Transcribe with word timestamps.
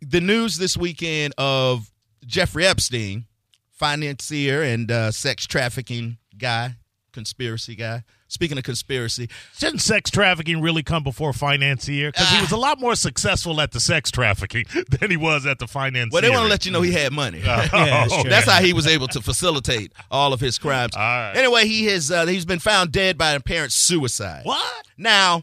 the 0.00 0.20
news 0.20 0.58
this 0.58 0.76
weekend 0.76 1.34
of 1.38 1.90
Jeffrey 2.26 2.66
Epstein, 2.66 3.26
financier 3.70 4.62
and 4.62 4.90
uh, 4.90 5.10
sex 5.10 5.46
trafficking 5.46 6.18
guy, 6.36 6.76
conspiracy 7.12 7.74
guy. 7.74 8.04
Speaking 8.28 8.56
of 8.58 8.62
conspiracy, 8.62 9.28
Shouldn't 9.58 9.80
sex 9.80 10.08
trafficking 10.08 10.60
really 10.60 10.84
come 10.84 11.02
before 11.02 11.32
financier? 11.32 12.12
Because 12.12 12.28
he 12.28 12.40
was 12.40 12.52
a 12.52 12.56
lot 12.56 12.78
more 12.78 12.94
successful 12.94 13.60
at 13.60 13.72
the 13.72 13.80
sex 13.80 14.12
trafficking 14.12 14.66
than 15.00 15.10
he 15.10 15.16
was 15.16 15.46
at 15.46 15.58
the 15.58 15.66
financier. 15.66 16.10
well, 16.12 16.22
they 16.22 16.30
want 16.30 16.42
to 16.44 16.48
let 16.48 16.64
you 16.64 16.70
know 16.70 16.80
he 16.80 16.92
had 16.92 17.12
money. 17.12 17.38
Yeah, 17.44 17.66
that's 17.72 18.14
true. 18.14 18.30
That's 18.30 18.48
how 18.48 18.62
he 18.62 18.72
was 18.72 18.86
able 18.86 19.08
to 19.08 19.20
facilitate 19.20 19.92
all 20.12 20.32
of 20.32 20.38
his 20.38 20.58
crimes. 20.58 20.94
All 20.94 21.02
right. 21.02 21.32
Anyway, 21.34 21.66
he 21.66 21.86
has 21.86 22.12
uh, 22.12 22.24
he's 22.26 22.44
been 22.44 22.60
found 22.60 22.92
dead 22.92 23.18
by 23.18 23.30
an 23.30 23.38
apparent 23.38 23.72
suicide. 23.72 24.44
What? 24.44 24.86
Now, 24.96 25.42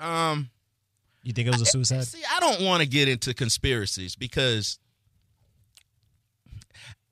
um, 0.00 0.50
You 1.22 1.32
think 1.32 1.48
it 1.48 1.52
was 1.52 1.60
a 1.60 1.66
suicide? 1.66 2.04
See, 2.04 2.22
I 2.34 2.40
don't 2.40 2.62
want 2.62 2.82
to 2.82 2.88
get 2.88 3.08
into 3.08 3.34
conspiracies 3.34 4.16
because 4.16 4.78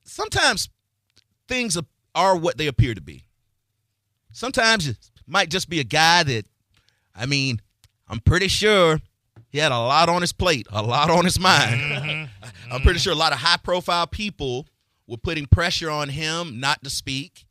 sometimes 0.05 0.69
things 1.46 1.77
are- 1.77 1.87
are 2.14 2.36
what 2.36 2.56
they 2.56 2.66
appear 2.66 2.95
to 2.95 3.00
be. 3.00 3.24
Sometimes 4.33 4.86
it 4.88 4.97
might 5.27 5.50
just 5.50 5.69
be 5.69 5.80
a 5.80 5.84
guy 5.84 6.23
that, 6.23 6.47
I 7.14 7.27
mean, 7.27 7.60
I'm 8.09 8.20
pretty 8.20 8.48
sure 8.48 9.00
he 9.50 9.59
had 9.59 9.73
a 9.73 9.78
lot 9.78 10.09
on 10.09 10.20
his 10.22 10.33
plate, 10.33 10.66
a 10.70 10.83
lot 10.83 11.11
on 11.11 11.25
his 11.25 11.38
mind. 11.41 11.80
Mm-hmm. 11.80 12.72
I'm 12.72 12.80
pretty 12.83 12.98
sure 12.98 13.12
a 13.12 13.16
lot 13.16 13.33
of 13.33 13.38
high 13.38 13.56
profile 13.59 14.06
people 14.06 14.66
were 15.06 15.16
putting 15.16 15.47
pressure 15.47 15.91
on 15.91 16.09
him 16.09 16.61
not 16.61 16.83
to 16.84 16.91
speak. 16.91 17.45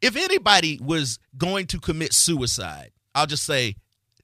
If 0.00 0.16
anybody 0.16 0.78
was 0.82 1.18
going 1.36 1.66
to 1.68 1.78
commit 1.78 2.12
suicide, 2.12 2.92
I'll 3.14 3.26
just 3.26 3.44
say 3.44 3.76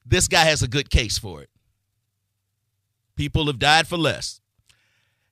this 0.07 0.27
guy 0.27 0.43
has 0.43 0.61
a 0.61 0.67
good 0.67 0.89
case 0.89 1.17
for 1.17 1.41
it. 1.41 1.49
People 3.15 3.47
have 3.47 3.59
died 3.59 3.87
for 3.87 3.97
less. 3.97 4.41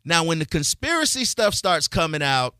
Now, 0.03 0.23
when 0.23 0.39
the 0.39 0.45
conspiracy 0.45 1.25
stuff 1.25 1.53
starts 1.53 1.87
coming 1.87 2.21
out, 2.21 2.55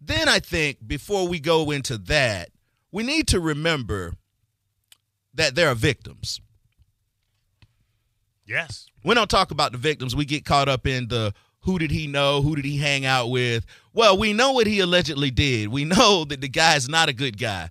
then 0.00 0.28
I 0.28 0.38
think 0.38 0.78
before 0.86 1.28
we 1.28 1.38
go 1.38 1.70
into 1.70 1.96
that, 1.98 2.50
we 2.90 3.02
need 3.02 3.28
to 3.28 3.40
remember 3.40 4.14
that 5.34 5.54
there 5.54 5.68
are 5.68 5.74
victims. 5.74 6.40
Yes. 8.44 8.88
We 9.04 9.14
don't 9.14 9.30
talk 9.30 9.50
about 9.50 9.72
the 9.72 9.78
victims. 9.78 10.14
We 10.14 10.24
get 10.24 10.44
caught 10.44 10.68
up 10.68 10.86
in 10.86 11.08
the 11.08 11.32
who 11.60 11.78
did 11.78 11.90
he 11.90 12.06
know? 12.06 12.42
Who 12.42 12.56
did 12.56 12.64
he 12.64 12.76
hang 12.76 13.06
out 13.06 13.28
with? 13.28 13.64
Well, 13.92 14.18
we 14.18 14.32
know 14.32 14.52
what 14.52 14.66
he 14.66 14.80
allegedly 14.80 15.30
did. 15.30 15.68
We 15.68 15.84
know 15.86 16.24
that 16.24 16.40
the 16.40 16.48
guy 16.48 16.76
is 16.76 16.88
not 16.88 17.08
a 17.08 17.12
good 17.12 17.38
guy. 17.38 17.70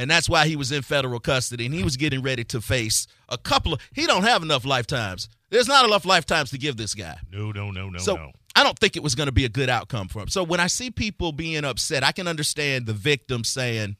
And 0.00 0.10
that's 0.10 0.30
why 0.30 0.46
he 0.46 0.56
was 0.56 0.72
in 0.72 0.80
federal 0.80 1.20
custody 1.20 1.66
and 1.66 1.74
he 1.74 1.82
was 1.82 1.98
getting 1.98 2.22
ready 2.22 2.42
to 2.44 2.62
face 2.62 3.06
a 3.28 3.36
couple 3.36 3.74
of 3.74 3.80
he 3.92 4.06
don't 4.06 4.22
have 4.22 4.42
enough 4.42 4.64
lifetimes. 4.64 5.28
There's 5.50 5.68
not 5.68 5.84
enough 5.84 6.06
lifetimes 6.06 6.48
to 6.52 6.58
give 6.58 6.78
this 6.78 6.94
guy. 6.94 7.18
No, 7.30 7.52
no, 7.52 7.70
no, 7.70 7.90
no, 7.90 7.98
So 7.98 8.16
no. 8.16 8.32
I 8.56 8.64
don't 8.64 8.78
think 8.78 8.96
it 8.96 9.02
was 9.02 9.14
going 9.14 9.26
to 9.26 9.32
be 9.32 9.44
a 9.44 9.50
good 9.50 9.68
outcome 9.68 10.08
for 10.08 10.22
him. 10.22 10.28
So 10.28 10.42
when 10.42 10.58
I 10.58 10.68
see 10.68 10.90
people 10.90 11.32
being 11.32 11.66
upset, 11.66 12.02
I 12.02 12.12
can 12.12 12.26
understand 12.26 12.86
the 12.86 12.94
victim 12.94 13.44
saying, 13.44 13.96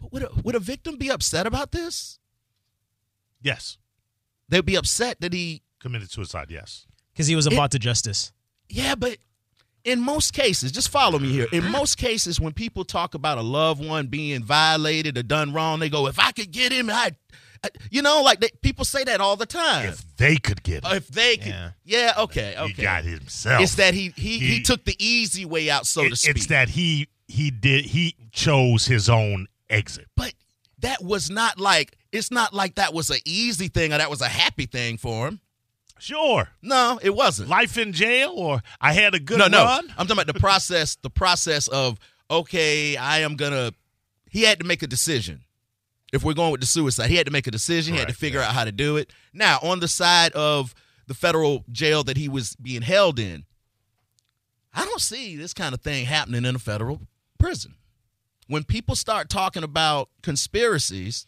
"But 0.00 0.12
would 0.12 0.22
a, 0.24 0.30
would 0.42 0.56
a 0.56 0.58
victim 0.58 0.96
be 0.96 1.12
upset 1.12 1.46
about 1.46 1.70
this? 1.70 2.18
Yes. 3.40 3.78
They'd 4.48 4.66
be 4.66 4.74
upset 4.74 5.20
that 5.20 5.32
he, 5.32 5.62
Committed 5.78 6.10
suicide, 6.10 6.48
yes. 6.50 6.86
Because 7.12 7.28
he 7.28 7.36
was 7.36 7.46
about 7.46 7.70
to 7.70 7.78
justice. 7.78 8.32
yeah, 8.68 8.96
but 8.96 9.18
in 9.84 10.00
most 10.00 10.32
cases, 10.32 10.72
just 10.72 10.88
follow 10.88 11.18
me 11.18 11.30
here. 11.30 11.46
In 11.52 11.70
most 11.70 11.96
cases, 11.96 12.40
when 12.40 12.52
people 12.52 12.84
talk 12.84 13.14
about 13.14 13.38
a 13.38 13.42
loved 13.42 13.84
one 13.84 14.06
being 14.08 14.42
violated 14.42 15.16
or 15.18 15.22
done 15.22 15.52
wrong, 15.52 15.78
they 15.80 15.88
go, 15.88 16.06
"If 16.06 16.18
I 16.18 16.32
could 16.32 16.50
get 16.50 16.72
him, 16.72 16.90
I." 16.90 17.12
I 17.62 17.68
you 17.90 18.00
know, 18.00 18.22
like 18.22 18.40
they, 18.40 18.48
people 18.62 18.86
say 18.86 19.04
that 19.04 19.20
all 19.20 19.36
the 19.36 19.44
time. 19.44 19.86
If 19.90 20.02
they 20.16 20.36
could 20.36 20.62
get 20.62 20.82
him, 20.82 20.96
if 20.96 21.08
they 21.08 21.36
could, 21.36 21.48
yeah, 21.48 21.70
Yeah. 21.84 22.12
okay, 22.16 22.54
okay. 22.58 22.72
he 22.72 22.82
got 22.82 23.04
himself. 23.04 23.62
It's 23.62 23.74
that 23.74 23.92
he 23.92 24.14
he, 24.16 24.38
he 24.38 24.46
He- 24.56 24.62
took 24.62 24.84
the 24.86 24.96
easy 24.98 25.44
way 25.44 25.68
out, 25.68 25.86
so 25.86 26.08
to 26.08 26.16
speak. 26.16 26.36
It's 26.36 26.46
that 26.46 26.70
he 26.70 27.08
he 27.28 27.50
did 27.50 27.84
he 27.84 28.16
chose 28.32 28.86
his 28.86 29.10
own 29.10 29.46
exit. 29.68 30.06
but 30.16 30.32
that 30.78 31.04
was 31.04 31.28
not 31.30 31.60
like 31.60 31.96
it's 32.12 32.30
not 32.30 32.54
like 32.54 32.76
that 32.76 32.94
was 32.94 33.10
an 33.10 33.18
easy 33.26 33.68
thing 33.68 33.92
or 33.92 33.98
that 33.98 34.08
was 34.08 34.22
a 34.22 34.28
happy 34.28 34.64
thing 34.64 34.96
for 34.96 35.28
him. 35.28 35.40
Sure. 36.00 36.48
No, 36.62 36.98
it 37.02 37.14
wasn't. 37.14 37.48
Life 37.48 37.76
in 37.78 37.92
jail 37.92 38.32
or 38.34 38.62
I 38.80 38.92
had 38.92 39.14
a 39.14 39.20
good 39.20 39.38
no, 39.38 39.48
no. 39.48 39.64
run. 39.64 39.86
I'm 39.90 40.06
talking 40.06 40.12
about 40.12 40.32
the 40.32 40.40
process. 40.40 40.96
The 40.96 41.10
process 41.10 41.68
of 41.68 41.98
okay, 42.30 42.96
I 42.96 43.20
am 43.20 43.36
gonna. 43.36 43.72
He 44.30 44.42
had 44.42 44.60
to 44.60 44.66
make 44.66 44.82
a 44.82 44.86
decision. 44.86 45.42
If 46.12 46.24
we're 46.24 46.34
going 46.34 46.52
with 46.52 46.60
the 46.60 46.66
suicide, 46.66 47.08
he 47.10 47.16
had 47.16 47.26
to 47.26 47.32
make 47.32 47.46
a 47.46 47.50
decision. 47.50 47.94
he 47.94 48.00
had 48.00 48.08
to 48.08 48.14
figure 48.14 48.40
yeah. 48.40 48.48
out 48.48 48.54
how 48.54 48.64
to 48.64 48.72
do 48.72 48.96
it. 48.96 49.12
Now, 49.32 49.60
on 49.62 49.78
the 49.78 49.86
side 49.86 50.32
of 50.32 50.74
the 51.06 51.14
federal 51.14 51.64
jail 51.70 52.02
that 52.04 52.16
he 52.16 52.28
was 52.28 52.56
being 52.56 52.82
held 52.82 53.18
in, 53.20 53.44
I 54.74 54.84
don't 54.84 55.00
see 55.00 55.36
this 55.36 55.52
kind 55.52 55.74
of 55.74 55.80
thing 55.80 56.06
happening 56.06 56.44
in 56.44 56.56
a 56.56 56.58
federal 56.58 57.00
prison. 57.38 57.74
When 58.46 58.64
people 58.64 58.96
start 58.96 59.28
talking 59.28 59.62
about 59.62 60.08
conspiracies, 60.22 61.26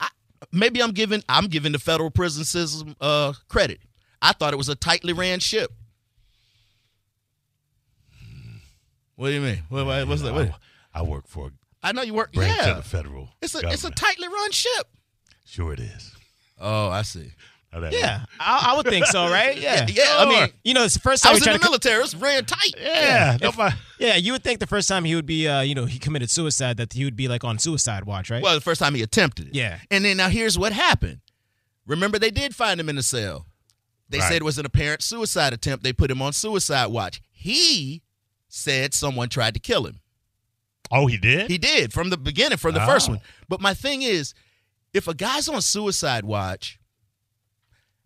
I, 0.00 0.08
maybe 0.52 0.82
I'm 0.82 0.92
giving 0.92 1.22
I'm 1.28 1.46
giving 1.46 1.72
the 1.72 1.78
federal 1.78 2.10
prison 2.10 2.44
system 2.44 2.96
uh, 3.00 3.34
credit. 3.48 3.80
I 4.22 4.32
thought 4.32 4.52
it 4.52 4.56
was 4.56 4.68
a 4.68 4.74
tightly 4.74 5.12
ran 5.12 5.40
ship. 5.40 5.70
What 9.16 9.28
do 9.28 9.34
you 9.34 9.40
mean? 9.40 9.62
What, 9.68 9.86
what- 9.86 10.08
what's 10.08 10.22
that? 10.22 10.34
What? 10.34 10.48
I, 10.94 11.00
I 11.00 11.02
work 11.02 11.28
for 11.28 11.50
I 11.82 11.92
know 11.92 12.02
you 12.02 12.14
work. 12.14 12.32
branch 12.32 12.56
Yeah, 12.56 12.70
of 12.70 12.76
the 12.78 12.82
federal. 12.82 13.28
it's 13.42 13.54
a 13.54 13.60
it's 13.68 13.84
a 13.84 13.90
tightly 13.90 14.26
run 14.28 14.50
ship. 14.52 14.86
Sure, 15.44 15.72
it 15.72 15.80
is. 15.80 16.12
Oh, 16.58 16.88
I 16.88 17.02
see. 17.02 17.32
Now 17.72 17.88
Yeah, 17.90 18.24
I, 18.40 18.68
I 18.70 18.76
would 18.76 18.86
think 18.86 19.04
so, 19.06 19.24
right? 19.30 19.58
Yeah. 19.58 19.86
Yeah, 19.88 20.04
I 20.18 20.28
mean, 20.28 20.48
You 20.62 20.74
know, 20.74 20.84
it's 20.84 20.94
the 20.94 21.00
first 21.00 21.26
I 21.26 21.30
time 21.30 21.34
was 21.34 21.44
he 21.44 21.50
in 21.50 21.54
the 21.54 21.58
to. 21.58 21.64
military. 21.64 22.02
It's 22.04 22.14
ran 22.14 22.44
tight. 22.44 22.74
Yeah. 22.80 23.36
nobody- 23.42 23.74
yeah, 23.98 24.14
you 24.16 24.32
would 24.32 24.44
think 24.44 24.60
the 24.60 24.66
first 24.66 24.88
time 24.88 25.04
he 25.04 25.14
would 25.16 25.26
be, 25.26 25.48
uh, 25.48 25.60
you 25.62 25.74
know, 25.74 25.84
he 25.84 25.98
committed 25.98 26.30
suicide 26.30 26.76
that 26.76 26.92
he 26.92 27.04
would 27.04 27.16
be 27.16 27.26
like 27.28 27.42
on 27.44 27.58
suicide 27.58 28.04
watch, 28.04 28.30
right? 28.30 28.42
Well, 28.42 28.54
the 28.54 28.60
first 28.60 28.78
time 28.80 28.94
he 28.94 29.02
attempted 29.02 29.48
it. 29.48 29.54
Yeah. 29.56 29.78
And 29.90 30.04
then 30.04 30.16
now 30.18 30.28
here's 30.28 30.56
what 30.58 30.72
happened. 30.72 31.18
Remember, 31.86 32.18
they 32.18 32.30
did 32.30 32.54
find 32.54 32.78
him 32.80 32.88
in 32.88 32.94
the 32.96 33.02
cell. 33.02 33.46
They 34.08 34.18
Right. 34.18 34.28
said 34.28 34.36
it 34.36 34.44
was 34.44 34.58
an 34.58 34.66
apparent 34.66 35.02
suicide 35.02 35.52
attempt. 35.52 35.82
They 35.82 35.92
put 35.92 36.10
him 36.10 36.20
on 36.22 36.32
suicide 36.32 36.86
watch. 36.88 37.20
He 37.32 38.02
said 38.48 38.94
someone 38.94 39.28
tried 39.28 39.54
to 39.54 39.60
kill 39.60 39.86
him. 39.86 40.00
oh, 40.92 41.06
he 41.06 41.16
did. 41.16 41.50
He 41.50 41.58
did 41.58 41.92
from 41.92 42.10
the 42.10 42.16
beginning, 42.16 42.58
from 42.58 42.74
the 42.74 42.82
oh. 42.82 42.86
first 42.86 43.08
Oh. 43.08 43.12
one. 43.12 43.20
But 43.48 43.60
my 43.60 43.74
thing 43.74 44.02
is, 44.02 44.34
if 44.92 45.08
a 45.08 45.14
guy's 45.14 45.48
on 45.48 45.60
suicide 45.62 46.24
watch, 46.24 46.78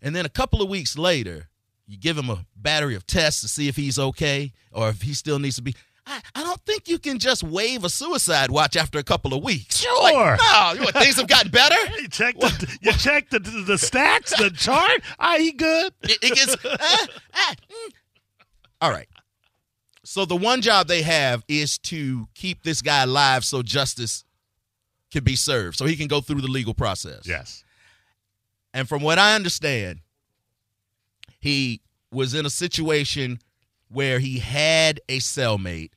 and 0.00 0.14
then 0.14 0.24
a 0.24 0.28
couple 0.30 0.62
of 0.62 0.68
weeks 0.70 0.96
later, 0.96 1.48
you 1.86 1.98
give 1.98 2.16
him 2.16 2.30
a 2.30 2.46
battery 2.56 2.94
of 2.94 3.06
tests 3.06 3.40
to 3.42 3.48
see 3.48 3.66
if 3.68 3.76
he's 3.76 3.98
okay 3.98 4.52
or 4.72 4.88
if 4.90 5.02
he 5.02 5.12
still 5.12 5.38
needs 5.40 5.56
to 5.56 5.62
be. 5.62 5.74
I, 6.06 6.20
I 6.34 6.42
don't 6.44 6.47
think 6.88 7.04
you 7.04 7.10
can 7.10 7.18
just 7.18 7.42
wave 7.42 7.84
a 7.84 7.88
suicide 7.88 8.50
watch 8.50 8.76
after 8.76 8.98
a 8.98 9.02
couple 9.02 9.34
of 9.34 9.42
weeks. 9.42 9.78
Sure. 9.78 10.02
Like, 10.02 10.40
no, 10.40 10.72
you 10.74 10.80
know, 10.80 11.00
things 11.00 11.16
have 11.16 11.28
gotten 11.28 11.50
better. 11.50 11.76
you 12.00 12.08
check 12.08 12.38
the 12.38 12.78
you 12.80 12.92
check 12.92 13.30
the, 13.30 13.38
the 13.38 13.74
stats, 13.74 14.36
the 14.36 14.50
chart. 14.50 15.02
Ah, 15.18 15.36
he 15.38 15.52
good. 15.52 15.92
It, 16.02 16.18
it 16.22 16.34
gets. 16.34 16.56
ah, 16.64 17.06
ah, 17.34 17.54
mm. 17.70 17.92
All 18.80 18.90
right. 18.90 19.08
So 20.04 20.24
the 20.24 20.36
one 20.36 20.62
job 20.62 20.88
they 20.88 21.02
have 21.02 21.44
is 21.48 21.78
to 21.78 22.28
keep 22.34 22.62
this 22.62 22.80
guy 22.80 23.02
alive 23.02 23.44
so 23.44 23.62
justice 23.62 24.24
can 25.10 25.24
be 25.24 25.36
served, 25.36 25.76
so 25.76 25.84
he 25.84 25.96
can 25.96 26.06
go 26.06 26.20
through 26.20 26.40
the 26.40 26.48
legal 26.48 26.74
process. 26.74 27.26
Yes. 27.26 27.64
And 28.72 28.88
from 28.88 29.02
what 29.02 29.18
I 29.18 29.34
understand, 29.34 30.00
he 31.40 31.80
was 32.10 32.34
in 32.34 32.46
a 32.46 32.50
situation 32.50 33.38
where 33.88 34.18
he 34.18 34.38
had 34.38 35.00
a 35.08 35.18
cellmate, 35.18 35.90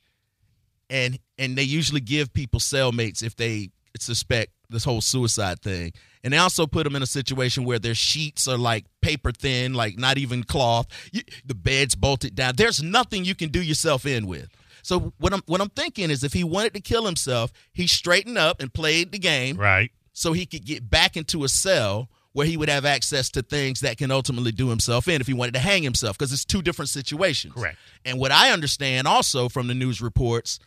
and 0.92 1.18
and 1.38 1.56
they 1.56 1.62
usually 1.64 2.00
give 2.00 2.32
people 2.32 2.60
cellmates 2.60 3.22
if 3.22 3.34
they 3.34 3.70
suspect 3.98 4.52
this 4.70 4.84
whole 4.84 5.00
suicide 5.00 5.60
thing. 5.60 5.92
And 6.24 6.32
they 6.32 6.38
also 6.38 6.66
put 6.66 6.84
them 6.84 6.94
in 6.96 7.02
a 7.02 7.06
situation 7.06 7.64
where 7.64 7.78
their 7.78 7.94
sheets 7.94 8.46
are 8.48 8.56
like 8.56 8.84
paper 9.00 9.32
thin, 9.32 9.74
like 9.74 9.98
not 9.98 10.18
even 10.18 10.44
cloth. 10.44 10.86
You, 11.12 11.22
the 11.44 11.54
bed's 11.54 11.94
bolted 11.94 12.34
down. 12.34 12.54
There's 12.56 12.82
nothing 12.82 13.24
you 13.24 13.34
can 13.34 13.50
do 13.50 13.60
yourself 13.60 14.06
in 14.06 14.26
with. 14.26 14.48
So 14.82 15.12
what 15.18 15.32
I'm 15.32 15.42
what 15.46 15.60
I'm 15.60 15.68
thinking 15.70 16.10
is 16.10 16.22
if 16.24 16.32
he 16.32 16.44
wanted 16.44 16.74
to 16.74 16.80
kill 16.80 17.06
himself, 17.06 17.52
he 17.72 17.86
straightened 17.86 18.38
up 18.38 18.60
and 18.60 18.72
played 18.72 19.12
the 19.12 19.18
game 19.18 19.56
Right. 19.56 19.90
so 20.12 20.32
he 20.32 20.46
could 20.46 20.64
get 20.64 20.88
back 20.88 21.16
into 21.16 21.44
a 21.44 21.48
cell 21.48 22.08
where 22.32 22.46
he 22.46 22.56
would 22.56 22.70
have 22.70 22.86
access 22.86 23.28
to 23.30 23.42
things 23.42 23.80
that 23.80 23.98
can 23.98 24.10
ultimately 24.10 24.52
do 24.52 24.70
himself 24.70 25.06
in 25.06 25.20
if 25.20 25.26
he 25.26 25.34
wanted 25.34 25.52
to 25.52 25.60
hang 25.60 25.82
himself 25.82 26.16
because 26.16 26.32
it's 26.32 26.46
two 26.46 26.62
different 26.62 26.88
situations. 26.88 27.52
Correct. 27.54 27.76
And 28.06 28.18
what 28.18 28.32
I 28.32 28.52
understand 28.52 29.06
also 29.06 29.50
from 29.50 29.66
the 29.68 29.74
news 29.74 30.00
reports 30.00 30.58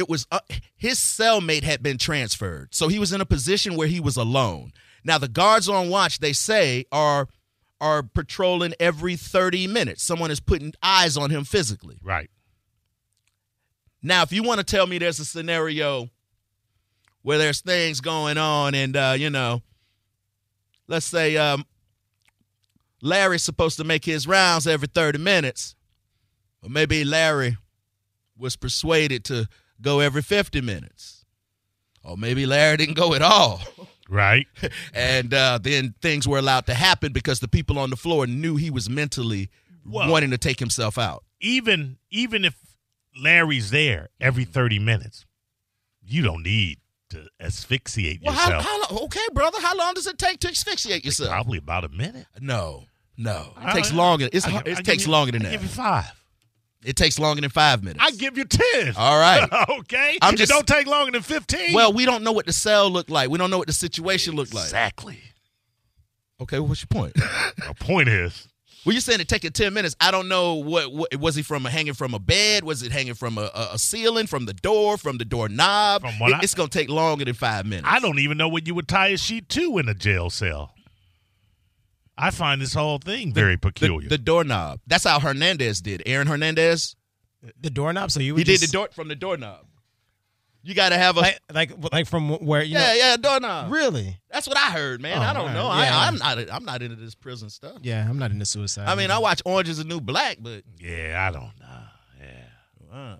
it 0.00 0.08
was 0.08 0.26
uh, 0.32 0.40
his 0.76 0.98
cellmate 0.98 1.62
had 1.62 1.82
been 1.82 1.98
transferred. 1.98 2.74
So 2.74 2.88
he 2.88 2.98
was 2.98 3.12
in 3.12 3.20
a 3.20 3.26
position 3.26 3.76
where 3.76 3.86
he 3.86 4.00
was 4.00 4.16
alone. 4.16 4.72
Now 5.04 5.18
the 5.18 5.28
guards 5.28 5.68
on 5.68 5.90
watch 5.90 6.18
they 6.18 6.32
say 6.32 6.86
are 6.90 7.28
are 7.80 8.02
patrolling 8.02 8.74
every 8.80 9.16
30 9.16 9.66
minutes. 9.66 10.02
Someone 10.02 10.30
is 10.30 10.40
putting 10.40 10.74
eyes 10.82 11.16
on 11.16 11.30
him 11.30 11.44
physically. 11.44 11.98
Right. 12.02 12.30
Now, 14.02 14.22
if 14.22 14.32
you 14.32 14.42
want 14.42 14.58
to 14.58 14.64
tell 14.64 14.86
me 14.86 14.98
there's 14.98 15.18
a 15.18 15.24
scenario 15.24 16.08
where 17.22 17.38
there's 17.38 17.60
things 17.60 18.00
going 18.00 18.38
on, 18.38 18.74
and 18.74 18.96
uh, 18.96 19.14
you 19.16 19.30
know, 19.30 19.62
let's 20.88 21.06
say 21.06 21.36
um, 21.36 21.64
Larry's 23.02 23.42
supposed 23.42 23.76
to 23.76 23.84
make 23.84 24.04
his 24.04 24.26
rounds 24.26 24.66
every 24.66 24.88
30 24.88 25.18
minutes. 25.18 25.74
Or 26.62 26.68
maybe 26.68 27.04
Larry 27.04 27.56
was 28.36 28.56
persuaded 28.56 29.24
to 29.24 29.46
go 29.82 30.00
every 30.00 30.22
50 30.22 30.60
minutes. 30.60 31.24
Or 32.02 32.16
maybe 32.16 32.46
Larry 32.46 32.78
didn't 32.78 32.94
go 32.96 33.14
at 33.14 33.22
all. 33.22 33.60
Right. 34.08 34.46
and 34.94 35.32
uh, 35.34 35.58
then 35.62 35.94
things 36.02 36.26
were 36.26 36.38
allowed 36.38 36.66
to 36.66 36.74
happen 36.74 37.12
because 37.12 37.40
the 37.40 37.48
people 37.48 37.78
on 37.78 37.90
the 37.90 37.96
floor 37.96 38.26
knew 38.26 38.56
he 38.56 38.70
was 38.70 38.88
mentally 38.90 39.50
Well- 39.86 40.10
wanting 40.10 40.30
to 40.30 40.38
take 40.38 40.58
himself 40.58 40.98
out. 40.98 41.24
Even 41.40 41.96
even 42.10 42.44
if 42.44 42.54
Larry's 43.20 43.70
there 43.70 44.08
every 44.20 44.44
30 44.44 44.78
minutes, 44.78 45.24
you 46.02 46.22
don't 46.22 46.42
need 46.42 46.78
to 47.10 47.26
asphyxiate 47.40 48.20
Well, 48.22 48.34
yourself. 48.34 48.64
how 48.64 48.78
long, 48.80 49.04
okay, 49.04 49.26
brother, 49.32 49.58
how 49.60 49.76
long 49.76 49.94
does 49.94 50.06
it 50.06 50.18
take 50.18 50.38
to 50.40 50.48
asphyxiate 50.48 51.04
yourself? 51.04 51.30
Probably 51.30 51.58
about 51.58 51.84
a 51.84 51.88
minute. 51.88 52.26
No, 52.40 52.84
no, 53.16 53.52
it 53.56 53.64
I- 53.66 53.72
takes 53.72 53.92
longer. 53.92 54.28
It's, 54.32 54.46
I- 54.46 54.62
it 54.66 54.78
I 54.78 54.82
takes 54.82 55.06
longer 55.08 55.32
than 55.32 55.46
I 55.46 55.50
give 55.52 55.62
you 55.62 55.68
five. 55.68 56.12
It 56.84 56.96
takes 56.96 57.18
longer 57.18 57.42
than 57.42 57.50
five 57.50 57.82
minutes. 57.84 58.02
I 58.02 58.10
give 58.12 58.38
you 58.38 58.44
10. 58.44 58.94
All 58.96 59.18
right. 59.18 59.46
okay. 59.80 60.16
I'm 60.22 60.36
just- 60.36 60.50
it 60.50 60.54
don't 60.54 60.66
take 60.66 60.86
longer 60.86 61.12
than 61.12 61.22
15. 61.22 61.74
Well, 61.74 61.92
we 61.92 62.06
don't 62.06 62.22
know 62.24 62.32
what 62.32 62.46
the 62.46 62.52
cell 62.54 62.88
looked 62.90 63.10
like. 63.10 63.28
We 63.28 63.36
don't 63.38 63.50
know 63.50 63.58
what 63.58 63.66
the 63.66 63.72
situation 63.74 64.34
looked 64.34 64.54
like. 64.54 64.64
exactly. 64.64 65.18
Okay, 66.40 66.58
well, 66.58 66.68
what's 66.68 66.80
your 66.82 66.88
point? 66.88 67.12
My 67.58 67.72
point 67.78 68.08
is, 68.08 68.48
well, 68.86 68.94
you're 68.94 69.02
saying 69.02 69.20
it 69.20 69.28
taking 69.28 69.50
ten 69.52 69.74
minutes. 69.74 69.94
I 70.00 70.10
don't 70.10 70.26
know 70.26 70.54
what, 70.54 70.90
what 70.90 71.14
was 71.16 71.34
he 71.34 71.42
from 71.42 71.66
hanging 71.66 71.92
from 71.92 72.14
a 72.14 72.18
bed? 72.18 72.64
Was 72.64 72.82
it 72.82 72.92
hanging 72.92 73.12
from 73.12 73.36
a, 73.36 73.50
a, 73.54 73.68
a 73.74 73.78
ceiling? 73.78 74.26
From 74.26 74.46
the 74.46 74.54
door? 74.54 74.96
From 74.96 75.18
the 75.18 75.26
doorknob? 75.26 76.00
From 76.00 76.18
what 76.18 76.30
It- 76.30 76.34
I- 76.36 76.40
it's 76.42 76.54
gonna 76.54 76.70
take 76.70 76.88
longer 76.88 77.26
than 77.26 77.34
five 77.34 77.66
minutes. 77.66 77.86
I 77.90 78.00
don't 78.00 78.18
even 78.20 78.38
know 78.38 78.48
what 78.48 78.66
you 78.66 78.74
would 78.74 78.88
tie 78.88 79.08
a 79.08 79.18
sheet 79.18 79.50
to 79.50 79.76
in 79.76 79.86
a 79.90 79.94
jail 79.94 80.30
cell. 80.30 80.72
I 82.20 82.30
find 82.30 82.60
this 82.60 82.74
whole 82.74 82.98
thing 82.98 83.32
very 83.32 83.54
the, 83.54 83.58
peculiar. 83.58 84.08
the 84.08 84.18
doorknob. 84.18 84.80
That's 84.86 85.04
how 85.04 85.18
Hernandez 85.20 85.80
did. 85.80 86.02
Aaron 86.06 86.26
Hernandez. 86.26 86.96
The 87.60 87.70
doorknob. 87.70 88.10
So 88.10 88.20
you 88.20 88.34
would 88.34 88.46
He 88.46 88.56
did 88.56 88.60
the 88.60 88.72
door 88.72 88.88
from 88.92 89.08
the 89.08 89.16
doorknob. 89.16 89.66
You 90.62 90.74
got 90.74 90.90
to 90.90 90.98
have 90.98 91.16
a 91.16 91.20
like 91.20 91.38
like 91.52 91.92
like 91.92 92.06
from 92.06 92.28
where 92.44 92.62
you 92.62 92.74
yeah 92.74 92.88
know. 92.88 92.94
yeah 92.94 93.16
doorknob. 93.16 93.72
Really? 93.72 94.20
That's 94.30 94.46
what 94.46 94.58
I 94.58 94.70
heard, 94.70 95.00
man. 95.00 95.16
Oh, 95.16 95.22
I 95.22 95.32
don't 95.32 95.48
all 95.48 95.54
know. 95.54 95.82
Yeah. 95.82 95.96
I, 95.96 96.06
I'm 96.06 96.16
not. 96.16 96.38
I'm 96.52 96.64
not 96.66 96.82
into 96.82 96.96
this 96.96 97.14
prison 97.14 97.48
stuff. 97.48 97.78
Yeah, 97.80 98.06
I'm 98.06 98.18
not 98.18 98.30
into 98.30 98.44
suicide. 98.44 98.86
I 98.86 98.94
mean, 98.94 99.10
I 99.10 99.18
watch 99.18 99.40
Orange 99.46 99.70
Is 99.70 99.78
the 99.78 99.84
New 99.84 100.02
Black, 100.02 100.36
but 100.38 100.62
yeah, 100.78 101.26
I 101.26 101.32
don't 101.32 101.52
know. 101.60 101.82
Yeah. 102.20 102.98
uh, 102.98 103.16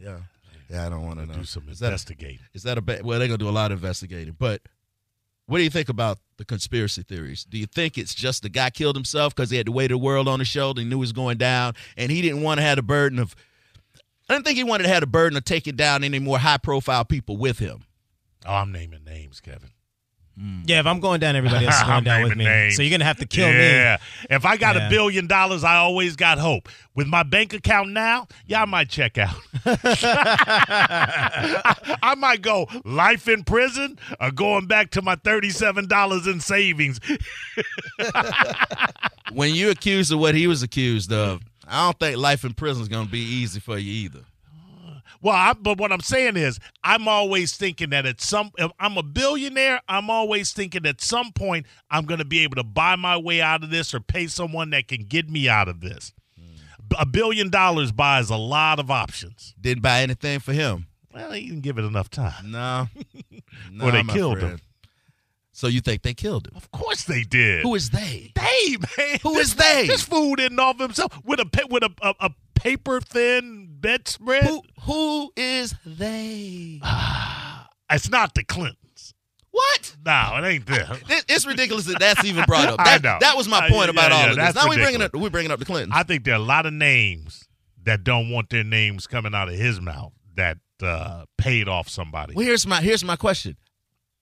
yeah, 0.00 0.18
yeah, 0.68 0.86
I 0.86 0.88
don't 0.88 1.06
want 1.06 1.20
to. 1.20 1.26
Do 1.26 1.44
some 1.44 1.68
Is 1.68 1.78
that, 1.78 1.86
investigating. 1.86 2.40
is 2.52 2.64
that 2.64 2.78
a 2.78 2.82
bad? 2.82 3.04
Well, 3.04 3.20
they're 3.20 3.28
gonna 3.28 3.38
do 3.38 3.48
a 3.48 3.50
lot 3.50 3.70
of 3.70 3.78
investigating. 3.78 4.34
But 4.36 4.62
what 5.46 5.58
do 5.58 5.64
you 5.64 5.70
think 5.70 5.88
about 5.88 6.18
the 6.38 6.44
conspiracy 6.44 7.02
theories? 7.02 7.44
Do 7.44 7.58
you 7.58 7.66
think 7.66 7.96
it's 7.96 8.14
just 8.14 8.42
the 8.42 8.48
guy 8.48 8.70
killed 8.70 8.96
himself 8.96 9.34
because 9.34 9.50
he 9.50 9.56
had 9.56 9.66
to 9.66 9.72
weight 9.72 9.90
of 9.92 10.00
the 10.00 10.04
world 10.04 10.28
on 10.28 10.38
his 10.40 10.48
shoulder, 10.48 10.80
he 10.80 10.86
knew 10.86 10.96
he 10.96 11.00
was 11.00 11.12
going 11.12 11.38
down, 11.38 11.74
and 11.96 12.10
he 12.10 12.20
didn't 12.22 12.42
want 12.42 12.58
to 12.58 12.62
have 12.62 12.76
the 12.76 12.82
burden 12.82 13.18
of. 13.18 13.34
I 14.28 14.34
didn't 14.34 14.44
think 14.44 14.56
he 14.56 14.64
wanted 14.64 14.84
to 14.84 14.88
have 14.88 15.00
the 15.00 15.06
burden 15.06 15.36
of 15.36 15.44
taking 15.44 15.76
down 15.76 16.02
any 16.02 16.18
more 16.18 16.38
high-profile 16.38 17.04
people 17.04 17.36
with 17.36 17.60
him. 17.60 17.84
Oh, 18.44 18.54
I'm 18.54 18.72
naming 18.72 19.04
names, 19.04 19.40
Kevin. 19.40 19.70
Mm. 20.38 20.64
yeah, 20.66 20.80
if 20.80 20.86
I'm 20.86 21.00
going 21.00 21.18
down, 21.20 21.34
everybody 21.34 21.64
else 21.64 21.76
is 21.76 21.82
going 21.86 22.04
down 22.04 22.22
with 22.24 22.36
me. 22.36 22.44
names. 22.44 22.76
So 22.76 22.82
you're 22.82 22.90
gonna 22.90 23.06
have 23.06 23.16
to 23.20 23.26
kill 23.26 23.48
me. 23.48 23.54
yeah. 23.58 23.96
If 24.28 24.44
I 24.44 24.58
got 24.58 24.76
Yeah. 24.76 24.86
a 24.86 24.90
billion 24.90 25.26
dollars, 25.26 25.64
I 25.64 25.76
always 25.76 26.14
got 26.14 26.36
hope. 26.38 26.68
With 26.94 27.06
my 27.06 27.22
bank 27.22 27.54
account 27.54 27.90
now, 27.90 28.26
yeah, 28.46 28.60
I 28.62 28.64
might 28.66 28.88
check 28.90 29.16
out. 29.18 29.34
I, 29.64 29.76
I 32.02 32.14
might 32.16 32.42
go 32.42 32.66
life 32.84 33.28
in 33.28 33.44
prison 33.44 33.98
or 34.20 34.30
going 34.30 34.66
back 34.66 34.90
to 34.90 35.00
my 35.02 35.16
thirty-seven 35.16 35.88
dollars 35.88 36.26
in 36.26 36.40
savings. 36.40 37.00
when 39.32 39.54
you 39.54 39.70
accused 39.70 40.12
of 40.12 40.18
what 40.18 40.34
he 40.34 40.46
was 40.46 40.62
accused 40.62 41.12
of, 41.12 41.40
I 41.66 41.86
don't 41.86 41.98
think 41.98 42.16
life 42.18 42.44
in 42.44 42.52
prison 42.54 42.82
is 42.82 42.88
going 42.88 43.06
to 43.06 43.12
be 43.12 43.20
easy 43.20 43.60
for 43.60 43.78
you 43.78 43.92
either. 44.04 44.20
Well, 45.26 45.34
I, 45.34 45.54
but 45.54 45.78
what 45.78 45.90
I'm 45.90 46.02
saying 46.02 46.36
is, 46.36 46.60
I'm 46.84 47.08
always 47.08 47.56
thinking 47.56 47.90
that 47.90 48.06
at 48.06 48.20
some, 48.20 48.52
if 48.58 48.70
I'm 48.78 48.96
a 48.96 49.02
billionaire. 49.02 49.80
I'm 49.88 50.08
always 50.08 50.52
thinking 50.52 50.86
at 50.86 51.00
some 51.00 51.32
point 51.32 51.66
I'm 51.90 52.04
going 52.04 52.20
to 52.20 52.24
be 52.24 52.44
able 52.44 52.54
to 52.54 52.62
buy 52.62 52.94
my 52.94 53.16
way 53.16 53.42
out 53.42 53.64
of 53.64 53.70
this 53.70 53.92
or 53.92 53.98
pay 53.98 54.28
someone 54.28 54.70
that 54.70 54.86
can 54.86 55.02
get 55.02 55.28
me 55.28 55.48
out 55.48 55.66
of 55.66 55.80
this. 55.80 56.12
A 56.96 57.04
billion 57.04 57.50
dollars 57.50 57.90
buys 57.90 58.30
a 58.30 58.36
lot 58.36 58.78
of 58.78 58.88
options. 58.88 59.52
Didn't 59.60 59.82
buy 59.82 60.02
anything 60.02 60.38
for 60.38 60.52
him. 60.52 60.86
Well, 61.12 61.34
you 61.34 61.50
can 61.50 61.60
give 61.60 61.76
it 61.78 61.84
enough 61.84 62.08
time. 62.08 62.52
No. 62.52 62.86
no 63.72 63.86
Or 63.86 63.90
they 63.90 64.04
killed 64.04 64.38
friend. 64.38 64.52
him. 64.52 64.60
So 65.50 65.66
you 65.66 65.80
think 65.80 66.02
they 66.02 66.14
killed 66.14 66.46
him? 66.46 66.52
Of 66.54 66.70
course 66.70 67.02
they 67.02 67.24
did. 67.24 67.62
Who 67.62 67.74
is 67.74 67.90
they? 67.90 68.30
they, 68.36 68.76
man? 68.76 69.18
Who 69.24 69.34
this, 69.34 69.48
is 69.48 69.54
they? 69.56 69.88
This 69.88 70.02
fool 70.02 70.36
didn't 70.36 70.60
off 70.60 70.78
himself 70.78 71.18
with 71.24 71.40
a 71.40 71.66
with 71.68 71.82
a, 71.82 71.90
a, 72.00 72.14
a 72.20 72.30
paper 72.56 73.00
thin 73.00 73.68
bedspread. 73.80 74.44
Who 74.44 74.62
who 74.82 75.32
is 75.36 75.74
they? 75.84 76.80
It's 77.88 78.10
not 78.10 78.34
the 78.34 78.42
Clintons. 78.42 79.14
What? 79.52 79.96
No, 80.04 80.32
it 80.38 80.44
ain't 80.44 80.66
them. 80.66 80.98
It- 81.08 81.24
It's 81.28 81.46
ridiculous 81.46 81.84
that 81.86 82.00
that's 82.00 82.24
even 82.24 82.44
brought 82.44 82.66
up. 82.68 82.76
I 82.80 82.98
That, 82.98 83.02
know. 83.04 83.16
that 83.20 83.36
was 83.36 83.46
my 83.48 83.58
Uh, 83.66 83.68
point 83.68 83.84
yeah, 83.86 83.90
about 83.92 84.10
yeah, 84.10 84.16
all 84.18 84.30
of 84.30 84.36
this. 84.36 84.54
Now 84.56 84.68
we 84.68 84.76
bringing 84.76 85.02
up 85.02 85.14
we 85.14 85.28
bringing 85.28 85.52
up 85.52 85.60
the 85.60 85.64
Clintons. 85.64 85.92
I 85.94 86.02
think 86.02 86.24
there 86.24 86.34
are 86.34 86.38
a 86.38 86.40
lot 86.40 86.66
of 86.66 86.72
names 86.72 87.46
that 87.84 88.02
don't 88.02 88.30
want 88.30 88.50
their 88.50 88.64
names 88.64 89.06
coming 89.06 89.34
out 89.36 89.48
of 89.48 89.54
his 89.54 89.80
mouth 89.80 90.12
that 90.34 90.58
uh, 90.82 91.26
paid 91.38 91.68
off 91.68 91.88
somebody. 91.88 92.34
well, 92.34 92.44
here's 92.44 92.66
my 92.66 92.80
here's 92.82 93.04
my 93.04 93.14
question. 93.14 93.56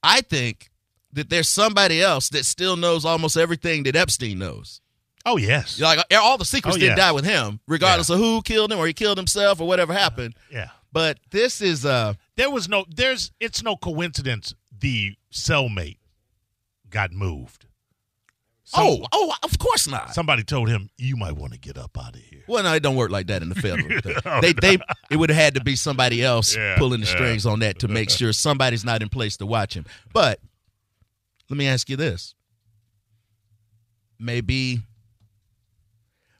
I 0.02 0.20
think 0.20 0.69
that 1.14 1.30
there's 1.30 1.48
somebody 1.48 2.02
else 2.02 2.28
that 2.28 2.44
still 2.44 2.76
knows 2.76 3.06
almost 3.06 3.38
everything 3.38 3.84
that 3.84 3.96
Epstein 3.96 4.38
knows. 4.38 4.82
Oh 5.26 5.37
yes, 5.37 5.81
Like 5.81 5.99
all 6.12 6.38
the 6.38 6.44
secrets 6.44 6.76
Oh, 6.76 6.81
didn't 6.81 6.97
yeah. 6.99 7.05
die 7.06 7.12
with 7.12 7.25
him, 7.25 7.61
regardless 7.67 8.11
of 8.11 8.19
who 8.19 8.43
killed 8.43 8.71
him 8.73 8.79
or 8.79 8.87
he 8.87 8.93
killed 8.93 9.17
himself 9.19 9.61
or 9.61 9.67
whatever 9.67 9.93
happened. 9.93 10.35
yeah. 10.50 10.69
But 10.93 11.19
this 11.31 11.61
is 11.61 11.85
uh 11.85 12.15
There 12.37 12.50
was 12.50 12.69
no. 12.69 12.85
There's. 12.88 13.32
It's 13.41 13.62
no 13.65 13.75
coincidence. 13.76 14.55
The 14.79 15.15
cellmate 15.32 15.99
got 16.88 17.11
moved. 17.12 17.67
Some- 18.62 18.85
oh 18.85 19.06
oh 19.12 19.32
of 19.43 19.59
course 19.59 19.88
not. 19.88 20.15
Somebody 20.15 20.44
told 20.44 20.69
him 20.69 20.88
you 20.97 21.17
might 21.17 21.32
want 21.37 21.53
to 21.53 21.59
get 21.59 21.76
up 21.76 21.99
out 21.99 22.15
of 22.15 22.21
here. 22.23 22.44
Well, 22.47 22.62
no, 22.62 22.73
it 22.75 22.82
don't 22.85 22.94
work 22.94 23.11
like 23.11 23.26
that 23.26 23.43
in 23.43 23.49
the 23.49 23.56
federal. 23.56 23.88
they 24.41 24.53
they 24.53 24.79
it 25.11 25.17
would 25.17 25.31
have 25.31 25.37
had 25.38 25.55
to 25.56 25.65
be 25.65 25.75
somebody 25.75 26.23
else 26.23 26.55
Yeah, 26.56 26.76
pulling 26.79 27.00
the 27.00 27.06
yeah. 27.06 27.12
strings 27.12 27.44
on 27.44 27.59
that 27.59 27.81
to 27.81 27.88
make 27.88 28.09
sure 28.09 28.32
somebody's 28.32 28.85
not 28.85 29.03
in 29.03 29.09
place 29.09 29.37
to 29.38 29.47
watch 29.47 29.75
him. 29.75 29.85
But 30.12 30.38
let 31.50 31.56
me 31.59 31.67
ask 31.67 31.91
you 31.91 31.97
this: 31.97 32.35
maybe, 34.19 34.81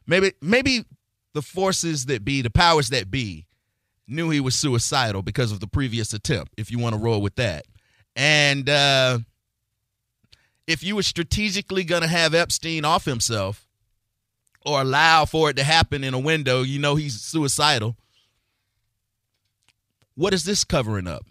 maybe, 0.07 0.33
maybe 0.41 0.85
the 1.33 1.43
forces 1.43 2.07
that 2.07 2.25
be, 2.25 2.43
the 2.43 2.51
powers 2.51 2.91
that 2.91 3.11
be, 3.11 3.47
knew 4.07 4.31
he 4.31 4.41
was 4.41 4.55
suicidal 4.55 5.23
because 5.23 5.51
of 5.53 5.61
the 5.61 5.67
previous 5.67 6.13
attempt. 6.13 6.53
If 6.57 6.71
you 6.71 6.79
want 6.79 6.95
to 6.95 7.01
roll 7.01 7.23
with 7.23 7.37
that, 7.37 7.65
and 8.17 8.69
uh, 8.69 9.19
if 10.67 10.83
you 10.83 10.97
were 10.97 11.03
strategically 11.03 11.85
going 11.85 12.03
to 12.03 12.09
have 12.09 12.35
Epstein 12.35 12.85
off 12.85 13.05
himself 13.05 13.67
or 14.65 14.81
allow 14.81 15.25
for 15.25 15.51
it 15.51 15.57
to 15.57 15.65
happen 15.65 16.05
in 16.05 16.15
a 16.15 16.19
window, 16.19 16.63
you 16.63 16.79
know 16.79 16.95
he's 16.95 17.21
suicidal. 17.21 17.97
What 20.15 20.33
is 20.33 20.45
this 20.45 20.65
covering 20.65 21.07
up? 21.07 21.25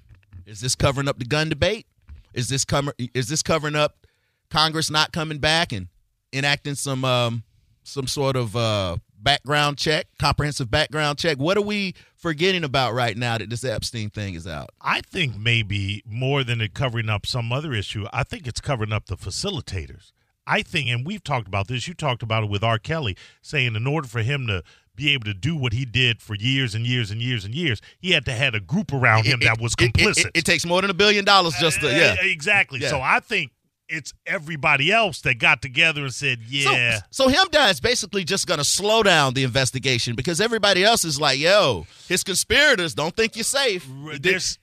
Is 0.45 0.59
this 0.59 0.75
covering 0.75 1.07
up 1.07 1.19
the 1.19 1.25
gun 1.25 1.49
debate? 1.49 1.87
Is 2.33 2.49
this 2.49 2.65
cover, 2.65 2.93
is 3.13 3.29
this 3.29 3.41
covering 3.41 3.75
up 3.75 4.05
Congress 4.49 4.89
not 4.89 5.13
coming 5.13 5.37
back 5.37 5.71
and 5.71 5.87
enacting 6.33 6.75
some 6.75 7.05
um, 7.05 7.43
some 7.83 8.07
sort 8.07 8.35
of 8.35 8.55
uh, 8.55 8.97
background 9.17 9.77
check, 9.77 10.07
comprehensive 10.19 10.69
background 10.71 11.17
check? 11.19 11.37
What 11.37 11.57
are 11.57 11.61
we 11.61 11.95
forgetting 12.15 12.63
about 12.63 12.93
right 12.93 13.15
now 13.17 13.37
that 13.37 13.49
this 13.49 13.63
Epstein 13.63 14.09
thing 14.09 14.33
is 14.35 14.47
out? 14.47 14.69
I 14.81 15.01
think 15.01 15.37
maybe 15.37 16.03
more 16.05 16.43
than 16.43 16.61
it 16.61 16.73
covering 16.73 17.09
up 17.09 17.25
some 17.25 17.51
other 17.51 17.73
issue, 17.73 18.05
I 18.13 18.23
think 18.23 18.47
it's 18.47 18.61
covering 18.61 18.91
up 18.93 19.07
the 19.07 19.17
facilitators. 19.17 20.11
I 20.45 20.61
think, 20.61 20.89
and 20.89 21.05
we've 21.05 21.23
talked 21.23 21.47
about 21.47 21.67
this, 21.69 21.87
you 21.87 21.93
talked 21.93 22.21
about 22.21 22.43
it 22.43 22.49
with 22.49 22.63
R. 22.63 22.77
Kelly, 22.77 23.15
saying 23.41 23.75
in 23.75 23.87
order 23.87 24.07
for 24.09 24.21
him 24.21 24.45
to 24.47 24.61
be 24.95 25.11
able 25.13 25.23
to 25.25 25.33
do 25.33 25.55
what 25.55 25.71
he 25.73 25.85
did 25.85 26.21
for 26.21 26.35
years 26.35 26.75
and 26.75 26.85
years 26.85 27.09
and 27.11 27.21
years 27.21 27.45
and 27.45 27.55
years, 27.55 27.81
he 27.97 28.11
had 28.11 28.25
to 28.25 28.33
have 28.33 28.53
a 28.53 28.59
group 28.59 28.91
around 28.93 29.25
him 29.25 29.41
It- 29.41 29.45
that 29.45 29.59
was 29.61 29.73
it- 29.79 29.85
it- 29.85 29.93
complicit. 29.93 30.25
It, 30.25 30.31
it 30.35 30.45
takes 30.45 30.65
more 30.65 30.81
than 30.81 30.89
a 30.89 30.93
billion 30.93 31.23
dollars 31.25 31.53
just 31.59 31.79
to 31.79 31.87
Uh, 31.87 31.91
yeah. 31.97 32.15
exactly. 32.25 32.79
Yeah. 32.81 32.89
So 32.89 32.99
I 33.01 33.19
think 33.21 33.51
it's 33.93 34.13
everybody 34.25 34.91
else 34.91 35.21
that 35.21 35.35
got 35.39 35.61
together 35.61 36.01
and 36.01 36.13
said, 36.13 36.39
"Yeah, 36.47 36.99
So, 37.11 37.25
so 37.25 37.29
him 37.29 37.47
dying 37.51 37.69
is 37.71 37.79
basically 37.79 38.23
just 38.23 38.47
going 38.47 38.57
to 38.57 38.63
slow 38.63 39.03
down 39.03 39.33
the 39.35 39.43
investigation 39.43 40.15
because 40.15 40.41
everybody 40.41 40.83
else 40.83 41.05
is 41.05 41.19
like, 41.21 41.39
"Yo, 41.39 41.85
his 42.07 42.23
conspirators 42.23 42.93
don't 42.95 43.15
think 43.15 43.35
you're 43.35 43.43
safe." 43.43 43.87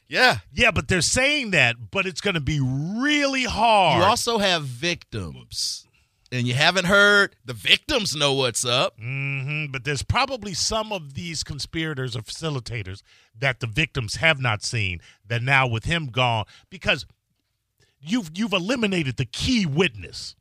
Yeah. 0.08 0.38
yeah," 0.52 0.70
but 0.72 0.88
they're 0.88 1.00
saying 1.00 1.52
that, 1.52 1.76
but 1.90 2.06
it's 2.06 2.20
going 2.20 2.34
to 2.34 2.40
be 2.40 2.58
really 2.60 3.44
hard. 3.44 3.98
You 3.98 4.04
also 4.04 4.38
have 4.38 4.64
victims, 4.64 5.86
and 6.32 6.46
you 6.46 6.54
haven't 6.54 6.86
heard 6.86 7.36
the 7.44 7.52
victims 7.54 8.14
know 8.16 8.34
what's 8.34 8.64
up. 8.64 8.94
hmm 8.98 9.66
but 9.70 9.84
there's 9.84 10.02
probably 10.02 10.54
some 10.54 10.92
of 10.92 11.14
these 11.14 11.44
conspirators 11.44 12.16
or 12.16 12.22
facilitators 12.22 13.02
that 13.38 13.60
the 13.60 13.66
victims 13.66 14.16
have 14.16 14.40
not 14.40 14.62
seen. 14.64 15.00
That 15.28 15.42
now 15.42 15.66
with 15.68 15.84
him 15.84 16.06
gone, 16.06 16.46
because 16.70 17.06
you've 18.00 18.30
you've 18.34 18.52
eliminated 18.52 19.16
the 19.16 19.24
key 19.26 19.66
witness 19.66 20.34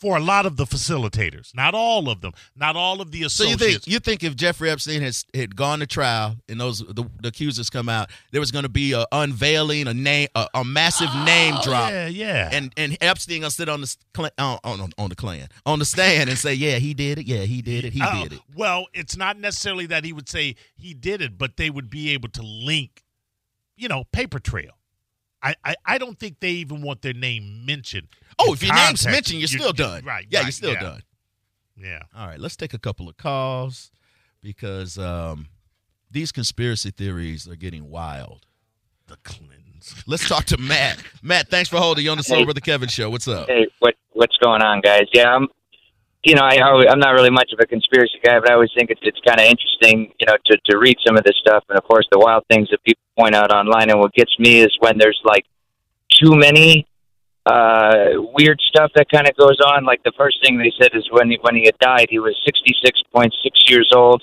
for 0.00 0.16
a 0.16 0.20
lot 0.20 0.46
of 0.46 0.56
the 0.56 0.64
facilitators, 0.64 1.52
not 1.56 1.74
all 1.74 2.08
of 2.08 2.20
them, 2.20 2.32
not 2.54 2.76
all 2.76 3.00
of 3.00 3.10
the 3.10 3.28
So 3.28 3.42
you 3.42 3.54
associates. 3.56 3.84
think 3.84 3.86
you 3.88 3.98
think 3.98 4.22
if 4.22 4.36
Jeffrey 4.36 4.70
Epstein 4.70 5.02
has 5.02 5.26
had 5.34 5.56
gone 5.56 5.80
to 5.80 5.88
trial 5.88 6.36
and 6.48 6.60
those 6.60 6.78
the, 6.78 7.04
the 7.20 7.28
accusers 7.28 7.68
come 7.68 7.88
out, 7.88 8.08
there 8.30 8.40
was 8.40 8.52
going 8.52 8.62
to 8.62 8.68
be 8.68 8.92
a 8.92 9.04
unveiling, 9.10 9.88
a 9.88 9.94
name, 9.94 10.28
a, 10.36 10.46
a 10.54 10.64
massive 10.64 11.08
oh, 11.12 11.24
name 11.24 11.54
Oh, 11.58 11.62
drop, 11.64 11.90
Yeah, 11.90 12.06
yeah. 12.06 12.48
and 12.52 12.72
and 12.76 12.96
Epstein 13.00 13.40
gonna 13.40 13.50
sit 13.50 13.68
on 13.68 13.80
the 13.80 13.96
on, 14.38 14.58
on 14.62 14.92
on 14.96 15.08
the 15.08 15.16
clan 15.16 15.48
on 15.66 15.80
the 15.80 15.84
stand 15.84 16.30
and 16.30 16.38
say, 16.38 16.54
yeah, 16.54 16.76
he 16.78 16.94
did 16.94 17.18
it, 17.18 17.26
yeah, 17.26 17.40
he 17.40 17.60
did 17.60 17.84
it, 17.84 17.92
he 17.92 18.00
Oh, 18.00 18.22
did 18.22 18.34
it. 18.34 18.40
Well, 18.54 18.86
it's 18.94 19.16
not 19.16 19.36
necessarily 19.36 19.86
that 19.86 20.04
he 20.04 20.12
would 20.12 20.28
say 20.28 20.54
he 20.76 20.94
did 20.94 21.20
it, 21.20 21.36
but 21.36 21.56
they 21.56 21.70
would 21.70 21.90
be 21.90 22.10
able 22.10 22.28
to 22.28 22.42
link, 22.42 23.02
you 23.76 23.88
know, 23.88 24.04
paper 24.12 24.38
trail. 24.38 24.77
I, 25.42 25.54
I, 25.64 25.74
I 25.84 25.98
don't 25.98 26.18
think 26.18 26.40
they 26.40 26.50
even 26.50 26.82
want 26.82 27.02
their 27.02 27.12
name 27.14 27.64
mentioned. 27.64 28.08
Oh, 28.38 28.52
if 28.52 28.62
your 28.62 28.74
name's 28.74 29.04
mentioned, 29.06 29.40
you're 29.40 29.48
You- 29.48 29.58
still 29.58 29.72
done. 29.72 30.04
Right. 30.04 30.26
Yeah, 30.28 30.38
right, 30.38 30.46
you're 30.46 30.52
still 30.52 30.72
yeah, 30.72 30.80
done. 30.80 31.02
Yeah. 31.76 32.02
All 32.16 32.26
right, 32.26 32.40
let's 32.40 32.56
take 32.56 32.74
a 32.74 32.78
couple 32.78 33.08
of 33.08 33.16
calls 33.16 33.90
because 34.42 34.98
um, 34.98 35.46
these 36.10 36.32
conspiracy 36.32 36.90
theories 36.90 37.46
are 37.48 37.56
getting 37.56 37.88
wild. 37.90 38.46
The 39.06 39.16
Clintons. 39.22 39.94
Let's 40.06 40.28
talk 40.28 40.44
to 40.46 40.58
Matt. 40.58 40.98
Matt, 41.22 41.48
thanks 41.48 41.70
for 41.70 41.78
holding 41.78 42.04
you 42.04 42.10
on 42.10 42.18
the 42.18 42.24
Soul 42.24 42.44
Brother 42.44 42.60
Kevin 42.60 42.88
show. 42.88 43.08
What's 43.08 43.26
up? 43.28 43.46
Hey, 43.48 43.68
what 43.78 43.94
what's 44.12 44.36
going 44.36 44.60
on, 44.60 44.80
guys? 44.82 45.06
Yeah, 45.14 45.34
I'm. 45.34 45.48
You 46.24 46.34
know, 46.34 46.42
I, 46.42 46.58
I'm 46.90 46.98
not 46.98 47.10
really 47.10 47.30
much 47.30 47.52
of 47.52 47.60
a 47.60 47.66
conspiracy 47.66 48.18
guy, 48.22 48.38
but 48.40 48.50
I 48.50 48.54
always 48.54 48.70
think 48.76 48.90
it's 48.90 49.00
it's 49.02 49.20
kind 49.26 49.40
of 49.40 49.46
interesting, 49.46 50.12
you 50.18 50.26
know, 50.26 50.36
to 50.46 50.58
to 50.66 50.78
read 50.78 50.96
some 51.06 51.16
of 51.16 51.24
this 51.24 51.36
stuff. 51.40 51.64
And 51.68 51.78
of 51.78 51.84
course, 51.84 52.06
the 52.10 52.18
wild 52.18 52.44
things 52.50 52.68
that 52.70 52.82
people 52.82 53.02
point 53.16 53.34
out 53.34 53.52
online. 53.52 53.90
And 53.90 54.00
what 54.00 54.12
gets 54.14 54.36
me 54.38 54.60
is 54.60 54.76
when 54.80 54.98
there's 54.98 55.20
like 55.24 55.44
too 56.10 56.34
many 56.34 56.86
uh 57.46 58.18
weird 58.34 58.60
stuff 58.68 58.90
that 58.96 59.08
kind 59.10 59.28
of 59.28 59.36
goes 59.36 59.58
on. 59.64 59.84
Like 59.84 60.02
the 60.02 60.12
first 60.18 60.38
thing 60.44 60.58
they 60.58 60.72
said 60.80 60.90
is 60.94 61.08
when 61.12 61.30
he, 61.30 61.38
when 61.40 61.54
he 61.54 61.66
had 61.66 61.78
died, 61.78 62.08
he 62.10 62.18
was 62.18 62.36
66.6 62.46 63.30
years 63.68 63.88
old. 63.94 64.22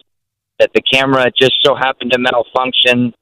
That 0.60 0.72
the 0.74 0.82
camera 0.82 1.32
just 1.38 1.54
so 1.64 1.76
happened 1.76 2.12
to 2.12 2.20
malfunction. 2.20 3.14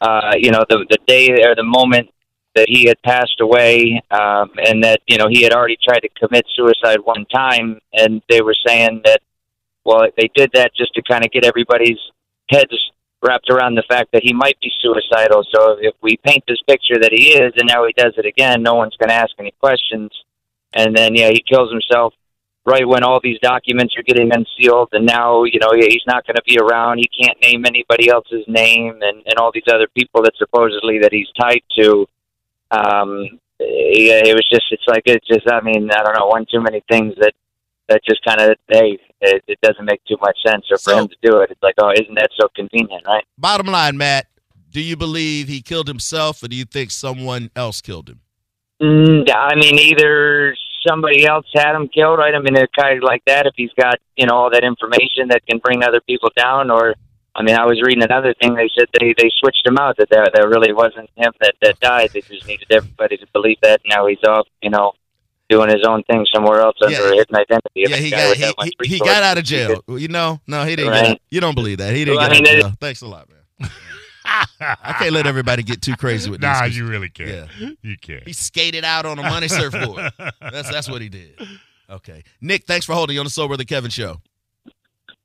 Uh, 0.00 0.32
you 0.36 0.50
know, 0.50 0.64
the 0.68 0.86
the 0.88 0.98
day 1.06 1.42
or 1.44 1.54
the 1.54 1.64
moment 1.64 2.08
that 2.54 2.66
he 2.68 2.86
had 2.86 3.00
passed 3.02 3.40
away, 3.40 4.02
um, 4.10 4.50
and 4.66 4.84
that 4.84 5.00
you 5.06 5.16
know 5.16 5.28
he 5.28 5.42
had 5.42 5.52
already 5.52 5.78
tried 5.82 6.00
to 6.00 6.08
commit 6.10 6.46
suicide 6.54 6.98
one 7.04 7.24
time, 7.26 7.80
and 7.92 8.22
they 8.28 8.42
were 8.42 8.56
saying 8.66 9.02
that 9.04 9.20
well 9.84 10.06
they 10.16 10.30
did 10.34 10.50
that 10.54 10.72
just 10.76 10.94
to 10.94 11.02
kind 11.02 11.24
of 11.24 11.30
get 11.30 11.44
everybody's 11.44 11.98
heads 12.50 12.72
wrapped 13.22 13.48
around 13.50 13.76
the 13.76 13.84
fact 13.88 14.10
that 14.12 14.22
he 14.22 14.32
might 14.32 14.58
be 14.60 14.70
suicidal. 14.80 15.44
So 15.54 15.76
if 15.80 15.94
we 16.02 16.16
paint 16.24 16.42
this 16.48 16.60
picture 16.68 16.98
that 17.00 17.12
he 17.12 17.34
is, 17.34 17.52
and 17.56 17.68
now 17.68 17.86
he 17.86 17.92
does 17.92 18.14
it 18.16 18.26
again, 18.26 18.62
no 18.62 18.74
one's 18.74 18.96
going 18.96 19.10
to 19.10 19.14
ask 19.14 19.30
any 19.38 19.54
questions. 19.60 20.10
And 20.74 20.96
then 20.96 21.14
yeah, 21.14 21.28
he 21.28 21.42
kills 21.48 21.70
himself 21.70 22.14
right 22.66 22.86
when 22.86 23.02
all 23.02 23.20
these 23.22 23.38
documents 23.40 23.94
are 23.96 24.02
getting 24.02 24.30
unsealed, 24.32 24.88
and 24.92 25.06
now 25.06 25.44
you 25.44 25.58
know 25.60 25.72
he's 25.74 26.04
not 26.06 26.26
going 26.26 26.36
to 26.36 26.42
be 26.46 26.58
around. 26.58 26.98
He 26.98 27.08
can't 27.08 27.40
name 27.40 27.64
anybody 27.64 28.08
else's 28.08 28.44
name, 28.46 28.98
and 29.02 29.22
and 29.26 29.34
all 29.38 29.52
these 29.52 29.68
other 29.68 29.88
people 29.96 30.22
that 30.22 30.32
supposedly 30.36 30.98
that 31.00 31.12
he's 31.12 31.28
tied 31.38 31.62
to 31.78 32.06
um 32.72 33.26
yeah, 33.60 34.22
it 34.24 34.34
was 34.34 34.46
just 34.50 34.64
it's 34.70 34.82
like 34.88 35.02
it's 35.06 35.26
just 35.26 35.48
I 35.50 35.60
mean 35.60 35.88
I 35.90 36.02
don't 36.02 36.18
know 36.18 36.26
one 36.26 36.46
too 36.50 36.60
many 36.60 36.82
things 36.90 37.14
that 37.20 37.32
that 37.88 38.00
just 38.08 38.24
kind 38.24 38.40
of 38.40 38.56
hey 38.68 38.98
it, 39.20 39.44
it 39.46 39.58
doesn't 39.62 39.84
make 39.84 40.02
too 40.04 40.16
much 40.20 40.36
sense 40.46 40.64
or 40.70 40.76
for 40.78 40.90
So- 40.90 40.98
him 40.98 41.08
to 41.08 41.16
do 41.22 41.40
it. 41.40 41.50
It's 41.50 41.62
like 41.62 41.74
oh 41.78 41.90
isn't 41.92 42.14
that 42.16 42.30
so 42.40 42.48
convenient 42.56 43.04
right? 43.06 43.24
Bottom 43.38 43.66
line, 43.66 43.96
Matt, 43.96 44.26
do 44.70 44.80
you 44.80 44.96
believe 44.96 45.48
he 45.48 45.60
killed 45.62 45.86
himself 45.88 46.42
or 46.42 46.48
do 46.48 46.56
you 46.56 46.64
think 46.64 46.90
someone 46.90 47.50
else 47.54 47.80
killed 47.80 48.08
him? 48.08 48.20
mm, 48.82 49.30
I 49.32 49.54
mean 49.54 49.78
either 49.78 50.56
somebody 50.86 51.24
else 51.26 51.46
had 51.54 51.76
him 51.76 51.88
killed 51.88 52.18
right? 52.18 52.34
I 52.34 52.40
mean 52.40 52.54
kind 52.76 52.98
of 52.98 53.04
like 53.04 53.22
that 53.26 53.46
if 53.46 53.52
he's 53.56 53.72
got 53.78 53.96
you 54.16 54.26
know 54.26 54.34
all 54.34 54.50
that 54.50 54.64
information 54.64 55.28
that 55.28 55.46
can 55.46 55.58
bring 55.58 55.84
other 55.84 56.00
people 56.00 56.30
down 56.36 56.70
or 56.70 56.94
I 57.34 57.42
mean 57.42 57.54
I 57.56 57.64
was 57.64 57.80
reading 57.82 58.02
another 58.02 58.34
thing 58.40 58.54
they 58.54 58.68
said 58.78 58.86
they 58.98 59.14
they 59.16 59.30
switched 59.38 59.66
him 59.66 59.78
out 59.78 59.96
that 59.98 60.08
that, 60.10 60.32
that 60.34 60.48
really 60.48 60.72
wasn't 60.72 61.08
him 61.16 61.32
that 61.40 61.54
that 61.62 61.80
died 61.80 62.10
they 62.12 62.20
just 62.20 62.46
needed 62.46 62.66
everybody 62.70 63.16
to 63.16 63.26
believe 63.32 63.56
that 63.62 63.80
now 63.86 64.06
he's 64.06 64.22
off 64.26 64.46
you 64.62 64.70
know 64.70 64.92
doing 65.48 65.68
his 65.68 65.84
own 65.86 66.02
thing 66.04 66.24
somewhere 66.32 66.60
else 66.60 66.76
Yeah. 66.80 66.88
under 66.98 67.12
a 67.12 67.16
hidden 67.16 67.36
identity 67.36 67.68
yeah, 67.74 67.96
he 67.96 68.10
got 68.10 68.36
he, 68.36 68.72
he, 68.82 68.88
he 68.88 68.98
got 68.98 69.22
out 69.22 69.38
of 69.38 69.44
jail. 69.44 69.82
You 69.88 70.08
know, 70.08 70.40
no, 70.46 70.64
he 70.64 70.76
didn't 70.76 70.92
get 70.92 71.00
Right. 71.02 71.10
out. 71.12 71.18
You 71.30 71.40
don't 71.40 71.54
believe 71.54 71.78
that. 71.78 71.92
He 71.94 72.04
didn't 72.04 72.16
Well, 72.16 72.28
get 72.28 72.32
I 72.32 72.36
out 72.38 72.42
mean, 72.42 72.52
of 72.52 72.58
it- 72.58 72.62
jail. 72.62 72.72
Thanks 72.80 73.02
a 73.02 73.06
lot, 73.06 73.28
man. 73.28 73.70
I 74.24 74.94
can't 74.98 75.12
let 75.12 75.26
everybody 75.26 75.62
get 75.62 75.82
too 75.82 75.96
crazy 75.96 76.30
with 76.30 76.40
Nah, 76.40 76.64
these. 76.64 76.76
you 76.78 76.86
really 76.86 77.08
can't. 77.10 77.48
Yeah. 77.58 77.68
You 77.82 77.96
can't. 77.98 78.24
He 78.26 78.32
skated 78.32 78.84
out 78.84 79.04
on 79.04 79.18
a 79.18 79.22
money 79.22 79.48
surfboard. 79.48 80.10
That's 80.40 80.70
that's 80.70 80.88
what 80.88 81.02
he 81.02 81.08
did. 81.08 81.38
Okay. 81.90 82.22
Nick, 82.40 82.64
thanks 82.64 82.86
for 82.86 82.94
holding 82.94 83.14
you 83.14 83.20
on 83.20 83.26
the 83.26 83.30
Sober 83.30 83.56
the 83.56 83.64
Kevin 83.66 83.90
show. 83.90 84.20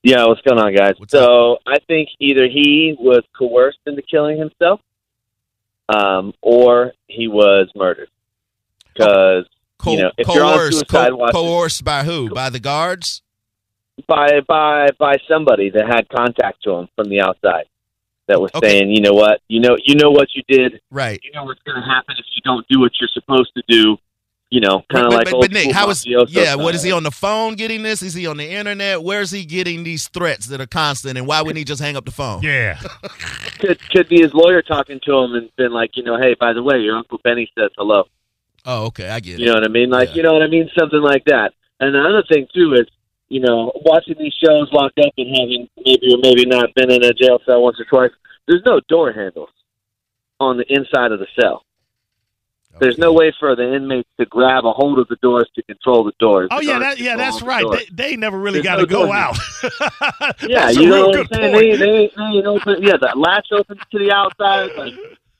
Yeah, 0.07 0.25
what's 0.25 0.39
going 0.41 0.57
on, 0.59 0.73
guys? 0.73 0.93
What's 0.97 1.11
so 1.11 1.57
I 1.67 1.79
think 1.79 2.07
either 2.19 2.47
he 2.47 2.95
was 2.97 3.23
coerced 3.37 3.79
into 3.85 4.01
killing 4.01 4.37
himself, 4.39 4.79
um, 5.89 6.33
or 6.41 6.93
he 7.07 7.27
was 7.27 7.69
murdered. 7.75 8.07
Because 8.93 9.45
Co- 9.79 9.91
You 9.91 10.03
know, 10.03 10.11
if 10.17 10.27
you're 10.27 10.43
on 10.45 10.53
coerced, 10.57 10.77
suicide 10.89 11.09
co- 11.09 11.15
watch- 11.17 11.33
coerced 11.33 11.83
by 11.83 12.03
who? 12.03 12.29
By 12.29 12.49
the 12.49 12.59
guards? 12.59 13.21
by 14.07 14.39
by 14.47 14.87
by 14.99 15.15
somebody 15.27 15.71
that 15.71 15.85
had 15.87 16.07
contact 16.07 16.63
to 16.63 16.71
him 16.71 16.87
from 16.95 17.09
the 17.09 17.19
outside, 17.19 17.65
that 18.27 18.39
was 18.39 18.51
Okay. 18.55 18.69
saying, 18.69 18.91
you 18.91 19.01
know 19.01 19.11
what, 19.13 19.41
you 19.49 19.59
know, 19.59 19.75
you 19.83 19.95
know 19.95 20.11
what 20.11 20.29
you 20.35 20.43
did. 20.47 20.79
Right. 20.89 21.19
You 21.23 21.31
know 21.33 21.43
what's 21.43 21.61
going 21.63 21.81
to 21.81 21.85
happen 21.85 22.15
if 22.17 22.25
you 22.35 22.41
don't 22.45 22.65
do 22.69 22.79
what 22.79 22.91
you're 23.01 23.09
supposed 23.13 23.51
to 23.57 23.63
do. 23.67 23.97
You 24.49 24.61
know, 24.61 24.81
kind 24.89 25.05
of 25.05 25.11
like 25.11 25.25
but, 25.25 25.33
old 25.33 25.41
but 25.43 25.51
Nick, 25.51 25.73
how 25.73 25.89
is 25.89 26.05
mafioso 26.05 26.27
yeah? 26.29 26.55
What 26.55 26.73
is 26.73 26.81
he 26.81 26.93
on 26.93 27.03
the 27.03 27.11
phone 27.11 27.55
getting 27.55 27.83
this? 27.83 28.01
Is 28.01 28.13
he 28.13 28.27
on 28.27 28.37
the 28.37 28.49
internet? 28.49 29.03
Where's 29.03 29.29
he 29.29 29.43
getting 29.43 29.83
these 29.83 30.07
threats 30.07 30.45
that 30.47 30.61
are 30.61 30.65
constant? 30.67 31.17
And 31.17 31.27
why 31.27 31.41
wouldn't 31.41 31.57
he 31.57 31.65
just 31.65 31.81
hang 31.81 31.97
up 31.97 32.05
the 32.05 32.11
phone? 32.11 32.41
Yeah. 32.43 32.79
Could 33.59 33.79
could 33.89 34.07
be 34.07 34.21
his 34.21 34.33
lawyer 34.33 34.61
talking 34.61 34.99
to 35.03 35.17
him 35.17 35.33
and 35.33 35.49
been 35.57 35.73
like, 35.73 35.97
you 35.97 36.03
know, 36.03 36.17
hey, 36.17 36.35
by 36.39 36.53
the 36.53 36.61
way, 36.63 36.77
your 36.79 36.95
uncle 36.95 37.19
Benny 37.23 37.51
says 37.57 37.71
hello. 37.75 38.03
Oh, 38.65 38.85
okay, 38.85 39.09
I 39.09 39.19
get 39.19 39.31
You 39.31 39.35
it. 39.35 39.39
You 39.39 39.45
know 39.47 39.53
what 39.55 39.63
I 39.65 39.67
mean? 39.69 39.89
Like, 39.89 40.09
Yeah. 40.09 40.15
you 40.15 40.23
know 40.23 40.33
what 40.33 40.43
I 40.43 40.47
mean? 40.47 40.69
Something 40.77 41.01
like 41.01 41.25
that. 41.25 41.53
And 41.79 41.93
the 41.95 41.99
other 41.99 42.23
thing 42.31 42.47
too 42.53 42.73
is, 42.75 42.85
you 43.29 43.39
know, 43.41 43.71
watching 43.83 44.15
these 44.17 44.33
shows 44.33 44.71
locked 44.71 44.99
up 44.99 45.11
and 45.17 45.27
having 45.35 45.67
maybe 45.83 46.13
or 46.13 46.19
maybe 46.21 46.45
not 46.45 46.73
been 46.75 46.91
in 46.91 47.03
a 47.03 47.11
jail 47.13 47.39
cell 47.45 47.63
once 47.63 47.79
or 47.79 47.85
twice. 47.85 48.11
There's 48.47 48.63
no 48.65 48.79
door 48.87 49.11
handles 49.11 49.49
on 50.39 50.57
the 50.57 50.65
inside 50.71 51.11
of 51.11 51.19
the 51.19 51.27
cell. 51.41 51.63
There's 52.79 52.97
no 52.97 53.11
way 53.13 53.33
for 53.39 53.55
the 53.55 53.75
inmates 53.75 54.09
to 54.19 54.25
grab 54.25 54.65
a 54.65 54.71
hold 54.71 54.99
of 54.99 55.07
the 55.07 55.15
doors 55.21 55.49
to 55.55 55.63
control 55.63 56.03
the 56.03 56.11
doors. 56.19 56.47
Oh 56.51 56.59
The 56.59 56.65
yeah, 56.65 56.79
that, 56.79 56.99
yeah, 56.99 57.15
that's 57.17 57.39
the 57.39 57.45
right. 57.45 57.63
doors. 57.63 57.85
They, 57.91 58.09
they 58.11 58.15
never 58.17 58.37
really 58.39 58.61
got 58.61 58.75
to 58.77 58.81
no 58.83 58.87
go 58.87 59.11
out. 59.11 59.37
Yeah, 60.41 60.65
that's 60.67 60.77
you 60.77 60.89
know 60.89 61.07
what 61.07 61.19
I'm 61.19 61.27
saying? 61.33 61.53
They, 61.53 61.77
they, 61.77 62.11
they 62.15 62.45
open. 62.45 62.83
Yeah, 62.83 62.97
the 62.99 63.13
latch 63.15 63.47
opens 63.51 63.81
to 63.91 63.99
the 63.99 64.11
outside. 64.11 64.69
Like, 64.77 64.93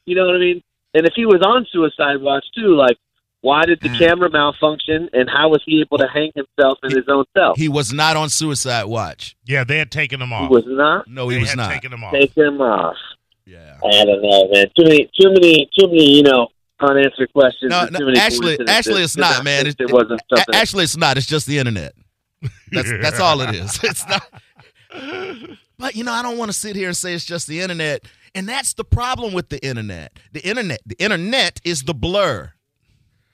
you 0.06 0.16
know 0.16 0.26
what 0.26 0.36
I 0.36 0.40
mean? 0.40 0.62
And 0.94 1.06
if 1.06 1.14
he 1.16 1.26
was 1.26 1.42
on 1.46 1.66
suicide 1.72 2.22
watch 2.22 2.46
too, 2.56 2.76
like, 2.76 2.98
why 3.42 3.66
did 3.66 3.80
the 3.82 3.90
Mm. 3.90 4.00
camera 4.00 4.30
malfunction, 4.32 5.10
and 5.14 5.30
how 5.30 5.50
was 5.50 5.62
he 5.66 5.80
able 5.82 5.98
to 6.00 6.08
hang 6.08 6.32
himself 6.36 6.80
in 6.84 6.92
his 6.92 7.06
own 7.08 7.24
cell? 7.38 7.54
He 7.56 7.70
was 7.70 7.94
not 7.94 8.18
on 8.18 8.30
suicide 8.30 8.86
watch. 8.86 9.36
yeah, 9.46 9.64
they 9.64 9.78
had 9.78 9.92
taken 9.92 10.20
them 10.20 10.34
off. 10.34 10.50
He 10.50 10.56
was 10.56 10.64
not. 10.66 11.08
No, 11.08 11.28
they 11.28 11.36
he 11.36 11.42
was 11.42 11.50
had 11.50 11.58
not. 11.58 11.72
taken 11.72 11.92
them 11.92 12.04
off. 12.04 12.14
Take 12.14 12.36
him 12.36 12.60
off. 12.62 12.96
Yeah. 13.46 13.78
I 13.86 14.04
don't 14.06 14.22
know, 14.22 14.50
man. 14.52 14.66
Too 14.76 14.84
many, 14.84 15.10
too 15.20 15.30
many, 15.30 15.70
too 15.78 15.88
many. 15.88 16.16
You 16.18 16.24
know, 16.24 16.48
unanswered 16.80 17.32
questions. 17.34 17.70
No, 17.70 17.88
no, 17.92 18.12
actually- 18.18 18.58
actually, 18.68 19.04
it's 19.04 19.18
not, 19.18 19.44
man. 19.44 19.68
It, 19.68 19.76
It- 19.80 19.90
it 19.90 19.92
wasn't 19.92 20.22
something. 20.30 20.56
actually, 20.56 20.84
it's 20.86 20.98
not. 20.98 21.18
It's 21.18 21.26
just 21.28 21.48
the 21.48 21.58
internet. 21.60 21.94
That's 22.72 22.90
that's 23.02 23.20
all 23.20 23.42
it 23.42 23.56
is. 23.56 23.80
It's 23.84 24.06
not. 24.08 24.24
But 25.80 25.96
you 25.96 26.04
know, 26.04 26.12
I 26.12 26.24
don't 26.24 26.40
want 26.40 26.50
to 26.50 26.58
sit 26.58 26.76
here 26.76 26.88
and 26.88 26.98
say 26.98 27.14
it's 27.14 27.24
just 27.24 27.46
the 27.46 27.62
internet, 27.62 28.04
and 28.34 28.50
that's 28.50 28.74
the 28.74 28.84
problem 28.84 29.32
with 29.34 29.50
the 29.50 29.64
internet. 29.64 30.18
The 30.32 30.44
internet, 30.44 30.80
the 30.88 30.96
internet 30.98 31.60
is 31.64 31.84
the 31.84 31.94
blur. 31.94 32.52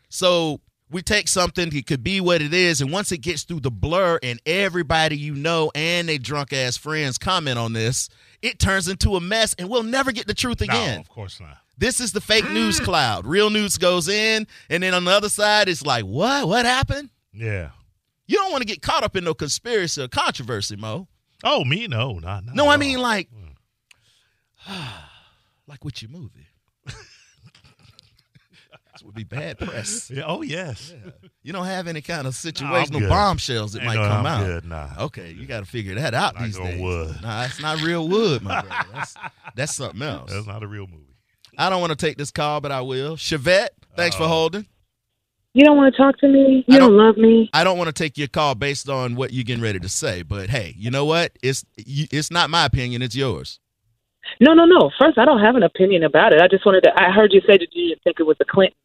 So 0.09 0.59
we 0.91 1.01
take 1.01 1.29
something, 1.29 1.73
it 1.73 1.85
could 1.87 2.03
be 2.03 2.19
what 2.19 2.41
it 2.41 2.53
is, 2.53 2.81
and 2.81 2.91
once 2.91 3.13
it 3.13 3.19
gets 3.19 3.43
through 3.43 3.61
the 3.61 3.71
blur, 3.71 4.19
and 4.21 4.41
everybody 4.45 5.15
you 5.17 5.35
know 5.35 5.71
and 5.73 6.09
they 6.09 6.17
drunk 6.17 6.51
ass 6.51 6.75
friends 6.75 7.17
comment 7.17 7.57
on 7.57 7.71
this, 7.71 8.09
it 8.43 8.59
turns 8.59 8.87
into 8.87 9.15
a 9.15 9.21
mess, 9.21 9.55
and 9.57 9.69
we'll 9.69 9.83
never 9.83 10.11
get 10.11 10.27
the 10.27 10.33
truth 10.33 10.61
again. 10.61 10.95
No, 10.95 11.01
of 11.01 11.09
course 11.09 11.39
not. 11.39 11.57
This 11.77 11.99
is 11.99 12.11
the 12.11 12.21
fake 12.21 12.49
news 12.51 12.79
mm. 12.79 12.83
cloud. 12.83 13.25
Real 13.25 13.49
news 13.49 13.77
goes 13.77 14.07
in, 14.07 14.45
and 14.69 14.83
then 14.83 14.93
on 14.93 15.05
the 15.05 15.11
other 15.11 15.29
side, 15.29 15.69
it's 15.69 15.83
like, 15.83 16.03
what? 16.03 16.47
What 16.47 16.65
happened? 16.65 17.09
Yeah. 17.33 17.69
You 18.27 18.37
don't 18.37 18.51
want 18.51 18.61
to 18.61 18.67
get 18.67 18.81
caught 18.81 19.03
up 19.03 19.15
in 19.15 19.23
no 19.23 19.33
conspiracy 19.33 20.01
or 20.01 20.07
controversy, 20.07 20.75
Mo. 20.75 21.07
Oh, 21.43 21.63
me? 21.63 21.87
No, 21.87 22.19
not. 22.19 22.45
not 22.45 22.55
No, 22.55 22.67
I 22.67 22.73
all. 22.73 22.77
mean 22.77 22.99
like, 22.99 23.29
mm. 23.31 23.55
like 25.67 25.83
with 25.83 26.01
your 26.01 26.11
movie. 26.11 26.47
This 28.93 29.03
would 29.03 29.15
be 29.15 29.23
bad 29.23 29.57
press. 29.57 30.09
Yeah, 30.13 30.23
oh 30.27 30.41
yes. 30.41 30.93
You 31.41 31.51
don't 31.53 31.65
have 31.65 31.87
any 31.87 32.01
kind 32.01 32.21
of 32.27 32.27
I'm 32.27 32.51
situational 32.51 32.99
good. 32.99 33.09
bombshells 33.09 33.73
that 33.73 33.79
Ain't 33.79 33.87
might 33.87 33.95
no, 33.95 34.07
come 34.07 34.25
I'm 34.25 34.25
out. 34.25 34.45
Good, 34.45 34.65
nah. 34.65 34.89
Okay, 34.99 35.31
you 35.31 35.45
got 35.45 35.59
to 35.61 35.65
figure 35.65 35.95
that 35.95 36.13
out 36.13 36.35
Not 36.35 36.43
these 36.43 36.57
gonna 36.57 36.71
days. 36.71 36.81
wood. 36.81 37.15
Nah, 37.21 37.45
it's 37.45 37.59
not 37.61 37.81
real 37.81 38.07
wood, 38.07 38.41
my 38.43 38.61
brother. 38.61 38.85
That's, 38.93 39.15
that's 39.55 39.75
something 39.75 40.01
else. 40.01 40.31
That's 40.31 40.47
not 40.47 40.63
a 40.63 40.67
real 40.67 40.87
movie. 40.87 41.15
I 41.57 41.69
don't 41.69 41.81
want 41.81 41.91
to 41.91 41.95
take 41.95 42.17
this 42.17 42.31
call, 42.31 42.61
but 42.61 42.71
I 42.71 42.81
will. 42.81 43.15
Chevette, 43.15 43.69
thanks 43.95 44.15
for 44.15 44.23
Uh-oh. 44.23 44.29
holding. 44.29 44.65
You 45.55 45.63
don't 45.65 45.77
want 45.77 45.93
to 45.93 46.01
talk 46.01 46.17
to 46.19 46.27
me. 46.27 46.63
You 46.67 46.79
don't, 46.79 46.89
don't- 46.89 46.97
love 46.97 47.17
me. 47.17 47.49
I 47.53 47.63
don't 47.63 47.77
want 47.77 47.87
to 47.87 47.93
take 47.93 48.17
your 48.17 48.27
call 48.27 48.55
based 48.55 48.89
on 48.89 49.15
what 49.15 49.33
you're 49.33 49.43
getting 49.43 49.63
ready 49.63 49.79
to 49.79 49.89
say, 49.89 50.23
but 50.23 50.49
hey, 50.49 50.73
you 50.77 50.89
know 50.89 51.05
what? 51.05 51.37
It's 51.43 51.63
it's 51.77 52.31
not 52.31 52.49
my 52.49 52.65
opinion; 52.65 53.03
it's 53.03 53.15
yours. 53.15 53.59
No, 54.39 54.53
no, 54.53 54.65
no. 54.65 54.91
First, 54.99 55.17
I 55.17 55.25
don't 55.25 55.39
have 55.39 55.55
an 55.55 55.63
opinion 55.63 56.03
about 56.03 56.33
it. 56.33 56.41
I 56.41 56.47
just 56.47 56.65
wanted 56.65 56.81
to. 56.83 56.91
I 56.95 57.11
heard 57.11 57.33
you 57.33 57.41
say 57.41 57.57
that 57.57 57.67
you 57.71 57.89
didn't 57.89 58.03
think 58.03 58.19
it 58.19 58.23
was 58.23 58.37
the 58.39 58.45
Clinton, 58.45 58.77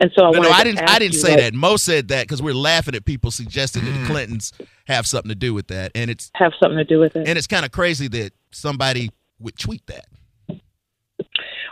and 0.00 0.10
so 0.16 0.26
I 0.26 0.30
No, 0.30 0.40
no, 0.40 0.50
I 0.50 0.64
didn't. 0.64 0.88
I 0.88 0.98
didn't 0.98 1.16
say 1.16 1.32
like, 1.32 1.40
that. 1.40 1.54
Mo 1.54 1.76
said 1.76 2.08
that 2.08 2.24
because 2.24 2.42
we're 2.42 2.54
laughing 2.54 2.94
at 2.94 3.04
people 3.04 3.30
suggesting 3.30 3.84
that 3.84 3.90
the 3.90 3.98
mm. 3.98 4.06
Clintons 4.06 4.52
have 4.86 5.06
something 5.06 5.28
to 5.28 5.34
do 5.34 5.54
with 5.54 5.68
that, 5.68 5.92
and 5.94 6.10
it's 6.10 6.30
Have 6.34 6.52
something 6.60 6.78
to 6.78 6.84
do 6.84 6.98
with 6.98 7.16
it. 7.16 7.28
and 7.28 7.36
it's 7.38 7.46
kind 7.46 7.64
of 7.64 7.72
crazy 7.72 8.08
that 8.08 8.32
somebody 8.50 9.10
would 9.38 9.58
tweet 9.58 9.86
that. 9.86 10.06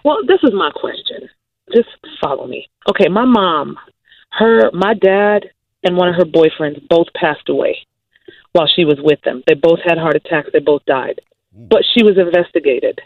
Well, 0.05 0.19
this 0.27 0.39
is 0.45 0.53
my 0.55 0.71
question. 0.71 1.29
Just 1.75 1.89
follow 2.23 2.47
me. 2.47 2.69
Okay, 2.89 3.09
my 3.09 3.25
mom, 3.25 3.77
her, 4.31 4.71
my 4.73 4.95
dad, 4.95 5.47
and 5.83 5.97
one 5.97 6.09
of 6.09 6.15
her 6.15 6.25
boyfriends 6.25 6.87
both 6.89 7.09
passed 7.17 7.49
away 7.49 7.79
while 8.53 8.69
she 8.75 8.85
was 8.85 8.99
with 9.03 9.21
them. 9.23 9.43
They 9.47 9.55
both 9.55 9.81
had 9.85 9.99
heart 9.99 10.17
attacks. 10.17 10.51
They 10.53 10.61
both 10.61 10.85
died, 10.87 11.21
but 11.57 11.83
she 11.95 12.05
was 12.05 12.19
investigated. 12.19 13.01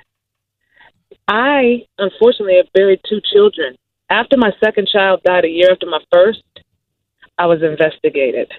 I 1.28 1.86
unfortunately 1.98 2.56
have 2.56 2.72
buried 2.74 3.00
two 3.08 3.20
children. 3.32 3.76
After 4.10 4.36
my 4.36 4.50
second 4.62 4.88
child 4.88 5.20
died 5.24 5.44
a 5.44 5.48
year 5.48 5.70
after 5.70 5.86
my 5.86 6.00
first, 6.12 6.42
I 7.38 7.46
was 7.46 7.62
investigated. 7.62 8.50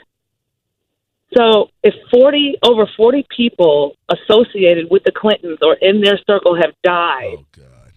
So, 1.38 1.70
if 1.84 1.94
40 2.12 2.58
over 2.64 2.90
40 2.98 3.26
people 3.36 3.96
associated 4.10 4.88
with 4.90 5.04
the 5.04 5.12
Clintons 5.12 5.60
or 5.62 5.76
in 5.76 6.02
their 6.02 6.20
circle 6.28 6.56
have 6.56 6.74
died, 6.84 7.38
Oh 7.40 7.46
God. 7.58 7.92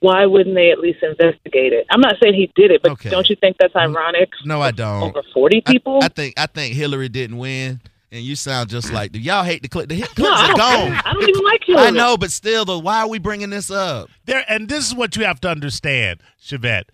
why 0.00 0.26
wouldn't 0.26 0.54
they 0.54 0.70
at 0.70 0.78
least 0.78 1.02
investigate 1.02 1.72
it? 1.72 1.86
I'm 1.90 2.00
not 2.00 2.16
saying 2.22 2.34
he 2.34 2.50
did 2.54 2.70
it, 2.70 2.82
but 2.82 2.92
Okay. 2.92 3.10
don't 3.10 3.28
you 3.28 3.36
think 3.36 3.56
that's 3.58 3.74
mm-hmm. 3.74 3.96
ironic? 3.96 4.30
No, 4.44 4.60
I 4.60 4.70
don't. 4.70 5.02
Over 5.02 5.22
40 5.34 5.62
I- 5.66 5.72
people? 5.72 5.98
I, 6.02 6.08
think 6.08 6.34
I 6.38 6.46
think 6.46 6.74
Hillary 6.74 7.08
didn't 7.08 7.38
win, 7.38 7.80
and 8.16 8.24
you 8.24 8.34
sound 8.36 8.68
just 8.70 8.92
like 8.92 9.12
the 9.12 9.18
y'all 9.20 9.44
hate 9.44 9.62
the 9.62 9.68
Clintons. 9.68 10.00
The 10.00 10.06
no, 10.22 10.28
Clintons 10.28 10.40
I 10.40 10.44
are 10.44 10.56
don't, 10.56 10.90
gone. 10.92 11.02
I 11.04 11.12
don't 11.12 11.28
even 11.28 11.44
like 11.44 11.68
you. 11.68 11.76
I 11.76 11.90
know, 11.90 12.16
but 12.16 12.30
still, 12.32 12.64
though, 12.64 12.78
why 12.78 13.00
are 13.00 13.08
we 13.08 13.18
bringing 13.18 13.50
this 13.50 13.70
up? 13.70 14.08
There, 14.24 14.44
and 14.48 14.68
this 14.68 14.86
is 14.88 14.94
what 14.94 15.16
you 15.16 15.24
have 15.24 15.40
to 15.42 15.48
understand, 15.48 16.20
Chevette. 16.42 16.84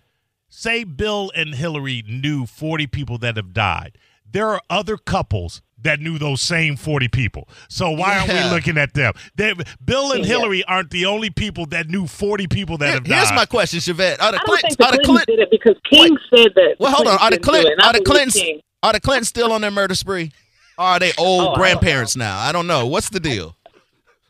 Say 0.49 0.83
Bill 0.83 1.31
and 1.35 1.55
Hillary 1.55 2.03
knew 2.07 2.45
40 2.45 2.85
people 2.87 3.17
that 3.19 3.37
have 3.37 3.53
died. 3.53 3.97
There 4.29 4.47
are 4.49 4.61
other 4.69 4.97
couples 4.97 5.61
that 5.81 5.99
knew 5.99 6.17
those 6.17 6.41
same 6.41 6.75
40 6.77 7.07
people. 7.09 7.47
So 7.69 7.91
why 7.91 8.17
aren't 8.19 8.31
we 8.31 8.49
looking 8.55 8.77
at 8.77 8.93
them? 8.93 9.13
They, 9.35 9.53
Bill 9.83 10.11
and 10.13 10.21
Yeah. 10.21 10.27
Hillary 10.37 10.63
aren't 10.63 10.91
the 10.91 11.05
only 11.07 11.29
people 11.29 11.65
that 11.67 11.89
knew 11.89 12.07
40 12.07 12.47
people 12.47 12.77
that 12.77 12.85
Here- 12.85 12.93
have 12.95 13.03
died. 13.03 13.15
here's 13.17 13.31
my 13.33 13.45
question, 13.45 13.79
Chevette. 13.79 14.21
Are 14.21 14.31
the 14.31 14.37
I 14.39 14.43
don't 14.43 14.45
Clintons? 14.45 14.61
think 14.61 14.77
the 14.77 14.85
Are 14.85 14.91
the 14.91 14.97
Clintons 14.99 15.05
Clintons? 15.05 15.25
did 15.25 15.39
it 15.39 15.51
because 15.51 15.75
King 15.91 16.17
said 16.33 16.53
that. 16.55 16.75
Well, 16.79 16.91
hold 16.93 17.07
on. 17.07 17.17
Are 17.19 17.31
the 17.31 17.39
Clintons 17.39 17.39
didn't 17.39 17.39
do 17.39 17.55
Clintons? 17.59 17.65
it, 17.67 17.71
and 17.73 17.81
I 17.81 17.87
Are 17.89 17.93
the 17.93 17.99
believe 18.01 18.05
Clintons? 18.33 18.61
Are 18.83 18.93
the 18.93 18.99
Clintons 19.01 19.27
still 19.27 19.51
on 19.51 19.61
their 19.61 19.71
murder 19.71 19.95
spree? 19.95 20.31
Are 20.77 20.99
they 20.99 21.11
old 21.17 21.49
Oh, 21.49 21.55
grandparents 21.55 22.15
now? 22.15 22.39
I 22.39 22.51
don't 22.51 22.67
know. 22.67 22.87
What's 22.87 23.09
the 23.09 23.19
deal? 23.19 23.55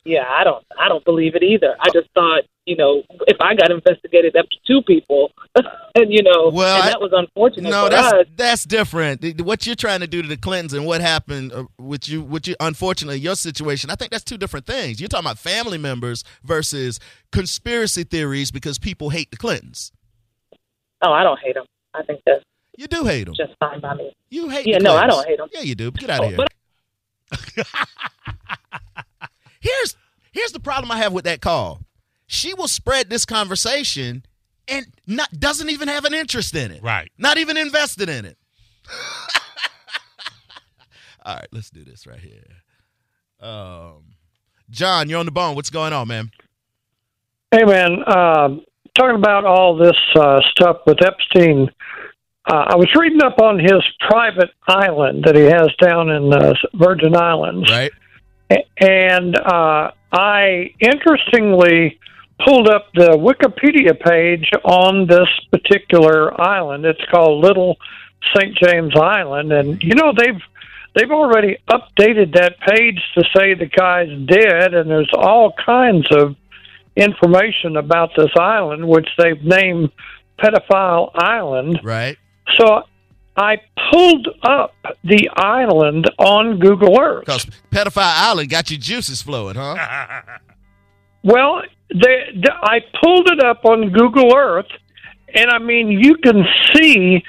Yeah, 0.05 0.25
I 0.29 0.43
don't. 0.43 0.65
I 0.77 0.89
don't 0.89 1.03
believe 1.05 1.33
it 1.35 1.43
either. 1.43 1.75
I 1.79 1.89
just 1.93 2.09
thought, 2.13 2.41
you 2.65 2.75
know, 2.75 3.03
if 3.25 3.37
I 3.39 3.55
got 3.55 3.71
investigated 3.71 4.35
up 4.35 4.45
to 4.49 4.57
two 4.67 4.81
people, 4.81 5.31
and 5.95 6.11
you 6.11 6.21
know, 6.21 6.49
Well, 6.49 6.75
and 6.75 6.83
I- 6.83 6.89
that 6.89 6.99
was 6.99 7.11
unfortunate 7.13 7.69
No, 7.69 7.87
that's 7.87 8.13
us. 8.13 8.25
that's 8.35 8.63
different. 8.65 9.39
What 9.41 9.65
you're 9.65 9.77
trying 9.77 10.01
to 10.01 10.07
do 10.07 10.21
to 10.21 10.27
the 10.27 10.35
Clintons 10.35 10.73
and 10.73 10.85
what 10.85 10.99
happened 10.99 11.53
uh, 11.53 11.63
with 11.79 12.09
you, 12.09 12.21
with 12.21 12.49
you, 12.49 12.55
unfortunately, 12.59 13.19
your 13.19 13.35
situation. 13.35 13.89
I 13.89 13.95
think 13.95 14.11
that's 14.11 14.25
two 14.25 14.37
different 14.37 14.65
things. 14.65 14.99
You're 14.99 15.07
talking 15.07 15.25
about 15.25 15.39
family 15.39 15.77
members 15.77 16.25
versus 16.43 16.99
conspiracy 17.31 18.03
theories 18.03 18.51
because 18.51 18.77
people 18.77 19.09
hate 19.11 19.31
the 19.31 19.37
Clintons. 19.37 19.93
Oh, 21.01 21.13
I 21.13 21.23
don't 21.23 21.39
hate 21.39 21.55
them. 21.55 21.65
I 21.93 22.03
think 22.03 22.19
that's 22.25 22.43
You 22.77 22.87
do 22.87 23.05
hate 23.05 23.25
them. 23.25 23.35
just 23.35 23.53
fine 23.59 23.79
by 23.81 23.93
me. 23.95 24.11
You 24.29 24.49
hate. 24.49 24.65
Him. 24.65 24.71
Yeah, 24.73 24.77
no, 24.79 24.95
I 24.95 25.05
don't 25.07 25.27
hate 25.27 25.39
'em. 25.39 25.47
Yeah, 25.53 25.61
you 25.61 25.75
do. 25.75 25.91
Get 25.91 26.09
out 26.09 26.19
of 26.21 26.25
Oh, 26.25 26.29
here. 26.29 26.37
but- 26.37 26.49
here's 29.59 29.95
here's 30.31 30.51
the 30.51 30.59
problem 30.59 30.91
I 30.91 30.97
have 30.97 31.13
with 31.13 31.25
that 31.25 31.41
call. 31.41 31.81
She 32.27 32.53
will 32.53 32.67
spread 32.67 33.09
this 33.09 33.25
conversation 33.25 34.23
and 34.67 34.85
not 35.07 35.29
doesn't 35.39 35.69
even 35.69 35.87
have 35.87 36.05
an 36.05 36.13
interest 36.13 36.55
in 36.55 36.71
it. 36.71 36.81
Right. 36.81 37.11
Not 37.17 37.37
even 37.37 37.57
invested 37.57 38.09
in 38.09 38.25
it. 38.25 38.37
All 41.25 41.35
right, 41.35 41.47
let's 41.51 41.69
do 41.69 41.83
this 41.85 42.05
right 42.05 42.19
here. 42.19 42.43
Um, 43.49 44.15
John, 44.69 45.07
you're 45.09 45.19
on 45.19 45.25
the 45.25 45.31
bone. 45.31 45.55
What's 45.55 45.69
going 45.69 45.93
on, 45.93 46.07
man? 46.09 46.31
Hey, 47.51 47.63
man, 47.63 47.99
um, 48.07 48.61
talking 48.97 49.15
about 49.15 49.45
all 49.45 49.77
this 49.77 49.95
uh, 50.15 50.41
stuff 50.51 50.77
with 50.85 50.97
Epstein, 51.05 51.69
uh, 52.45 52.65
I 52.69 52.75
was 52.75 52.89
reading 52.95 53.23
up 53.23 53.39
on 53.39 53.57
his 53.59 53.81
private 54.01 54.51
island 54.67 55.23
that 55.25 55.35
he 55.35 55.43
has 55.43 55.69
down 55.81 56.09
in 56.09 56.29
the 56.29 56.57
Virgin 56.73 57.15
Islands. 57.15 57.69
Right. 57.71 57.91
And 58.79 59.37
uh, 59.37 59.91
I 60.11 60.73
interestingly 60.79 61.99
pulled 62.45 62.67
up 62.67 62.91
the 62.93 63.11
Wikipedia 63.11 63.97
page 63.99 64.49
on 64.65 65.07
this 65.07 65.29
particular 65.51 66.39
island. 66.39 66.85
It's 66.85 67.03
called 67.09 67.43
Little 67.43 67.77
St. 68.35 68.57
James 68.57 68.93
Island, 68.95 69.51
and 69.51 69.81
you 69.81 69.95
know 69.95 70.13
they've 70.15 70.41
they've 70.95 71.11
already 71.11 71.57
updated 71.69 72.35
that 72.35 72.59
page 72.59 73.01
to 73.15 73.23
say 73.35 73.53
the 73.53 73.65
guy's 73.65 74.09
dead, 74.27 74.73
and 74.73 74.89
there's 74.89 75.11
all 75.13 75.53
kinds 75.65 76.07
of 76.11 76.35
information 76.95 77.77
about 77.77 78.11
this 78.15 78.31
island, 78.37 78.87
which 78.87 79.07
they've 79.17 79.41
named 79.43 79.91
Pedophile 80.39 81.11
Island. 81.15 81.79
Right. 81.83 82.17
So 82.57 82.83
I 83.35 83.57
pulled 83.91 84.27
up 84.43 84.75
the 85.03 85.29
island 85.35 86.09
on 86.17 86.59
Google 86.59 86.99
Earth. 86.99 87.25
Because 87.25 87.45
Pedophile 87.71 88.03
Island 88.03 88.49
got 88.49 88.69
your 88.69 88.79
juices 88.79 89.21
flowing, 89.21 89.55
huh? 89.55 90.21
Well, 91.25 91.61
they, 91.89 92.33
they, 92.35 92.49
I 92.51 92.81
pulled 93.01 93.29
it 93.29 93.41
up 93.41 93.63
on 93.63 93.91
Google 93.91 94.35
Earth, 94.35 94.67
and 95.33 95.49
I 95.49 95.57
mean, 95.57 95.89
you 95.89 96.15
can 96.15 96.43
see 96.73 97.23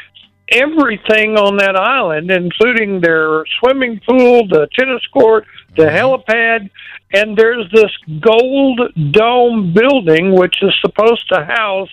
everything 0.48 1.36
on 1.36 1.58
that 1.58 1.76
island, 1.76 2.30
including 2.30 3.00
their 3.00 3.44
swimming 3.60 4.00
pool, 4.06 4.48
the 4.48 4.66
tennis 4.76 5.06
court, 5.12 5.44
the 5.76 5.84
mm-hmm. 5.84 5.96
helipad, 5.96 6.70
and 7.12 7.36
there's 7.36 7.70
this 7.70 7.90
gold 8.20 8.80
dome 9.12 9.72
building 9.72 10.34
which 10.36 10.56
is 10.62 10.74
supposed 10.80 11.28
to 11.28 11.44
house 11.44 11.90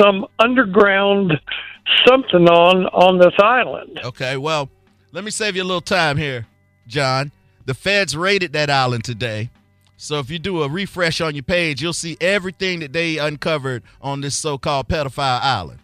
some 0.00 0.26
underground 0.38 1.38
something 2.06 2.48
on 2.48 2.86
on 2.86 3.18
this 3.18 3.34
island. 3.38 4.00
Okay, 4.04 4.36
well, 4.36 4.68
let 5.12 5.24
me 5.24 5.30
save 5.30 5.56
you 5.56 5.62
a 5.62 5.64
little 5.64 5.80
time 5.80 6.16
here, 6.16 6.46
John. 6.86 7.32
The 7.66 7.74
feds 7.74 8.16
raided 8.16 8.52
that 8.52 8.70
island 8.70 9.04
today. 9.04 9.50
So 9.96 10.18
if 10.18 10.28
you 10.30 10.38
do 10.38 10.62
a 10.62 10.68
refresh 10.68 11.20
on 11.20 11.34
your 11.34 11.44
page, 11.44 11.80
you'll 11.80 11.92
see 11.92 12.16
everything 12.20 12.80
that 12.80 12.92
they 12.92 13.16
uncovered 13.18 13.82
on 14.02 14.20
this 14.20 14.34
so-called 14.34 14.88
pedophile 14.88 15.40
island. 15.40 15.78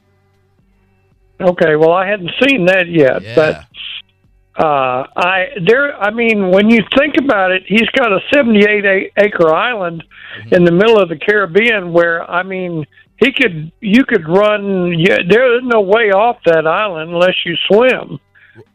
Okay, 1.41 1.77
well, 1.77 1.93
I 1.93 2.07
hadn't 2.07 2.31
seen 2.47 2.67
that 2.67 2.87
yet, 2.89 3.23
Yeah. 3.23 3.35
but 3.35 4.63
uh, 4.63 5.07
I 5.17 5.47
there. 5.65 5.97
I 5.99 6.11
mean, 6.11 6.51
when 6.51 6.69
you 6.69 6.81
think 6.99 7.15
about 7.17 7.51
it, 7.53 7.63
he's 7.67 7.89
got 7.97 8.13
a 8.13 8.19
78 8.35 9.13
acre 9.17 9.55
island 9.55 10.05
in 10.51 10.65
the 10.65 10.73
middle 10.73 10.99
of 11.01 11.09
the 11.09 11.17
Caribbean, 11.17 11.93
where 11.95 12.29
I 12.31 12.43
mean, 12.43 12.85
he 13.21 13.33
could 13.33 13.71
you 13.81 14.05
could 14.05 14.27
run. 14.27 14.99
Yeah, 14.99 15.19
there 15.29 15.57
is 15.57 15.63
no 15.63 15.83
way 15.83 16.11
off 16.11 16.39
that 16.47 16.67
island 16.67 17.13
unless 17.13 17.37
you 17.45 17.55
swim. 17.69 18.19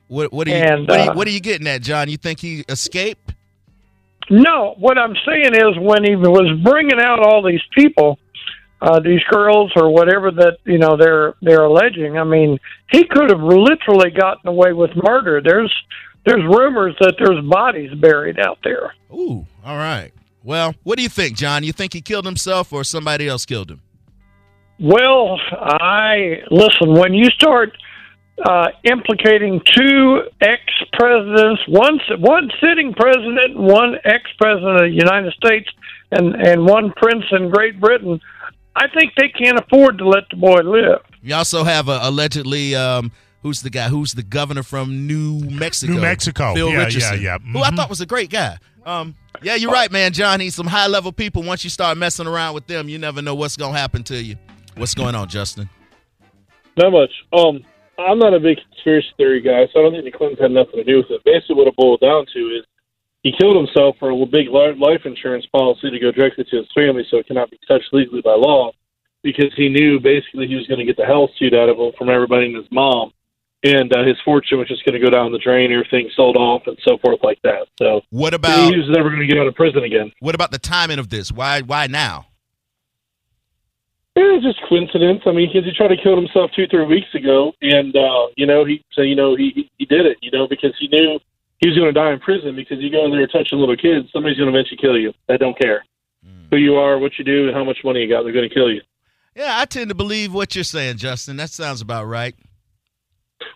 What, 0.08 0.32
what, 0.32 0.48
are 0.48 0.52
you, 0.52 0.56
And, 0.58 0.88
what, 0.88 1.00
are 1.00 1.04
you, 1.04 1.10
uh, 1.10 1.14
what 1.16 1.28
are 1.28 1.32
you 1.32 1.40
getting 1.40 1.68
at, 1.68 1.82
John? 1.82 2.10
You 2.10 2.18
think 2.18 2.40
he 2.40 2.64
escaped? 2.70 3.34
No, 4.30 4.76
what 4.78 5.00
I'm 5.00 5.16
saying 5.26 5.56
is 5.56 5.78
when 5.80 6.04
he 6.04 6.16
was 6.16 6.60
bringing 6.64 7.00
out 7.00 7.20
all 7.20 7.44
these 7.44 7.62
people, 7.76 8.20
uh, 8.82 9.00
these 9.00 9.22
girls 9.30 9.72
or 9.76 9.90
whatever 9.90 10.32
that 10.32 10.58
you 10.64 10.78
know 10.78 10.96
they're 10.98 11.34
they're 11.42 11.64
alleging. 11.64 12.18
I 12.18 12.24
mean, 12.24 12.60
he 12.92 13.06
could 13.06 13.30
have 13.30 13.42
literally 13.42 14.12
gotten 14.12 14.48
away 14.48 14.74
with 14.74 14.92
murder. 14.96 15.42
There's 15.44 15.74
there's 16.26 16.44
rumors 16.44 16.96
that 17.00 17.16
there's 17.20 17.44
bodies 17.46 17.94
buried 17.96 18.40
out 18.40 18.60
there. 18.64 18.94
Ooh, 19.12 19.46
all 19.64 19.78
right. 19.78 20.12
Well, 20.44 20.76
what 20.84 20.98
do 20.98 21.04
you 21.04 21.10
think, 21.10 21.38
John? 21.38 21.64
You 21.64 21.72
think 21.72 21.94
he 21.94 22.02
killed 22.02 22.26
himself 22.26 22.72
or 22.72 22.84
somebody 22.84 23.28
else 23.28 23.46
killed 23.46 23.72
him? 23.72 23.82
Well, 24.80 25.40
I 25.52 26.42
listen 26.52 26.94
when 26.94 27.14
you 27.14 27.26
start 27.32 27.72
uh, 28.46 28.68
implicating 28.84 29.62
two 29.74 30.24
ex 30.42 30.62
presidents, 30.94 31.62
one 31.68 32.00
one 32.20 32.52
sitting 32.60 32.94
president, 32.94 33.58
one 33.58 33.96
ex 34.04 34.24
president 34.38 34.76
of 34.76 34.82
the 34.82 34.90
United 34.94 35.34
States, 35.34 35.70
and 36.12 36.36
and 36.36 36.66
one 36.66 36.92
prince 36.98 37.24
in 37.32 37.50
Great 37.50 37.80
Britain. 37.80 38.20
I 38.76 38.88
think 38.90 39.14
they 39.18 39.30
can't 39.30 39.58
afford 39.58 39.98
to 40.00 40.08
let 40.08 40.24
the 40.30 40.36
boy 40.36 40.60
live. 40.64 41.00
You 41.22 41.36
also 41.36 41.64
have 41.64 41.88
uh, 41.88 42.00
allegedly, 42.04 42.76
um, 42.76 43.14
who's 43.42 43.62
the 43.62 43.70
guy? 43.70 43.88
Who's 43.88 44.12
the 44.12 44.24
governor 44.24 44.64
from 44.64 45.08
New 45.08 45.40
Mexico? 45.40 45.94
New 45.94 46.02
Mexico. 46.02 46.54
Bill 46.54 46.68
Yeah, 46.68 46.74
yeah, 46.80 46.84
Richardson. 46.86 47.22
yeah. 47.22 47.38
Who 47.38 47.64
I 47.64 47.70
Mhm. 47.72 47.78
thought 47.78 47.90
was 47.90 48.02
a 48.02 48.06
great 48.06 48.30
guy. 48.30 48.58
Um, 48.86 49.16
yeah, 49.42 49.56
you're 49.56 49.72
right, 49.72 49.90
man. 49.90 50.12
John, 50.12 50.42
he's 50.42 50.56
some 50.56 50.68
high 50.68 50.88
level 50.88 51.14
people. 51.14 51.42
Once 51.42 51.64
you 51.64 51.70
start 51.70 51.98
messing 51.98 52.28
around 52.28 52.54
with 52.54 52.68
them, 52.68 52.90
you 52.90 52.98
never 52.98 53.22
know 53.22 53.34
what's 53.34 53.56
gonna 53.56 53.78
happen 53.78 54.04
to 54.04 54.22
you. 54.22 54.36
What's 54.78 54.94
going 54.94 55.16
on, 55.16 55.30
Justin? 55.30 55.70
Not 56.78 56.92
much. 56.92 57.12
Um, 57.32 57.64
I'm 57.98 58.20
not 58.20 58.34
a 58.34 58.40
big 58.40 58.58
conspiracy 58.58 59.08
theory 59.16 59.42
guy, 59.42 59.68
so 59.72 59.80
I 59.80 59.84
don't 59.84 59.94
think 59.94 60.06
the 60.06 60.12
Clintons 60.12 60.40
had 60.42 60.52
nothing 60.52 60.76
to 60.76 60.84
do 60.84 60.98
with 60.98 61.10
it. 61.10 61.24
Basically, 61.24 61.56
what 61.56 61.68
it 61.68 61.76
boiled 61.78 62.02
down 62.02 62.26
to 62.34 62.40
is 62.40 62.66
he 63.24 63.32
killed 63.40 63.56
himself 63.56 63.96
for 64.00 64.12
a 64.12 64.26
big 64.26 64.50
life 64.50 65.06
insurance 65.06 65.46
policy 65.48 65.90
to 65.90 66.00
go 66.00 66.12
directly 66.12 66.44
to 66.44 66.58
his 66.58 66.68
family, 66.76 67.06
so 67.10 67.18
it 67.18 67.28
cannot 67.28 67.50
be 67.50 67.60
touched 67.68 67.94
legally 67.94 68.22
by 68.22 68.34
law, 68.36 68.72
because 69.24 69.54
he 69.56 69.70
knew 69.70 70.00
basically 70.00 70.48
he 70.48 70.56
was 70.56 70.68
going 70.68 70.80
to 70.80 70.86
get 70.86 70.98
the 70.98 71.06
hell 71.06 71.30
suit 71.40 71.54
out 71.54 71.70
of 71.70 71.78
him 71.78 71.92
from 71.98 72.10
everybody 72.10 72.48
and 72.48 72.56
his 72.58 72.70
mom, 72.70 73.14
and 73.64 73.96
uh, 73.96 74.04
his 74.04 74.18
fortune 74.26 74.60
was 74.60 74.68
just 74.68 74.86
going 74.86 75.00
to 75.00 75.04
go 75.04 75.10
down 75.10 75.32
the 75.32 75.40
drain, 75.40 75.72
everything 75.72 76.10
sold 76.16 76.36
off, 76.36 76.64
and 76.68 76.78
so 76.84 76.98
forth 76.98 77.20
like 77.24 77.42
that. 77.44 77.68
So 77.80 78.02
What 78.10 78.34
about 78.34 78.72
he 78.72 78.78
was 78.78 78.90
never 78.90 79.10
going 79.10 79.22
to 79.22 79.28
get 79.28 79.40
out 79.40 79.48
of 79.48 79.56
prison 79.56 79.84
again. 79.84 80.12
what 80.20 80.36
about 80.36 80.52
the 80.52 80.60
timing 80.60 81.00
of 81.00 81.10
this? 81.10 81.32
Why 81.32 81.62
why 81.62 81.88
now? 81.88 82.28
It 84.16 84.22
was 84.22 84.44
just 84.44 84.62
coincidence. 84.70 85.22
I 85.26 85.32
mean, 85.32 85.50
because 85.52 85.66
he 85.66 85.74
tried 85.76 85.90
to 85.90 86.02
kill 86.02 86.16
himself 86.16 86.52
two, 86.56 86.68
three 86.68 86.86
weeks 86.86 87.14
ago, 87.14 87.52
and 87.62 87.96
uh, 87.96 88.28
you 88.38 88.46
know, 88.46 88.64
he 88.64 88.84
so 88.94 89.02
you 89.02 89.16
know 89.16 89.36
he 89.36 89.52
he- 89.54 89.72
he 89.78 89.86
did 89.86 90.06
it, 90.06 90.18
you 90.22 90.32
know, 90.32 90.48
because 90.48 90.72
he 90.80 90.88
knew 90.88 91.20
he 91.60 91.68
was 91.70 91.78
going 91.78 91.94
to 91.94 92.00
die 92.00 92.12
in 92.14 92.20
prison. 92.20 92.56
Because 92.56 92.80
you 92.80 92.90
go 92.90 93.06
in 93.06 93.12
there 93.12 93.28
touching 93.28 93.60
little 93.60 93.76
kids, 93.76 94.08
somebody's 94.14 94.38
going 94.38 94.52
to 94.52 94.58
eventually 94.58 94.78
kill 94.80 94.98
you. 94.98 95.14
They 95.28 95.38
don't 95.38 95.58
care 95.60 95.84
who 96.50 96.58
you 96.58 96.76
are, 96.76 96.98
what 96.98 97.12
you 97.20 97.26
do, 97.26 97.48
and 97.48 97.56
how 97.56 97.64
much 97.66 97.80
money 97.84 98.02
you 98.02 98.10
got. 98.10 98.24
They're 98.24 98.32
going 98.34 98.48
to 98.48 98.54
kill 98.54 98.72
you. 98.72 98.82
Yeah, 99.36 99.58
I 99.60 99.66
tend 99.66 99.90
to 99.90 99.96
believe 99.96 100.34
what 100.34 100.56
you're 100.56 100.64
saying, 100.64 100.96
Justin. 100.98 101.36
That 101.36 101.50
sounds 101.50 101.82
about 101.82 102.06
right. 102.06 102.36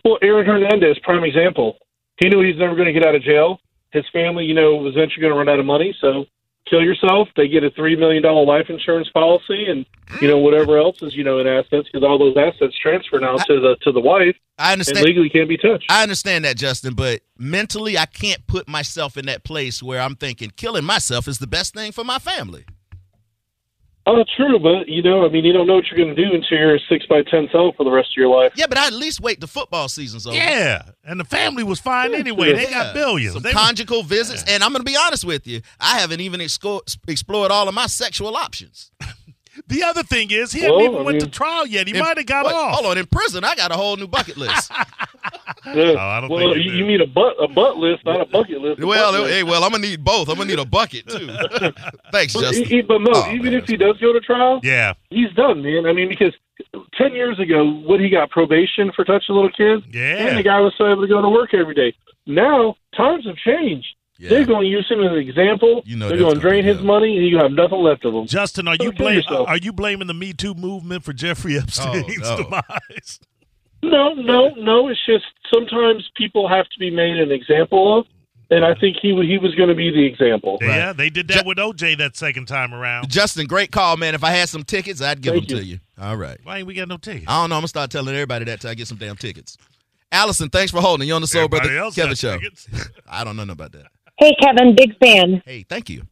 Well, 0.04 0.18
Aaron 0.22 0.44
Hernandez, 0.46 0.98
prime 1.02 1.24
example. 1.24 1.78
He 2.20 2.28
knew 2.28 2.42
he's 2.42 2.58
never 2.58 2.74
going 2.74 2.86
to 2.86 2.92
get 2.92 3.04
out 3.06 3.14
of 3.14 3.22
jail. 3.22 3.60
His 3.92 4.04
family, 4.12 4.44
you 4.44 4.54
know, 4.54 4.76
was 4.76 4.94
eventually 4.94 5.22
going 5.22 5.32
to 5.32 5.38
run 5.38 5.48
out 5.48 5.58
of 5.58 5.64
money, 5.66 5.96
so 6.00 6.26
kill 6.68 6.82
yourself. 6.82 7.28
They 7.36 7.48
get 7.48 7.64
a 7.64 7.70
three 7.70 7.96
million 7.96 8.22
dollar 8.22 8.44
life 8.44 8.66
insurance 8.68 9.08
policy, 9.10 9.66
and 9.66 9.86
you 10.20 10.28
know 10.28 10.38
whatever 10.38 10.78
else 10.78 11.02
is 11.02 11.14
you 11.14 11.24
know 11.24 11.38
in 11.38 11.46
assets 11.46 11.88
because 11.92 12.02
all 12.02 12.18
those 12.18 12.36
assets 12.36 12.76
transfer 12.78 13.18
now 13.18 13.36
to 13.36 13.60
the 13.60 13.76
to 13.82 13.92
the 13.92 14.00
wife 14.00 14.36
I 14.58 14.72
and 14.72 14.80
understand. 14.80 15.06
legally 15.06 15.30
can't 15.30 15.48
be 15.48 15.56
touched. 15.56 15.86
I 15.90 16.02
understand 16.02 16.44
that, 16.44 16.56
Justin, 16.56 16.94
but 16.94 17.20
mentally, 17.38 17.96
I 17.96 18.06
can't 18.06 18.46
put 18.46 18.68
myself 18.68 19.16
in 19.16 19.26
that 19.26 19.44
place 19.44 19.82
where 19.82 20.00
I'm 20.00 20.16
thinking 20.16 20.50
killing 20.56 20.84
myself 20.84 21.28
is 21.28 21.38
the 21.38 21.46
best 21.46 21.74
thing 21.74 21.92
for 21.92 22.04
my 22.04 22.18
family. 22.18 22.64
Oh, 24.06 24.24
true, 24.36 24.58
but 24.58 24.88
you 24.88 25.02
know, 25.02 25.26
I 25.26 25.28
mean, 25.28 25.44
you 25.44 25.52
don't 25.52 25.66
know 25.66 25.74
what 25.74 25.84
you're 25.90 26.02
going 26.02 26.14
to 26.16 26.20
do 26.28 26.34
until 26.34 26.56
you're 26.58 26.74
a 26.76 26.80
six 26.88 27.04
by 27.06 27.22
ten 27.22 27.48
cell 27.52 27.72
for 27.76 27.84
the 27.84 27.90
rest 27.90 28.08
of 28.12 28.16
your 28.16 28.28
life. 28.34 28.52
Yeah, 28.56 28.66
but 28.66 28.78
I 28.78 28.86
at 28.86 28.92
least 28.94 29.20
wait 29.20 29.40
the 29.40 29.46
football 29.46 29.88
season's 29.88 30.26
over. 30.26 30.34
Yeah, 30.36 30.82
and 31.04 31.20
the 31.20 31.24
family 31.24 31.62
was 31.62 31.80
fine 31.80 32.14
anyway. 32.14 32.54
They 32.54 32.66
got 32.66 32.94
billions. 32.94 33.34
Some 33.34 33.42
They- 33.42 33.52
conjugal 33.52 34.02
visits, 34.02 34.42
and 34.48 34.64
I'm 34.64 34.72
going 34.72 34.84
to 34.84 34.90
be 34.90 34.96
honest 34.96 35.24
with 35.24 35.46
you. 35.46 35.60
I 35.78 35.98
haven't 36.00 36.20
even 36.22 36.40
exco- 36.40 36.80
explored 37.08 37.50
all 37.52 37.68
of 37.68 37.74
my 37.74 37.86
sexual 37.86 38.36
options. 38.36 38.90
the 39.66 39.82
other 39.82 40.02
thing 40.02 40.30
is, 40.30 40.52
he 40.52 40.62
Well, 40.62 40.78
hadn't 40.78 40.86
even 40.92 41.00
I 41.00 41.02
went 41.04 41.20
to 41.20 41.28
trial 41.28 41.66
yet. 41.66 41.86
He 41.88 41.92
might 41.98 42.16
have 42.16 42.26
got 42.26 42.44
what? 42.44 42.54
off. 42.54 42.74
Hold 42.74 42.86
on, 42.92 42.98
in 42.98 43.06
prison, 43.06 43.44
I 43.44 43.54
got 43.56 43.70
a 43.72 43.74
whole 43.76 43.96
new 43.96 44.06
bucket 44.08 44.36
list. 44.36 44.70
Yeah. 45.66 45.92
Oh, 45.92 45.96
I 45.98 46.20
don't 46.22 46.30
well, 46.30 46.54
think 46.54 46.64
you, 46.64 46.70
you 46.70 46.72
you 46.78 46.78
do. 46.84 46.86
mean 46.86 47.00
a 47.02 47.06
butt 47.06 47.34
a 47.38 47.46
butt 47.46 47.76
list, 47.76 48.04
not 48.06 48.18
a 48.20 48.24
bucket 48.24 48.62
list. 48.62 48.80
a 48.80 48.86
well, 48.86 49.12
butt 49.12 49.20
list. 49.22 49.34
hey, 49.34 49.42
well, 49.42 49.62
I'm 49.62 49.70
gonna 49.70 49.86
need 49.86 50.02
both. 50.02 50.30
I'm 50.30 50.36
gonna 50.36 50.48
need 50.48 50.58
a 50.58 50.64
bucket 50.64 51.06
too. 51.06 51.26
Thanks, 52.12 52.32
But, 52.32 52.40
Justin. 52.40 52.64
he- 52.64 52.76
he- 52.76 52.80
but 52.82 53.00
Mo, 53.00 53.10
Oh, 53.12 53.30
even 53.30 53.44
man, 53.52 53.54
if 53.54 53.68
he 53.68 53.76
does 53.76 53.98
go 53.98 54.12
to 54.14 54.20
trial, 54.20 54.60
Yeah, 54.62 54.94
he's 55.10 55.30
done, 55.32 55.62
man. 55.62 55.84
I 55.86 55.92
mean, 55.92 56.08
because 56.08 56.32
ten 56.96 57.12
years 57.12 57.38
ago, 57.38 57.64
what 57.84 58.00
he 58.00 58.08
got 58.08 58.30
probation 58.30 58.90
for 58.96 59.04
touching 59.04 59.34
little 59.34 59.50
kids, 59.50 59.84
and 59.84 59.94
yeah. 59.94 60.34
the 60.34 60.42
guy 60.42 60.60
was 60.60 60.72
still 60.74 60.90
able 60.90 61.02
to 61.02 61.08
go 61.08 61.20
to 61.20 61.28
work 61.28 61.52
every 61.52 61.74
day. 61.74 61.94
Now 62.26 62.76
times 62.96 63.26
have 63.26 63.36
changed. 63.36 63.88
Yeah. 64.20 64.28
They're 64.28 64.44
going 64.44 64.64
to 64.64 64.68
use 64.68 64.86
him 64.86 65.00
as 65.00 65.12
an 65.12 65.16
example. 65.16 65.82
You 65.86 65.96
know 65.96 66.08
they're 66.10 66.18
going 66.18 66.34
to 66.34 66.40
drain 66.40 66.62
his 66.62 66.82
money, 66.82 67.16
and 67.16 67.26
you 67.26 67.38
have 67.38 67.52
nothing 67.52 67.78
left 67.78 68.04
of 68.04 68.12
him. 68.12 68.26
Justin, 68.26 68.68
are 68.68 68.76
you 68.78 68.92
blame, 68.92 69.22
are 69.30 69.56
you 69.56 69.72
blaming 69.72 70.08
the 70.08 70.14
Me 70.14 70.34
Too 70.34 70.52
movement 70.52 71.04
for 71.04 71.14
Jeffrey 71.14 71.56
oh, 71.56 71.60
Epstein's 71.62 72.18
no. 72.18 72.36
demise? 72.36 73.20
No, 73.82 74.12
no, 74.12 74.50
no. 74.58 74.88
It's 74.88 75.00
just 75.06 75.24
sometimes 75.50 76.10
people 76.14 76.46
have 76.46 76.66
to 76.68 76.78
be 76.78 76.90
made 76.90 77.16
an 77.16 77.32
example 77.32 78.00
of, 78.00 78.06
and 78.50 78.62
I 78.62 78.74
think 78.74 78.98
he 79.00 79.08
he 79.26 79.38
was 79.38 79.54
going 79.54 79.70
to 79.70 79.74
be 79.74 79.90
the 79.90 80.04
example. 80.04 80.58
Yeah, 80.60 80.92
they 80.92 81.08
did 81.08 81.28
that 81.28 81.44
Ju- 81.44 81.48
with 81.48 81.56
OJ 81.56 81.96
that 81.96 82.14
second 82.14 82.44
time 82.46 82.74
around. 82.74 83.08
Justin, 83.08 83.46
great 83.46 83.72
call, 83.72 83.96
man. 83.96 84.14
If 84.14 84.22
I 84.22 84.32
had 84.32 84.50
some 84.50 84.64
tickets, 84.64 85.00
I'd 85.00 85.22
give 85.22 85.32
Thank 85.32 85.48
them 85.48 85.56
you. 85.56 85.62
to 85.62 85.68
you. 85.70 85.80
All 85.98 86.18
right. 86.18 86.38
Why 86.42 86.58
ain't 86.58 86.66
we 86.66 86.74
got 86.74 86.88
no 86.88 86.98
tickets? 86.98 87.24
I 87.26 87.40
don't 87.40 87.48
know. 87.48 87.56
I'm 87.56 87.60
gonna 87.60 87.68
start 87.68 87.90
telling 87.90 88.14
everybody 88.14 88.44
that 88.44 88.60
till 88.60 88.68
I 88.70 88.74
get 88.74 88.86
some 88.86 88.98
damn 88.98 89.16
tickets. 89.16 89.56
Allison, 90.12 90.50
thanks 90.50 90.72
for 90.72 90.80
holding. 90.80 91.06
You 91.06 91.14
on 91.14 91.22
the 91.22 91.26
Soul 91.26 91.44
Everybody 91.44 91.68
Brother 91.68 91.94
Kevin 91.94 92.08
has 92.10 92.18
show. 92.18 92.36
tickets. 92.36 92.68
I 93.08 93.24
don't 93.24 93.36
know 93.36 93.44
about 93.44 93.72
that. 93.72 93.86
Hey, 94.20 94.36
Kevin, 94.38 94.76
big 94.76 94.98
fan. 94.98 95.42
Hey, 95.46 95.64
thank 95.66 95.88
you. 95.88 96.02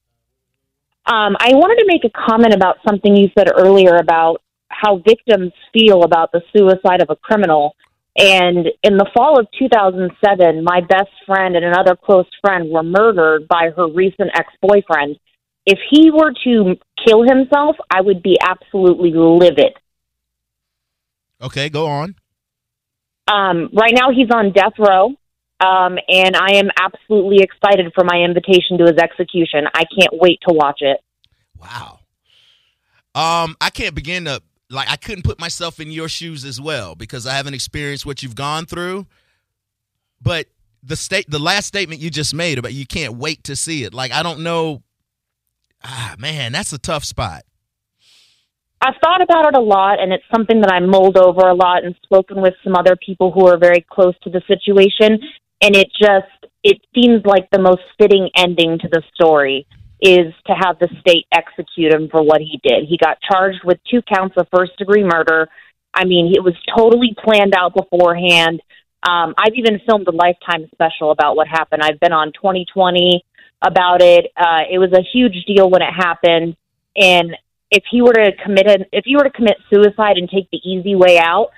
Um, 1.05 1.37
I 1.41 1.53
wanted 1.53 1.77
to 1.81 1.85
make 1.87 2.05
a 2.05 2.29
comment 2.29 2.55
about 2.55 2.77
something 2.87 3.15
you 3.15 3.29
said 3.39 3.49
earlier 3.55 3.97
about 3.97 4.41
how 4.69 4.99
victims 5.07 5.53
feel 5.75 6.05
about 6.05 6.33
the 6.33 6.41
suicide 6.57 7.03
of 7.03 7.11
a 7.11 7.17
criminal. 7.17 7.77
And 8.17 8.67
in 8.83 8.97
the 8.97 9.09
fall 9.15 9.39
of 9.39 9.47
2007, 9.59 10.65
my 10.65 10.81
best 10.81 11.11
friend 11.27 11.55
and 11.55 11.65
another 11.65 11.97
close 11.97 12.27
friend 12.41 12.71
were 12.71 12.83
murdered 12.83 13.47
by 13.47 13.71
her 13.77 13.89
recent 13.89 14.31
ex 14.35 14.49
boyfriend. 14.63 15.19
If 15.67 15.79
he 15.91 16.11
were 16.11 16.33
to 16.45 16.77
kill 17.07 17.23
himself, 17.23 17.77
I 17.91 18.01
would 18.01 18.23
be 18.23 18.39
absolutely 18.41 19.13
livid. 19.15 19.75
Okay, 21.43 21.69
go 21.69 21.87
on. 21.87 22.15
Um, 23.31 23.69
right 23.75 23.93
now, 23.95 24.11
he's 24.11 24.31
on 24.35 24.53
death 24.53 24.73
row, 24.79 25.13
um, 25.61 25.99
and 26.09 26.37
I 26.37 26.57
am 26.57 26.69
absolutely 26.81 27.43
excited 27.43 27.93
for 27.95 28.05
my 28.05 28.19
invitation 28.19 28.79
to 28.79 28.85
his 28.85 28.97
execution. 28.97 29.67
I 29.75 29.85
can't 29.85 30.13
wait 30.13 30.39
to 30.47 30.55
watch 30.55 30.81
it. 30.81 30.99
Wow. 31.61 32.01
Um, 33.15 33.57
I 33.61 33.71
can't 33.71 33.95
begin 33.95 34.27
to 34.27 34.41
like 34.71 34.89
I 34.89 34.97
couldn't 34.97 35.25
put 35.25 35.41
myself 35.41 35.81
in 35.81 35.91
your 35.91 36.09
shoes 36.09 36.45
as 36.45 36.61
well 36.61 36.95
because 36.95 37.27
I 37.27 37.33
haven't 37.33 37.55
experienced 37.55 38.07
what 38.07 38.23
you've 38.23 38.37
gone 38.37 38.67
through. 38.67 39.07
But 40.21 40.47
the 40.83 40.95
state 40.95 41.29
the 41.29 41.41
last 41.41 41.67
statement 41.67 42.01
you 42.01 42.11
just 42.11 42.35
made 42.35 42.59
about 42.59 42.73
you 42.73 42.87
can't 42.87 43.15
wait 43.15 43.45
to 43.45 43.57
see 43.57 43.85
it. 43.85 43.93
Like 43.93 44.13
I 44.13 44.23
don't 44.23 44.41
know 44.41 44.83
Ah 45.83 46.15
man, 46.19 46.53
that's 46.53 46.73
a 46.73 46.79
tough 46.79 47.05
spot. 47.05 47.45
I've 48.81 48.95
thought 49.03 49.23
about 49.23 49.47
it 49.47 49.57
a 49.57 49.61
lot, 49.61 50.01
and 50.01 50.13
it's 50.13 50.25
something 50.33 50.61
that 50.61 50.71
I 50.71 50.79
mulled 50.79 51.17
over 51.17 51.49
a 51.49 51.55
lot 51.55 51.85
and 51.85 51.97
spoken 52.05 52.41
with 52.41 52.55
some 52.63 52.77
other 52.77 52.95
people 52.95 53.33
who 53.33 53.47
are 53.49 53.59
very 53.59 53.85
close 53.91 54.15
to 54.23 54.31
the 54.31 54.41
situation. 54.47 55.19
And 55.61 55.75
it 55.75 55.89
just 55.93 56.53
it 56.63 56.81
seems 56.95 57.25
like 57.25 57.49
the 57.51 57.61
most 57.61 57.83
fitting 57.99 58.31
ending 58.37 58.79
to 58.81 58.89
the 58.89 59.03
story 59.15 59.67
is 60.01 60.33
to 60.47 60.53
have 60.53 60.79
the 60.79 60.89
state 61.01 61.27
execute 61.33 61.93
him 61.93 62.09
for 62.11 62.23
what 62.23 62.41
he 62.41 62.61
did. 62.63 62.85
He 62.89 62.97
got 62.97 63.19
charged 63.21 63.61
with 63.65 63.79
two 63.91 64.01
counts 64.03 64.37
of 64.37 64.47
first 64.55 64.77
degree 64.79 65.03
murder. 65.03 65.49
I 65.95 66.05
mean, 66.05 66.33
it 66.35 66.43
was 66.43 66.55
totally 66.77 67.17
planned 67.25 67.55
out 67.57 67.75
beforehand. 67.75 68.61
Um, 69.03 69.35
I've 69.39 69.55
even 69.55 69.81
filmed 69.87 70.07
a 70.09 70.13
lifetime 70.13 70.69
special 70.73 71.11
about 71.11 71.37
what 71.37 71.49
happened. 71.49 71.83
I've 71.83 72.01
been 72.01 72.13
on 72.13 72.33
2020 72.33 73.25
about 73.63 74.03
it. 74.03 74.27
Uh, 74.37 74.63
it 74.71 74.79
was 74.79 74.93
a 74.93 75.03
huge 75.13 75.45
deal 75.47 75.71
when 75.71 75.83
it 75.83 75.93
happened, 75.93 76.57
and 76.97 77.37
if 77.71 77.85
he 77.91 78.03
were 78.03 78.13
to 78.13 78.33
commit 78.43 78.67
an, 78.67 78.85
if 78.93 79.05
he 79.05 79.17
were 79.17 79.25
to 79.25 79.31
commit 79.31 79.57
suicide 79.73 80.17
and 80.17 80.29
take 80.29 80.49
the 80.51 80.61
easy 80.65 80.95
way 80.95 81.19
out, 81.19 81.51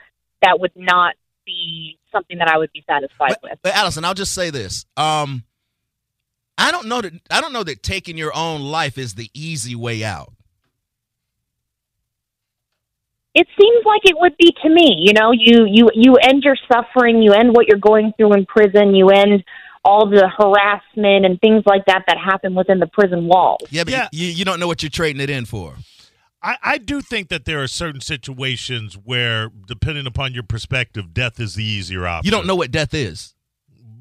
that 0.42 0.58
would 0.58 0.72
not 0.76 1.14
be 1.46 1.98
something 2.12 2.38
that 2.38 2.49
I 2.49 2.59
would 2.59 2.73
be 2.73 2.85
satisfied 2.88 3.37
But, 3.40 3.42
with. 3.42 3.59
but 3.62 3.75
Allison, 3.75 4.05
I'll 4.05 4.14
just 4.14 4.35
say 4.35 4.51
this. 4.51 4.85
Um 4.96 5.44
I 6.59 6.70
don't 6.73 6.87
know 6.88 7.01
that 7.01 7.12
I 7.31 7.40
don't 7.40 7.53
know 7.53 7.62
that 7.64 7.83
taking 7.83 8.18
your 8.18 8.35
own 8.37 8.61
life 8.61 8.99
is 8.99 9.14
the 9.14 9.31
easy 9.35 9.75
way 9.75 10.05
out. 10.05 10.33
It 13.35 13.46
seems 13.61 13.85
like 13.87 14.01
it 14.05 14.16
would 14.18 14.37
be 14.38 14.53
to 14.62 14.68
me. 14.68 14.96
You 15.07 15.12
know, 15.12 15.31
you 15.33 15.64
you 15.68 15.88
you 15.94 16.16
end 16.16 16.42
your 16.42 16.57
suffering, 16.70 17.23
you 17.23 17.33
end 17.33 17.55
what 17.55 17.66
you're 17.68 17.79
going 17.79 18.12
through 18.16 18.35
in 18.35 18.44
prison, 18.44 18.94
you 18.94 19.09
end 19.11 19.44
all 19.85 20.11
the 20.11 20.29
harassment 20.37 21.25
and 21.25 21.40
things 21.40 21.62
like 21.64 21.85
that 21.87 22.03
that 22.07 22.18
happen 22.18 22.55
within 22.55 22.81
the 22.81 22.87
prison 22.88 23.27
walls. 23.27 23.62
Yeah, 23.70 23.85
but 23.85 23.92
Yeah. 23.92 24.09
You, 24.12 24.27
you 24.27 24.44
don't 24.44 24.61
know 24.61 24.66
what 24.66 24.83
you're 24.83 24.90
trading 24.90 25.23
it 25.23 25.31
in 25.31 25.46
for. 25.46 25.77
I, 26.42 26.57
I 26.62 26.79
do 26.79 27.00
think 27.03 27.29
that 27.29 27.44
there 27.44 27.62
are 27.62 27.66
certain 27.68 28.00
situations 28.00 28.94
where, 28.96 29.50
depending 29.66 30.07
upon 30.07 30.33
your 30.35 30.42
perspective, 30.42 31.12
death 31.12 31.38
is 31.40 31.55
the 31.55 31.64
easier 31.64 32.07
option. 32.07 32.26
You 32.26 32.31
don't 32.31 32.46
know 32.46 32.57
what 32.57 32.70
death 32.70 32.94
is. 32.94 33.35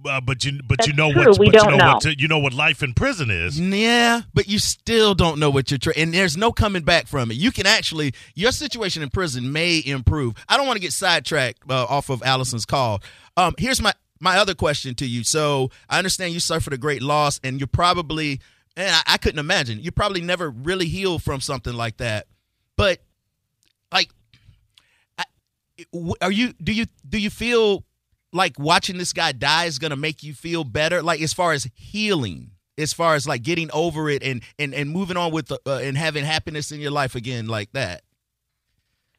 uh, 0.07 0.21
but 0.21 0.45
you 0.45 0.61
but 0.65 0.87
you 0.87 0.93
know 0.93 1.11
true. 1.11 1.25
what 1.25 1.39
We 1.39 1.47
you 1.47 1.51
don't 1.51 1.71
know, 1.71 1.77
know. 1.77 1.93
what 1.95 2.05
you 2.21 2.27
know 2.29 2.39
what 2.39 2.53
life 2.53 2.81
in 2.81 2.93
prison 2.93 3.29
is. 3.29 3.59
Yeah, 3.59 4.21
but 4.33 4.47
you 4.47 4.57
still 4.59 5.13
don't 5.13 5.39
know 5.39 5.49
what 5.49 5.69
you're 5.69 5.77
trading, 5.77 6.01
and 6.03 6.13
there's 6.13 6.37
no 6.37 6.53
coming 6.53 6.83
back 6.83 7.07
from 7.07 7.31
it. 7.31 7.33
You 7.35 7.51
can 7.51 7.67
actually, 7.67 8.13
your 8.35 8.53
situation 8.53 9.03
in 9.03 9.09
prison 9.09 9.51
may 9.51 9.81
improve. 9.85 10.35
I 10.47 10.55
don't 10.55 10.65
want 10.67 10.77
to 10.77 10.81
get 10.81 10.93
sidetracked 10.93 11.63
uh, 11.69 11.85
off 11.89 12.09
of 12.09 12.23
Allison's 12.23 12.65
call. 12.65 13.01
Um, 13.35 13.53
here's 13.57 13.81
my 13.81 13.93
my 14.21 14.37
other 14.37 14.55
question 14.55 14.95
to 14.95 15.05
you. 15.05 15.25
So 15.25 15.71
I 15.89 15.97
understand 15.97 16.33
you 16.33 16.39
suffered 16.39 16.71
a 16.73 16.77
great 16.77 17.01
loss, 17.01 17.39
and 17.43 17.59
you're 17.59 17.67
probably, 17.67 18.39
and 18.77 18.89
I, 18.89 19.13
I 19.13 19.17
couldn't 19.17 19.39
imagine 19.39 19.79
you 19.79 19.91
probably 19.91 20.21
never 20.21 20.49
really 20.49 20.87
healed 20.87 21.23
from 21.23 21.41
something 21.41 21.73
like 21.73 21.97
that. 21.97 22.27
But 22.75 22.99
like, 23.91 24.09
I, 25.17 25.23
are 26.21 26.31
you? 26.31 26.53
Do 26.63 26.71
you 26.71 26.85
do 27.07 27.17
you 27.17 27.29
feel 27.29 27.83
like 28.31 28.59
watching 28.59 28.97
this 28.97 29.11
guy 29.13 29.31
die 29.31 29.65
is 29.65 29.79
going 29.79 29.91
to 29.91 29.97
make 29.97 30.23
you 30.23 30.33
feel 30.33 30.63
better? 30.63 31.01
Like 31.01 31.21
as 31.21 31.33
far 31.33 31.51
as 31.51 31.67
healing, 31.73 32.51
as 32.77 32.93
far 32.93 33.15
as 33.15 33.27
like 33.27 33.43
getting 33.43 33.69
over 33.73 34.09
it 34.09 34.23
and 34.23 34.43
and 34.57 34.73
and 34.73 34.89
moving 34.91 35.17
on 35.17 35.31
with 35.31 35.47
the, 35.47 35.59
uh, 35.65 35.79
and 35.83 35.97
having 35.97 36.23
happiness 36.23 36.71
in 36.71 36.79
your 36.79 36.91
life 36.91 37.15
again, 37.15 37.47
like 37.47 37.71
that. 37.73 38.03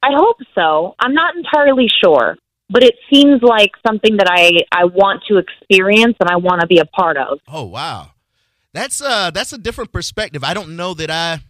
I 0.03 0.11
hope 0.17 0.39
so. 0.55 0.95
I'm 0.99 1.13
not 1.13 1.35
entirely 1.37 1.89
sure. 2.03 2.37
but 2.71 2.83
it 2.85 2.95
seems 3.13 3.43
like 3.43 3.73
something 3.87 4.17
that 4.17 4.29
I 4.31 4.61
I 4.73 4.85
want 4.85 5.23
to 5.29 5.39
experience 5.39 6.17
and 6.21 6.31
I 6.31 6.37
want 6.37 6.61
to 6.63 6.67
be 6.67 6.79
a 6.79 6.87
part 6.87 7.17
of. 7.17 7.39
Oh 7.49 7.65
wow, 7.65 8.13
that's 8.73 9.01
uh 9.01 9.31
that's 9.31 9.53
a 9.53 9.59
different 9.59 9.93
perspective. 9.93 10.45
I 10.45 10.55
don't 10.55 10.77
know 10.77 10.95
that 10.95 11.11
I. 11.11 11.41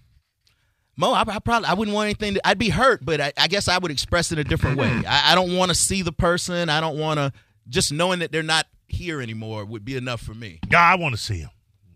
Mo, 0.96 1.12
I, 1.12 1.22
I 1.26 1.38
probably 1.38 1.66
I 1.68 1.74
wouldn't 1.74 1.94
want 1.94 2.06
anything. 2.06 2.34
To, 2.34 2.46
I'd 2.46 2.58
be 2.58 2.68
hurt, 2.68 3.04
but 3.04 3.20
I, 3.20 3.32
I 3.38 3.48
guess 3.48 3.68
I 3.68 3.78
would 3.78 3.90
express 3.90 4.32
it 4.32 4.38
a 4.38 4.44
different 4.44 4.76
way. 4.76 5.02
I, 5.08 5.32
I 5.32 5.34
don't 5.34 5.56
want 5.56 5.70
to 5.70 5.74
see 5.74 6.02
the 6.02 6.12
person. 6.12 6.68
I 6.68 6.80
don't 6.80 6.98
want 6.98 7.18
to 7.18 7.32
just 7.68 7.92
knowing 7.92 8.18
that 8.18 8.32
they're 8.32 8.42
not 8.42 8.66
here 8.88 9.22
anymore 9.22 9.64
would 9.64 9.84
be 9.84 9.96
enough 9.96 10.20
for 10.20 10.34
me. 10.34 10.60
Yeah, 10.70 10.80
I 10.80 10.96
want 10.96 11.14
to 11.14 11.20
see 11.20 11.38
him. 11.38 11.50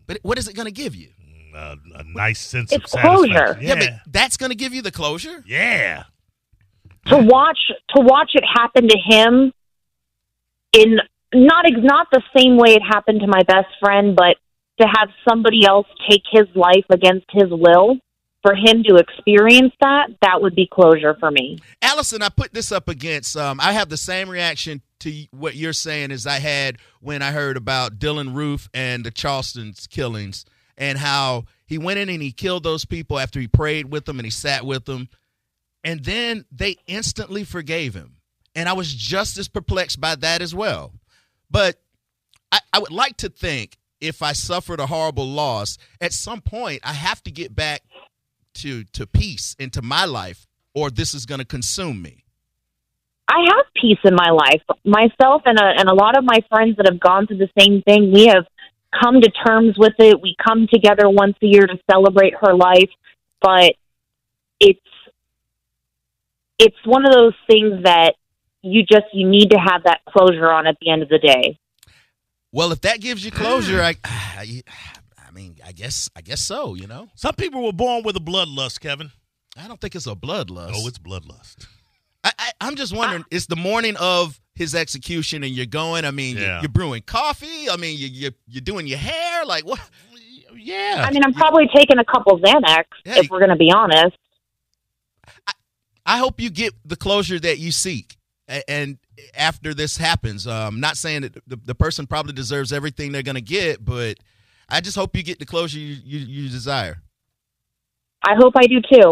But 0.07 0.19
what 0.23 0.39
is 0.39 0.49
it 0.49 0.55
going 0.55 0.67
to 0.67 0.73
give 0.73 0.95
you? 0.95 1.09
Uh, 1.55 1.77
a 1.97 2.05
nice 2.05 2.41
sense 2.41 2.73
It's 2.73 2.85
of 2.95 3.01
satisfaction. 3.01 3.33
closure. 3.35 3.59
Yeah, 3.61 3.75
Yeah, 3.75 3.99
but 4.05 4.13
that's 4.13 4.37
going 4.37 4.51
to 4.51 4.57
give 4.57 4.73
you 4.75 4.81
the 4.83 4.91
closure. 4.93 5.43
yeah. 5.47 6.05
to 7.07 7.19
watch 7.19 7.59
to 7.95 8.01
watch 8.03 8.31
it 8.35 8.45
happen 8.57 8.89
to 8.89 8.99
him 8.99 9.53
in 10.73 10.97
not 11.35 11.65
ex- 11.67 11.77
not 11.83 12.07
the 12.13 12.23
same 12.37 12.57
way 12.57 12.71
it 12.75 12.83
happened 12.83 13.21
to 13.21 13.27
my 13.27 13.43
best 13.43 13.69
friend, 13.81 14.17
but 14.17 14.37
to 14.81 14.87
have 14.87 15.09
somebody 15.29 15.67
else 15.67 15.87
take 16.09 16.23
his 16.31 16.47
life 16.55 16.85
against 16.91 17.27
his 17.31 17.51
will, 17.51 17.99
for 18.43 18.55
him 18.55 18.83
to 18.83 18.97
experience 18.97 19.73
that, 19.81 20.09
that 20.21 20.43
would 20.43 20.55
be 20.55 20.69
closure 20.71 21.17
for 21.19 21.31
me. 21.31 21.59
Allison, 21.81 22.21
I 22.21 22.29
put 22.29 22.53
this 22.53 22.73
up 22.73 22.89
against. 22.89 23.37
Um, 23.37 23.59
I 23.59 23.73
have 23.73 23.89
the 23.89 23.97
same 23.97 24.29
reaction 24.29 24.83
to 25.01 25.27
what 25.31 25.57
you're 25.57 25.73
saying 25.73 26.11
as 26.11 26.27
I 26.27 26.41
had 26.41 26.77
when 27.01 27.23
I 27.23 27.31
heard 27.31 27.57
about 27.57 27.99
Dylann 27.99 28.35
Roof 28.35 28.69
and 28.75 29.03
the 29.03 29.11
Charleston's 29.11 29.87
killings 29.87 30.45
and 30.77 30.99
how 30.99 31.45
he 31.67 31.79
went 31.79 31.99
in 32.01 32.11
and 32.11 32.21
he 32.23 32.33
killed 32.33 32.65
those 32.65 32.85
people 32.85 33.19
after 33.19 33.41
he 33.41 33.49
prayed 33.49 33.91
with 33.91 34.05
them 34.05 34.19
and 34.19 34.27
he 34.27 34.31
sat 34.31 34.67
with 34.67 34.85
them, 34.85 35.09
and 35.83 36.05
then 36.05 36.45
they 36.53 36.77
instantly 36.87 37.45
forgave 37.45 37.95
him. 37.95 38.17
And 38.55 38.69
I 38.69 38.75
was 38.75 38.93
just 38.93 39.39
as 39.39 39.49
perplexed 39.49 40.01
by 40.01 40.17
that 40.17 40.43
as 40.43 40.55
well. 40.55 40.93
But 41.51 41.81
I, 42.53 42.61
I 42.73 42.79
would 42.79 42.93
like 42.93 43.17
to 43.19 43.29
think 43.29 43.79
if 44.05 44.23
I 44.23 44.33
suffered 44.33 44.81
a 44.81 44.87
horrible 44.87 45.27
loss, 45.27 45.79
at 46.01 46.12
some 46.12 46.40
point 46.40 46.81
I 46.85 46.93
have 46.93 47.23
to 47.25 47.31
get 47.31 47.55
back 47.55 47.83
to 48.55 48.85
to 48.85 49.07
peace 49.07 49.57
into 49.59 49.83
my 49.83 50.05
life, 50.05 50.47
or 50.75 50.90
this 50.90 51.14
is 51.14 51.27
going 51.27 51.40
to 51.40 51.45
consume 51.45 52.03
me. 52.03 52.25
I 53.29 53.40
have 53.57 53.64
peace 53.81 53.99
in 54.05 54.14
my 54.14 54.31
life. 54.31 54.62
Myself 54.85 55.43
and 55.47 55.59
a, 55.59 55.64
and 55.79 55.88
a 55.88 55.95
lot 55.95 56.17
of 56.19 56.25
my 56.25 56.40
friends 56.51 56.77
that 56.77 56.87
have 56.90 57.01
gone 57.01 57.27
through 57.27 57.38
the 57.38 57.51
same 57.59 57.83
thing, 57.83 58.12
we 58.12 58.27
have 58.27 58.45
come 59.03 59.21
to 59.23 59.31
terms 59.31 59.77
with 59.79 59.95
it. 59.99 60.21
We 60.21 60.37
come 60.47 60.69
together 60.73 61.09
once 61.09 61.37
a 61.43 61.47
year 61.47 61.67
to 61.67 61.79
celebrate 61.90 62.35
her 62.40 62.55
life, 62.55 62.90
but 63.40 63.75
it's 64.61 64.81
it's 66.59 66.77
one 66.85 67.05
of 67.07 67.12
those 67.12 67.35
things 67.51 67.83
that 67.85 68.14
you 68.62 68.83
just 68.83 69.07
you 69.12 69.29
need 69.29 69.51
to 69.51 69.59
have 69.59 69.85
that 69.85 70.01
closure 70.09 70.51
on 70.51 70.67
at 70.67 70.77
the 70.81 70.90
end 70.90 71.03
of 71.03 71.09
the 71.09 71.19
day. 71.19 71.59
Well, 72.55 72.71
if 72.71 72.83
that 72.83 73.01
gives 73.01 73.25
you 73.25 73.33
closure, 73.33 73.83
I, 73.83 73.97
I, 74.05 74.62
I 75.19 75.33
mean, 75.33 75.57
I 75.67 75.73
guess, 75.73 76.09
I 76.14 76.21
guess 76.21 76.40
so. 76.40 76.75
You 76.75 76.87
know, 76.87 77.09
Some 77.17 77.35
people 77.35 77.64
were 77.64 77.73
born 77.73 78.05
with 78.05 78.17
a 78.17 78.21
bloodlust, 78.21 78.79
Kevin. 78.81 79.11
I 79.61 79.67
don't 79.67 79.81
think 79.81 79.97
it's 79.97 80.07
a 80.07 80.14
bloodlust. 80.14 80.71
Oh, 80.73 80.87
it's 80.87 80.99
bloodlust. 80.99 81.67
I, 82.23 82.31
I, 82.38 82.51
I'm 82.61 82.77
just 82.77 82.97
wondering. 82.97 83.25
it's 83.33 83.47
the 83.47 83.57
morning 83.57 83.97
of 83.99 84.40
his 84.55 84.73
execution, 84.77 85.43
and 85.43 85.53
you're 85.53 85.67
going. 85.67 86.05
I 86.05 86.12
mean, 86.12 86.37
you're, 86.37 86.47
Yeah. 86.47 86.61
you're 86.61 86.69
brewing 86.69 87.03
coffee. 87.03 87.69
I 87.69 87.77
mean, 87.77 87.99
you, 87.99 88.07
you're 88.07 88.33
you're 88.47 88.61
doing 88.62 88.87
your 88.87 88.99
hair. 88.99 89.45
Like 89.45 89.67
what? 89.67 89.81
Yeah. 90.57 91.05
I 91.07 91.11
mean, 91.12 91.25
I'm 91.25 91.35
probably 91.35 91.69
taking 91.75 91.99
a 91.99 92.05
couple 92.05 92.38
Xanax 92.38 92.85
Yeah, 93.05 93.19
if 93.19 93.31
we're 93.31 93.40
going 93.40 93.51
to 93.51 93.57
be 93.57 93.73
honest. 93.73 94.17
I 96.07 96.19
hope 96.19 96.40
you 96.40 96.51
get 96.51 96.73
the 96.85 96.97
closure 96.97 97.40
that 97.40 97.59
you 97.59 97.73
seek. 97.73 98.17
A- 98.49 98.69
And 98.71 98.99
after 99.37 99.75
this 99.75 99.97
happens, 99.97 100.47
um, 100.47 100.81
not 100.81 100.97
saying 100.97 101.23
that 101.23 101.35
the, 101.47 101.57
the 101.57 101.75
person 101.75 102.07
probably 102.07 102.33
deserves 102.33 102.73
everything 102.73 103.13
they're 103.13 103.23
going 103.23 103.35
to 103.37 103.41
get, 103.41 103.85
but 103.85 104.19
I 104.69 104.81
just 104.81 104.97
hope 104.97 105.17
you 105.17 105.23
get 105.23 105.39
the 105.39 105.47
closure 105.47 105.79
you, 105.79 105.97
you, 106.05 106.19
you 106.21 106.49
desire. 106.51 107.01
I 108.27 108.35
hope 108.37 108.55
I 108.57 108.67
do 108.67 108.81
too. 108.81 109.09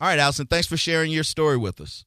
All 0.00 0.08
right, 0.08 0.18
Allison, 0.18 0.46
thanks 0.46 0.66
for 0.66 0.76
sharing 0.76 1.10
your 1.10 1.24
story 1.24 1.56
with 1.56 1.80
us. 1.80 2.04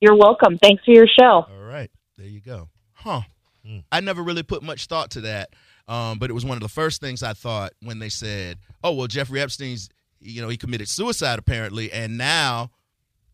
You're 0.00 0.16
welcome. 0.16 0.58
Thanks 0.58 0.84
for 0.84 0.90
your 0.92 1.06
show. 1.06 1.46
All 1.48 1.64
right, 1.66 1.90
there 2.18 2.26
you 2.26 2.40
go. 2.40 2.68
Huh. 2.92 3.22
Hmm. 3.66 3.78
I 3.90 4.00
never 4.00 4.22
really 4.22 4.42
put 4.42 4.62
much 4.62 4.86
thought 4.86 5.10
to 5.12 5.22
that, 5.22 5.50
um, 5.88 6.18
but 6.18 6.28
it 6.28 6.34
was 6.34 6.44
one 6.44 6.56
of 6.58 6.62
the 6.62 6.68
first 6.68 7.00
things 7.00 7.22
I 7.22 7.32
thought 7.32 7.72
when 7.80 7.98
they 7.98 8.10
said, 8.10 8.58
"Oh, 8.82 8.92
well, 8.92 9.06
Jeffrey 9.06 9.40
Epstein's, 9.40 9.88
you 10.20 10.42
know, 10.42 10.48
he 10.48 10.58
committed 10.58 10.88
suicide 10.88 11.38
apparently, 11.38 11.90
and 11.90 12.18
now 12.18 12.70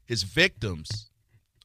his 0.05 0.23
victims 0.23 1.10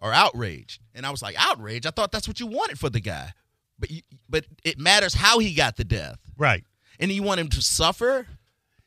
are 0.06 0.14
outraged." 0.14 0.82
And 0.94 1.06
I 1.06 1.12
was 1.12 1.22
like, 1.22 1.36
"Outraged? 1.38 1.86
I 1.86 1.92
thought 1.92 2.12
that's 2.12 2.28
what 2.28 2.40
you 2.40 2.48
wanted 2.48 2.80
for 2.80 2.90
the 2.90 3.00
guy." 3.00 3.34
But 3.78 3.92
you, 3.92 4.02
but 4.30 4.46
it 4.64 4.80
matters 4.80 5.14
how 5.14 5.40
he 5.40 5.54
got 5.54 5.76
the 5.76 5.84
death, 5.84 6.20
right. 6.38 6.64
and 7.00 7.12
you 7.12 7.24
want 7.24 7.40
him 7.40 7.50
to 7.50 7.62
suffer. 7.62 8.28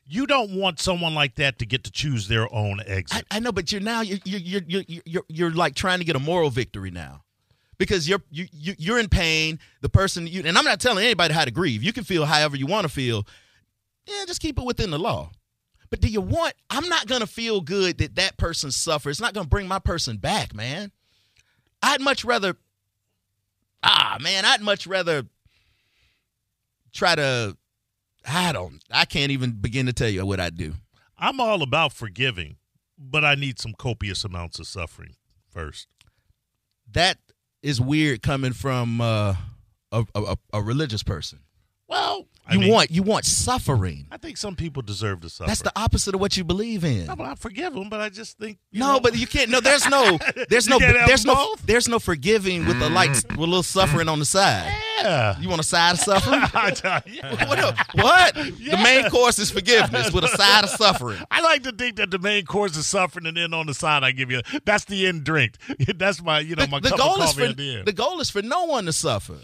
You 0.05 0.25
don't 0.25 0.55
want 0.55 0.79
someone 0.79 1.13
like 1.13 1.35
that 1.35 1.59
to 1.59 1.67
get 1.67 1.83
to 1.83 1.91
choose 1.91 2.27
their 2.27 2.51
own 2.51 2.79
exit. 2.83 3.25
I, 3.29 3.37
I 3.37 3.39
know, 3.39 3.51
but 3.51 3.71
you're 3.71 3.81
now 3.81 4.01
you're 4.01 4.17
you're 4.25 4.39
you're 4.39 4.83
you're, 4.87 5.01
you're, 5.05 5.23
you're 5.27 5.51
like 5.51 5.75
trying 5.75 5.99
to 5.99 6.05
get 6.05 6.15
a 6.15 6.19
moral 6.19 6.49
victory 6.49 6.89
now. 6.89 7.23
Because 7.77 8.09
you're 8.09 8.21
you, 8.31 8.47
you 8.51 8.73
you're 8.79 8.99
in 8.99 9.07
pain. 9.07 9.59
The 9.81 9.89
person 9.89 10.25
you 10.25 10.41
and 10.43 10.57
I'm 10.57 10.65
not 10.65 10.79
telling 10.81 11.03
anybody 11.03 11.33
how 11.33 11.45
to 11.45 11.51
grieve. 11.51 11.83
You 11.83 11.93
can 11.93 12.03
feel 12.03 12.25
however 12.25 12.57
you 12.57 12.65
want 12.65 12.85
to 12.85 12.89
feel. 12.89 13.27
Yeah, 14.07 14.25
just 14.25 14.41
keep 14.41 14.57
it 14.57 14.65
within 14.65 14.89
the 14.89 14.99
law. 14.99 15.29
But 15.91 16.01
do 16.01 16.07
you 16.07 16.21
want? 16.21 16.53
I'm 16.69 16.89
not 16.89 17.07
gonna 17.07 17.27
feel 17.27 17.61
good 17.61 17.99
that 17.99 18.15
that 18.15 18.37
person 18.37 18.71
suffers. 18.71 19.13
It's 19.13 19.21
not 19.21 19.33
gonna 19.33 19.47
bring 19.47 19.67
my 19.67 19.79
person 19.79 20.17
back, 20.17 20.53
man. 20.53 20.91
I'd 21.81 22.01
much 22.01 22.25
rather. 22.25 22.55
Ah, 23.83 24.17
man, 24.21 24.45
I'd 24.45 24.61
much 24.61 24.85
rather 24.87 25.23
try 26.93 27.15
to. 27.15 27.55
I 28.27 28.51
don't. 28.51 28.83
I 28.91 29.05
can't 29.05 29.31
even 29.31 29.51
begin 29.51 29.85
to 29.85 29.93
tell 29.93 30.09
you 30.09 30.25
what 30.25 30.39
I'd 30.39 30.57
do. 30.57 30.73
I'm 31.17 31.39
all 31.39 31.63
about 31.63 31.93
forgiving, 31.93 32.57
but 32.97 33.23
I 33.23 33.35
need 33.35 33.59
some 33.59 33.73
copious 33.73 34.23
amounts 34.23 34.59
of 34.59 34.67
suffering 34.67 35.15
first. 35.49 35.87
that 36.91 37.17
is 37.61 37.81
weird 37.81 38.21
coming 38.21 38.53
from 38.53 39.01
uh, 39.01 39.35
a, 39.91 40.03
a 40.15 40.37
a 40.53 40.61
religious 40.61 41.03
person. 41.03 41.39
Well, 41.89 42.27
I 42.47 42.53
You 42.53 42.59
mean, 42.61 42.71
want 42.71 42.91
you 42.91 43.01
want 43.03 43.25
suffering. 43.25 44.05
I 44.11 44.17
think 44.17 44.37
some 44.37 44.55
people 44.55 44.81
deserve 44.83 45.21
to 45.21 45.29
suffer. 45.29 45.47
That's 45.47 45.61
the 45.63 45.71
opposite 45.75 46.13
of 46.15 46.21
what 46.21 46.37
you 46.37 46.43
believe 46.43 46.83
in. 46.83 47.07
No, 47.07 47.15
but 47.15 47.25
I 47.25 47.35
forgive 47.35 47.73
them, 47.73 47.89
but 47.89 47.99
I 47.99 48.09
just 48.09 48.37
think 48.37 48.59
you 48.71 48.79
No, 48.79 48.93
know- 48.93 48.99
but 48.99 49.17
you 49.17 49.25
can't. 49.27 49.49
No, 49.49 49.59
there's 49.59 49.87
no, 49.89 50.17
there's 50.49 50.67
no, 50.67 50.77
there's 50.79 51.25
no, 51.25 51.35
both? 51.35 51.65
there's 51.65 51.87
no 51.87 51.97
forgiving 51.99 52.65
with 52.67 52.77
a 52.81 52.85
mm. 52.85 52.93
light, 52.93 53.09
with 53.29 53.37
a 53.37 53.41
little 53.41 53.63
suffering 53.63 54.07
on 54.07 54.19
the 54.19 54.25
side. 54.25 54.71
yeah. 54.99 55.39
You 55.39 55.49
want 55.49 55.61
a 55.61 55.63
side 55.63 55.93
of 55.93 55.99
suffering? 55.99 56.41
I 56.53 56.71
tell 56.71 57.01
you. 57.07 57.21
what? 57.47 57.77
What? 57.95 58.35
The 58.35 58.79
main 58.83 59.09
course 59.09 59.39
is 59.39 59.49
forgiveness 59.49 60.11
with 60.13 60.23
a 60.23 60.29
side 60.29 60.63
of 60.63 60.69
suffering. 60.69 61.19
I 61.31 61.41
like 61.41 61.63
to 61.63 61.71
think 61.71 61.95
that 61.97 62.11
the 62.11 62.19
main 62.19 62.45
course 62.45 62.77
is 62.77 62.85
suffering, 62.85 63.25
and 63.25 63.35
then 63.37 63.53
on 63.53 63.65
the 63.65 63.73
side 63.73 64.03
I 64.03 64.11
give 64.11 64.29
you 64.29 64.41
that's 64.65 64.85
the 64.85 65.07
end 65.07 65.23
drink. 65.23 65.55
That's 65.97 66.21
my 66.21 66.39
you 66.39 66.55
know 66.55 66.67
my 66.67 66.79
The, 66.79 66.89
the 66.89 66.97
cup 66.97 66.99
goal 66.99 67.21
of 67.21 67.29
is 67.29 67.33
for 67.33 67.53
the 67.53 67.83
the 67.83 67.93
goal 67.93 68.19
is 68.21 68.29
for 68.29 68.41
no 68.41 68.65
one 68.65 68.85
to 68.85 68.93
suffer. 68.93 69.37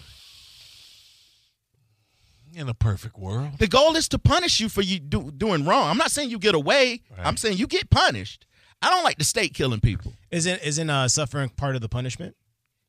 In 2.55 2.69
a 2.69 2.73
perfect 2.73 3.19
world, 3.19 3.59
The 3.59 3.67
goal 3.67 3.97
is 3.97 4.07
to 4.09 4.17
punish 4.17 4.61
you 4.61 4.69
for 4.69 4.81
you 4.81 4.99
do, 5.01 5.29
doing 5.29 5.65
wrong. 5.65 5.89
I'm 5.89 5.97
not 5.97 6.09
saying 6.09 6.29
you 6.29 6.39
get 6.39 6.55
away. 6.55 7.01
Right. 7.11 7.27
I'm 7.27 7.35
saying 7.35 7.57
you 7.57 7.67
get 7.67 7.89
punished. 7.89 8.45
I 8.81 8.89
don't 8.89 9.03
like 9.03 9.17
the 9.17 9.25
state 9.25 9.53
killing 9.53 9.81
people. 9.81 10.13
Isn't 10.31 10.61
isn't 10.63 10.89
uh, 10.89 11.09
suffering 11.09 11.49
part 11.49 11.75
of 11.75 11.81
the 11.81 11.89
punishment? 11.89 12.33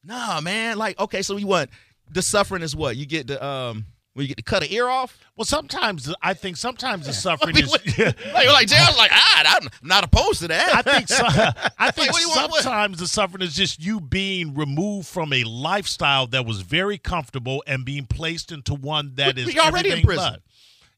Nah, 0.05 0.41
man. 0.41 0.79
Like, 0.79 1.01
okay, 1.01 1.21
so 1.23 1.37
you 1.37 1.49
want 1.49 1.71
the 2.09 2.23
suffering 2.23 2.63
is 2.63 2.77
what 2.77 2.97
you 2.97 3.07
get 3.07 3.27
the 3.27 3.45
um 3.45 3.87
when 4.17 4.23
you 4.25 4.29
get 4.29 4.39
to 4.39 4.43
cut 4.43 4.63
an 4.63 4.73
ear 4.73 4.89
off. 4.89 5.19
well, 5.37 5.45
sometimes 5.45 6.11
I 6.23 6.33
think 6.33 6.57
sometimes 6.57 7.07
the 7.07 7.13
suffering 7.27 7.55
I 7.55 7.61
mean, 7.61 7.65
is. 7.65 7.71
what- 7.71 7.87
like, 8.33 8.47
like 8.49 8.67
Jared's 8.67 8.97
like, 8.97 9.11
ah, 9.13 9.59
I'm 9.61 9.69
not 9.83 10.05
opposed 10.05 10.41
to 10.41 10.49
that. 10.49 10.75
I 10.75 10.81
think 10.81 11.09
so, 11.09 11.23
I 11.79 11.91
think 11.91 12.11
what 12.13 12.17
do 12.17 12.23
you 12.23 12.31
want- 12.31 12.51
what? 12.51 12.63
sometimes 12.63 12.99
the 12.99 13.07
suffering 13.09 13.43
is 13.43 13.55
just 13.55 13.79
you 13.85 14.01
being 14.01 14.55
removed 14.55 15.07
from 15.07 15.33
a 15.35 15.45
lifestyle 15.45 16.27
that 16.29 16.47
was 16.47 16.63
very 16.63 16.97
comfortable 16.97 17.63
and 17.67 17.85
being 17.85 18.07
placed 18.07 18.51
into 18.53 18.75
one 18.75 19.13
that 19.17 19.35
But 19.35 19.39
is 19.49 19.55
you're 19.55 19.65
already 19.65 19.91
in 19.91 20.01
prison. 20.03 20.33
but. 20.33 20.43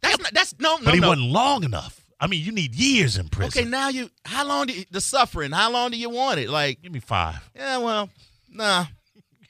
that's 0.00 0.18
not, 0.20 0.32
that's 0.32 0.54
no 0.60 0.76
no 0.76 0.84
But 0.84 0.94
he 0.94 1.00
no. 1.00 1.08
wasn't 1.08 1.28
long 1.30 1.64
enough. 1.64 2.04
I 2.20 2.28
mean, 2.28 2.44
you 2.44 2.52
need 2.52 2.74
years 2.76 3.16
in 3.16 3.28
prison. 3.28 3.60
Okay, 3.62 3.68
now 3.68 3.88
you 3.88 4.10
how 4.24 4.46
long 4.46 4.66
do 4.66 4.72
you, 4.74 4.84
the 4.90 5.00
suffering? 5.00 5.50
How 5.52 5.70
long 5.72 5.90
do 5.90 5.96
you 5.98 6.08
want 6.10 6.38
it? 6.40 6.48
Like, 6.50 6.80
give 6.82 6.92
me 6.92 7.00
five. 7.00 7.48
yeah, 7.54 7.78
well, 7.78 8.08
nah. 8.50 8.86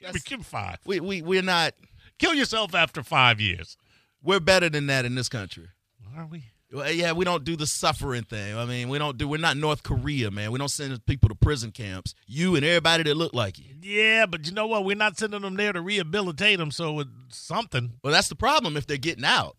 Give 0.00 0.14
me, 0.14 0.20
give 0.24 0.38
me 0.40 0.44
five. 0.44 0.78
We 0.84 1.00
we 1.00 1.22
we're 1.22 1.42
not 1.42 1.74
Kill 2.18 2.34
yourself 2.34 2.74
after 2.74 3.02
five 3.02 3.40
years. 3.40 3.76
we're 4.22 4.40
better 4.40 4.68
than 4.68 4.86
that 4.88 5.04
in 5.04 5.14
this 5.14 5.28
country. 5.28 5.68
Are 6.16 6.26
we? 6.26 6.44
Well, 6.72 6.90
yeah, 6.90 7.12
we 7.12 7.24
don't 7.24 7.44
do 7.44 7.56
the 7.56 7.66
suffering 7.66 8.24
thing. 8.24 8.54
I 8.56 8.66
mean, 8.66 8.88
we 8.90 8.98
don't 8.98 9.16
do. 9.16 9.26
We're 9.26 9.38
not 9.38 9.56
North 9.56 9.82
Korea, 9.82 10.30
man. 10.30 10.50
We 10.52 10.58
don't 10.58 10.68
send 10.68 11.04
people 11.06 11.28
to 11.30 11.34
prison 11.34 11.70
camps. 11.70 12.14
You 12.26 12.56
and 12.56 12.64
everybody 12.64 13.04
that 13.04 13.16
look 13.16 13.32
like 13.32 13.58
you. 13.58 13.74
Yeah, 13.80 14.26
but 14.26 14.46
you 14.46 14.52
know 14.52 14.66
what? 14.66 14.84
We're 14.84 14.96
not 14.96 15.16
sending 15.16 15.40
them 15.40 15.56
there 15.56 15.72
to 15.72 15.80
rehabilitate 15.80 16.58
them, 16.58 16.70
so 16.70 17.00
it's 17.00 17.10
something. 17.30 17.92
Well, 18.04 18.12
that's 18.12 18.28
the 18.28 18.34
problem 18.34 18.76
if 18.76 18.86
they're 18.86 18.98
getting 18.98 19.24
out. 19.24 19.56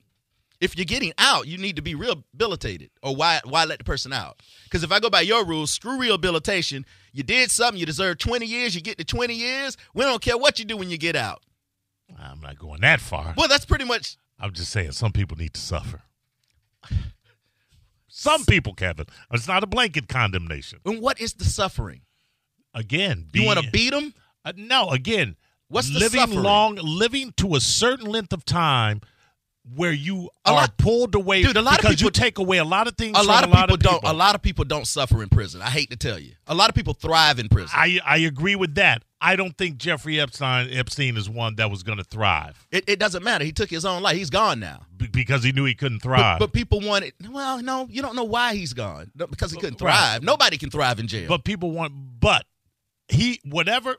if 0.62 0.78
you're 0.78 0.86
getting 0.86 1.14
out, 1.18 1.48
you 1.48 1.58
need 1.58 1.78
to 1.78 1.82
be 1.82 1.96
rehabilitated, 1.96 2.92
or 3.02 3.16
why 3.16 3.40
why 3.46 3.64
let 3.66 3.80
the 3.80 3.86
person 3.86 4.14
out? 4.14 4.42
Because 4.66 4.84
if 4.84 4.92
I 4.92 5.00
go 5.00 5.10
by 5.10 5.22
your 5.22 5.46
rules, 5.46 5.72
screw 5.72 5.98
rehabilitation. 5.98 6.86
You 7.12 7.24
did 7.24 7.50
something, 7.50 7.80
you 7.80 7.88
deserve 7.88 8.20
20 8.20 8.46
years. 8.46 8.76
You 8.76 8.82
get 8.82 8.98
to 9.00 9.04
20 9.04 9.34
years. 9.34 9.78
We 9.96 10.04
don't 10.04 10.22
care 10.22 10.38
what 10.38 10.60
you 10.60 10.66
do 10.66 10.78
when 10.78 10.92
you 10.92 10.98
get 10.98 11.16
out. 11.16 11.42
I'm 12.18 12.40
not 12.42 12.58
going 12.58 12.82
that 12.82 13.00
far. 13.02 13.34
Well, 13.38 13.48
that's 13.48 13.66
pretty 13.66 13.86
much. 13.86 14.18
I'm 14.40 14.54
just 14.54 14.72
saying 14.72 14.94
some 14.94 15.12
people 15.12 15.38
need 15.38 15.54
to 15.54 15.62
suffer. 15.62 16.02
Some 18.08 18.46
people, 18.46 18.74
Kevin. 18.74 19.06
It's 19.32 19.48
not 19.48 19.64
a 19.64 19.68
blanket 19.68 20.08
condemnation. 20.08 20.80
And 20.86 21.02
what 21.02 21.22
is 21.22 21.34
the 21.34 21.46
suffering? 21.46 22.02
Again, 22.74 23.28
You 23.34 23.46
want 23.46 23.60
to 23.60 23.70
beat 23.72 23.92
them? 23.92 24.14
Uh, 24.46 24.54
no, 24.56 24.90
again, 24.90 25.36
What's 25.68 25.90
the 25.90 26.00
living 26.00 26.20
suffering? 26.22 26.42
long, 26.44 26.76
living 26.76 27.34
to 27.38 27.56
a 27.56 27.60
certain 27.60 28.06
length 28.08 28.34
of 28.34 28.46
time 28.46 29.02
where 29.76 29.92
you 29.92 30.30
A 30.46 30.50
are 30.50 30.54
lot- 30.56 30.78
pulled 30.78 31.16
away 31.16 31.44
Dude, 31.44 31.56
a 31.58 31.62
lot 31.62 31.76
of 31.76 31.82
because 31.82 32.02
you 32.02 32.08
people- 32.10 32.22
take 32.22 32.38
away 32.40 32.58
a 32.58 32.64
lot 32.64 32.88
of 32.88 32.96
things. 32.98 33.16
A 33.18 33.20
from 33.20 33.28
lot 33.28 33.44
of 33.44 33.50
a 33.50 33.54
lot 33.54 33.60
people 33.62 33.74
of 33.76 33.80
don't. 33.82 33.94
people. 33.96 34.12
A 34.12 34.14
lot 34.14 34.36
of 34.36 34.42
people 34.42 34.66
don't 34.66 34.88
suffer 34.88 35.22
in 35.22 35.30
prison. 35.30 35.62
I 35.62 35.70
hate 35.70 35.90
to 35.92 35.96
tell 35.96 36.18
you. 36.18 36.34
A 36.48 36.56
lot 36.56 36.70
of 36.70 36.76
people 36.76 36.94
thrive 36.94 37.40
in 37.40 37.50
prison. 37.50 37.70
I 37.74 38.00
I 38.06 38.18
agree 38.18 38.56
with 38.56 38.76
that. 38.76 39.04
I 39.22 39.36
don't 39.36 39.58
think 39.58 39.78
Jeffrey 39.78 40.20
Epstein 40.20 40.70
Epstein 40.72 41.18
is 41.18 41.30
one 41.30 41.56
that 41.56 41.70
was 41.70 41.84
going 41.84 41.98
to 41.98 42.06
thrive 42.06 42.66
it, 42.72 42.86
it 42.88 43.00
doesn't 43.00 43.22
matter. 43.24 43.44
He 43.44 43.52
took 43.52 43.70
his 43.70 43.84
own 43.86 44.02
life. 44.02 44.16
He's 44.16 44.30
gone 44.30 44.60
now. 44.60 44.86
because 45.12 45.44
he 45.44 45.52
knew 45.52 45.66
he 45.66 45.76
couldn't 45.76 46.00
thrive. 46.02 46.40
but 46.40 46.54
people 46.54 46.80
want 46.80 47.04
it. 47.06 47.14
Well, 47.30 47.62
no, 47.62 47.88
you 47.92 48.02
don't 48.02 48.16
know 48.16 48.24
why 48.24 48.56
he's 48.56 48.74
gone. 48.74 49.12
Because 49.16 49.52
he 49.52 49.58
couldn't 49.60 49.82
Right. 49.82 49.94
thrive. 49.94 50.24
Nobody 50.24 50.58
can 50.58 50.70
thrive 50.70 51.00
in 51.00 51.08
jail. 51.08 51.28
But 51.28 51.44
people 51.44 51.72
want, 51.72 51.94
but 52.20 52.46
he 53.10 53.40
whatever. 53.44 53.98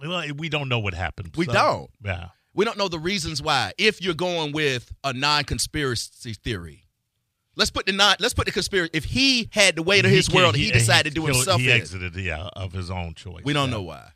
Well, 0.00 0.24
we 0.36 0.48
don't 0.48 0.68
know 0.68 0.78
what 0.80 0.94
happened. 0.94 1.32
We 1.36 1.44
So, 1.46 1.52
don't. 1.52 1.90
Yeah. 2.04 2.28
We 2.54 2.64
don't 2.64 2.76
know 2.78 2.88
the 2.88 2.98
reasons 2.98 3.42
why. 3.42 3.72
If 3.78 4.02
you're 4.02 4.14
going 4.14 4.52
with 4.52 4.92
a 5.04 5.12
non-conspiracy 5.12 6.34
theory, 6.34 6.86
let's 7.56 7.70
put 7.70 7.86
the 7.86 7.92
non. 7.92 8.16
Let's 8.20 8.34
put 8.34 8.46
the 8.46 8.52
conspiracy. 8.52 8.90
If 8.92 9.04
he 9.04 9.48
had 9.52 9.76
the 9.76 9.82
weight 9.82 10.04
of 10.04 10.10
his 10.10 10.26
He- 10.26 10.36
world, 10.36 10.54
he, 10.56 10.70
decided 10.70 11.14
to 11.14 11.20
do 11.20 11.26
himself 11.26 11.60
He 11.60 11.70
in. 11.70 11.76
exited, 11.76 12.14
yeah, 12.16 12.48
of 12.54 12.72
his 12.72 12.90
own 12.90 13.14
choice. 13.14 13.44
We 13.44 13.52
don't 13.52 13.68
yeah. 13.70 13.76
know 13.76 13.82
why. 13.82 14.10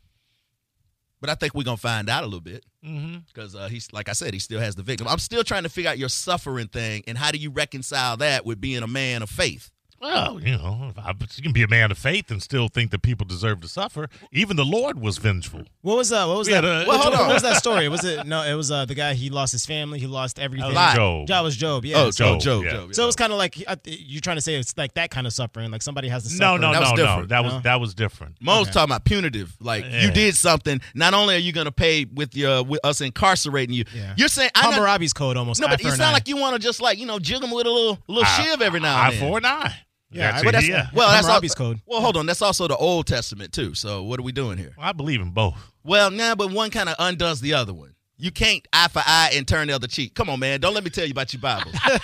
But 1.19 1.31
I 1.31 1.35
think 1.35 1.55
we're 1.55 1.63
gonna 1.63 1.77
find 1.77 2.09
out 2.09 2.23
a 2.23 2.27
little 2.27 2.41
bit 2.41 2.63
because 2.81 3.55
uh, 3.55 3.67
he's 3.69 3.91
like 3.91 4.07
I 4.07 4.13
said, 4.13 4.33
he 4.35 4.39
still 4.39 4.59
has 4.59 4.75
the 4.75 4.83
victim. 4.83 5.07
I'm 5.07 5.17
still 5.17 5.43
trying 5.43 5.63
to 5.63 5.69
figure 5.69 5.89
out 5.89 5.97
your 5.97 6.09
suffering 6.09 6.67
thing 6.67 7.03
and 7.07 7.17
how 7.17 7.31
do 7.31 7.39
you 7.39 7.49
reconcile 7.49 8.17
that 8.17 8.45
with 8.45 8.61
being 8.61 8.83
a 8.83 8.87
man 8.87 9.23
of 9.23 9.29
faith? 9.29 9.71
Well, 9.99 10.39
you 10.41 10.51
know, 10.57 10.93
I- 10.97 11.13
you 11.35 11.43
can 11.43 11.53
be 11.53 11.63
a 11.63 11.67
man 11.67 11.89
of 11.91 11.97
faith 11.97 12.29
and 12.29 12.41
still 12.41 12.67
think 12.67 12.91
that 12.91 13.01
people 13.01 13.25
deserve 13.25 13.61
to 13.61 13.67
suffer. 13.67 14.09
Even 14.31 14.55
the 14.55 14.65
Lord 14.65 14.99
was 15.01 15.17
vengeful. 15.17 15.63
What 15.81 15.97
was 15.97 16.11
uh? 16.11 16.25
What 16.27 16.37
was 16.37 16.47
We 16.47 16.53
that? 16.53 16.63
a- 16.63 16.85
Well, 16.87 16.97
which- 16.97 17.01
hold 17.01 17.13
what 17.27 17.33
was 17.33 17.41
that 17.43 17.57
story? 17.57 17.89
Was 17.89 18.03
it 18.05 18.25
no? 18.27 18.43
It 18.43 18.53
was 18.53 18.69
uh 18.71 18.85
the 18.85 18.95
guy. 18.95 19.13
He 19.15 19.29
lost 19.29 19.51
his 19.53 19.65
family. 19.65 19.99
He 19.99 20.07
lost 20.07 20.37
everything. 20.39 20.73
Lot. 20.73 20.95
Job. 20.95 21.27
That 21.27 21.41
was 21.41 21.55
Job. 21.57 21.85
Yeah. 21.85 21.97
oh, 21.97 22.11
so, 22.11 22.33
Joe, 22.35 22.39
Joe, 22.39 22.61
yeah. 22.63 22.71
Joe. 22.71 22.91
so 22.91 23.03
it 23.03 23.05
was 23.07 23.15
kind 23.15 23.31
of 23.33 23.39
like 23.39 23.57
you're 23.85 24.21
trying 24.21 24.37
to 24.37 24.41
say 24.41 24.55
it's 24.55 24.77
like 24.77 24.93
that 24.93 25.09
kind 25.09 25.25
of 25.25 25.33
suffering. 25.33 25.71
Like 25.71 25.81
somebody 25.81 26.07
has 26.09 26.23
to 26.23 26.29
suffer. 26.29 26.41
No, 26.43 26.57
no, 26.57 26.71
That 26.73 26.79
was 26.81 26.89
no, 26.91 26.95
no. 26.95 27.03
different. 27.05 27.29
That 27.29 27.43
was 27.43 27.53
No? 27.53 27.59
that 27.61 27.79
was 27.81 27.93
different. 27.95 28.35
Mo's 28.39 28.63
Okay. 28.63 28.71
talking 28.73 28.91
about 28.91 29.05
punitive. 29.05 29.55
Like 29.59 29.83
Yeah. 29.83 30.05
you 30.05 30.11
did 30.11 30.35
something. 30.35 30.79
Not 30.93 31.13
only 31.15 31.35
are 31.35 31.39
you 31.39 31.51
going 31.53 31.65
to 31.65 31.71
pay 31.71 32.05
with 32.05 32.35
your 32.35 32.63
with 32.63 32.79
us 32.83 33.01
incarcerating 33.01 33.73
you, 33.75 33.85
Yeah. 33.95 34.13
you're 34.17 34.27
saying 34.27 34.51
I 34.53 34.65
know, 34.69 34.71
Hammurabi's 34.77 35.13
code 35.13 35.37
almost. 35.37 35.59
no, 35.59 35.67
eye 35.67 35.71
but 35.71 35.81
for 35.81 35.87
you 35.87 35.91
an 35.93 35.97
sound 35.97 36.09
eye. 36.09 36.13
like 36.13 36.27
you 36.27 36.37
want 36.37 36.53
to 36.55 36.59
just 36.59 36.81
like 36.81 36.99
you 36.99 37.05
know 37.05 37.17
jig 37.19 37.41
them 37.41 37.51
with 37.51 37.65
a 37.65 37.71
little 37.71 37.97
little 38.07 38.23
shiv 38.25 38.61
every 38.61 38.79
now 38.79 38.95
Eye 38.95 39.07
and 39.09 39.13
then. 39.15 39.19
for 39.31 39.37
an 39.39 39.45
eye. 39.45 39.73
Yeah, 40.09 40.31
That's 40.31 40.35
I- 40.35 40.39
it, 40.39 40.43
Well, 40.45 40.51
that's, 40.53 40.67
yeah. 40.69 40.87
well, 40.93 41.09
that's 41.11 41.27
Hammurabi's 41.27 41.51
al- 41.51 41.55
code. 41.57 41.81
Well, 41.85 42.01
hold 42.01 42.15
on. 42.17 42.25
That's 42.25 42.41
also 42.41 42.67
the 42.67 42.77
Old 42.77 43.07
Testament 43.07 43.51
too. 43.53 43.73
So 43.73 44.03
what 44.03 44.19
are 44.19 44.23
we 44.23 44.31
doing 44.31 44.57
here? 44.57 44.73
Well, 44.77 44.87
I 44.87 44.93
believe 44.93 45.19
in 45.21 45.31
both. 45.31 45.55
Well, 45.83 46.11
nah, 46.11 46.35
but 46.35 46.51
one 46.51 46.69
kind 46.69 46.87
of 46.89 46.95
undoes 46.99 47.41
the 47.41 47.53
other 47.53 47.73
one. 47.73 47.93
You 48.19 48.31
can't 48.31 48.67
eye 48.73 48.87
for 48.87 49.03
eye 49.05 49.31
and 49.35 49.47
turn 49.47 49.67
the 49.67 49.73
other 49.75 49.85
cheek. 49.85 50.15
Come 50.15 50.29
on, 50.29 50.39
man. 50.39 50.59
Don't 50.59 50.73
let 50.73 50.83
me 50.83 50.89
tell 50.89 51.05
you 51.05 51.11
about 51.11 51.31
your 51.33 51.41
Bible. 51.41 51.71
don't 51.85 52.01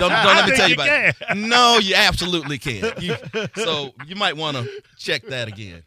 don't 0.00 0.12
I 0.12 0.36
let 0.40 0.48
me 0.48 0.56
tell 0.56 0.68
you 0.70 0.74
you 0.76 0.80
about 0.80 1.14
can. 1.28 1.48
No, 1.48 1.78
you 1.78 1.94
absolutely 1.96 2.56
can. 2.56 2.92
You, 2.98 3.14
so 3.56 3.90
you 4.06 4.16
might 4.16 4.36
want 4.36 4.56
to 4.56 4.66
check 4.96 5.24
that 5.26 5.48
again. 5.48 5.82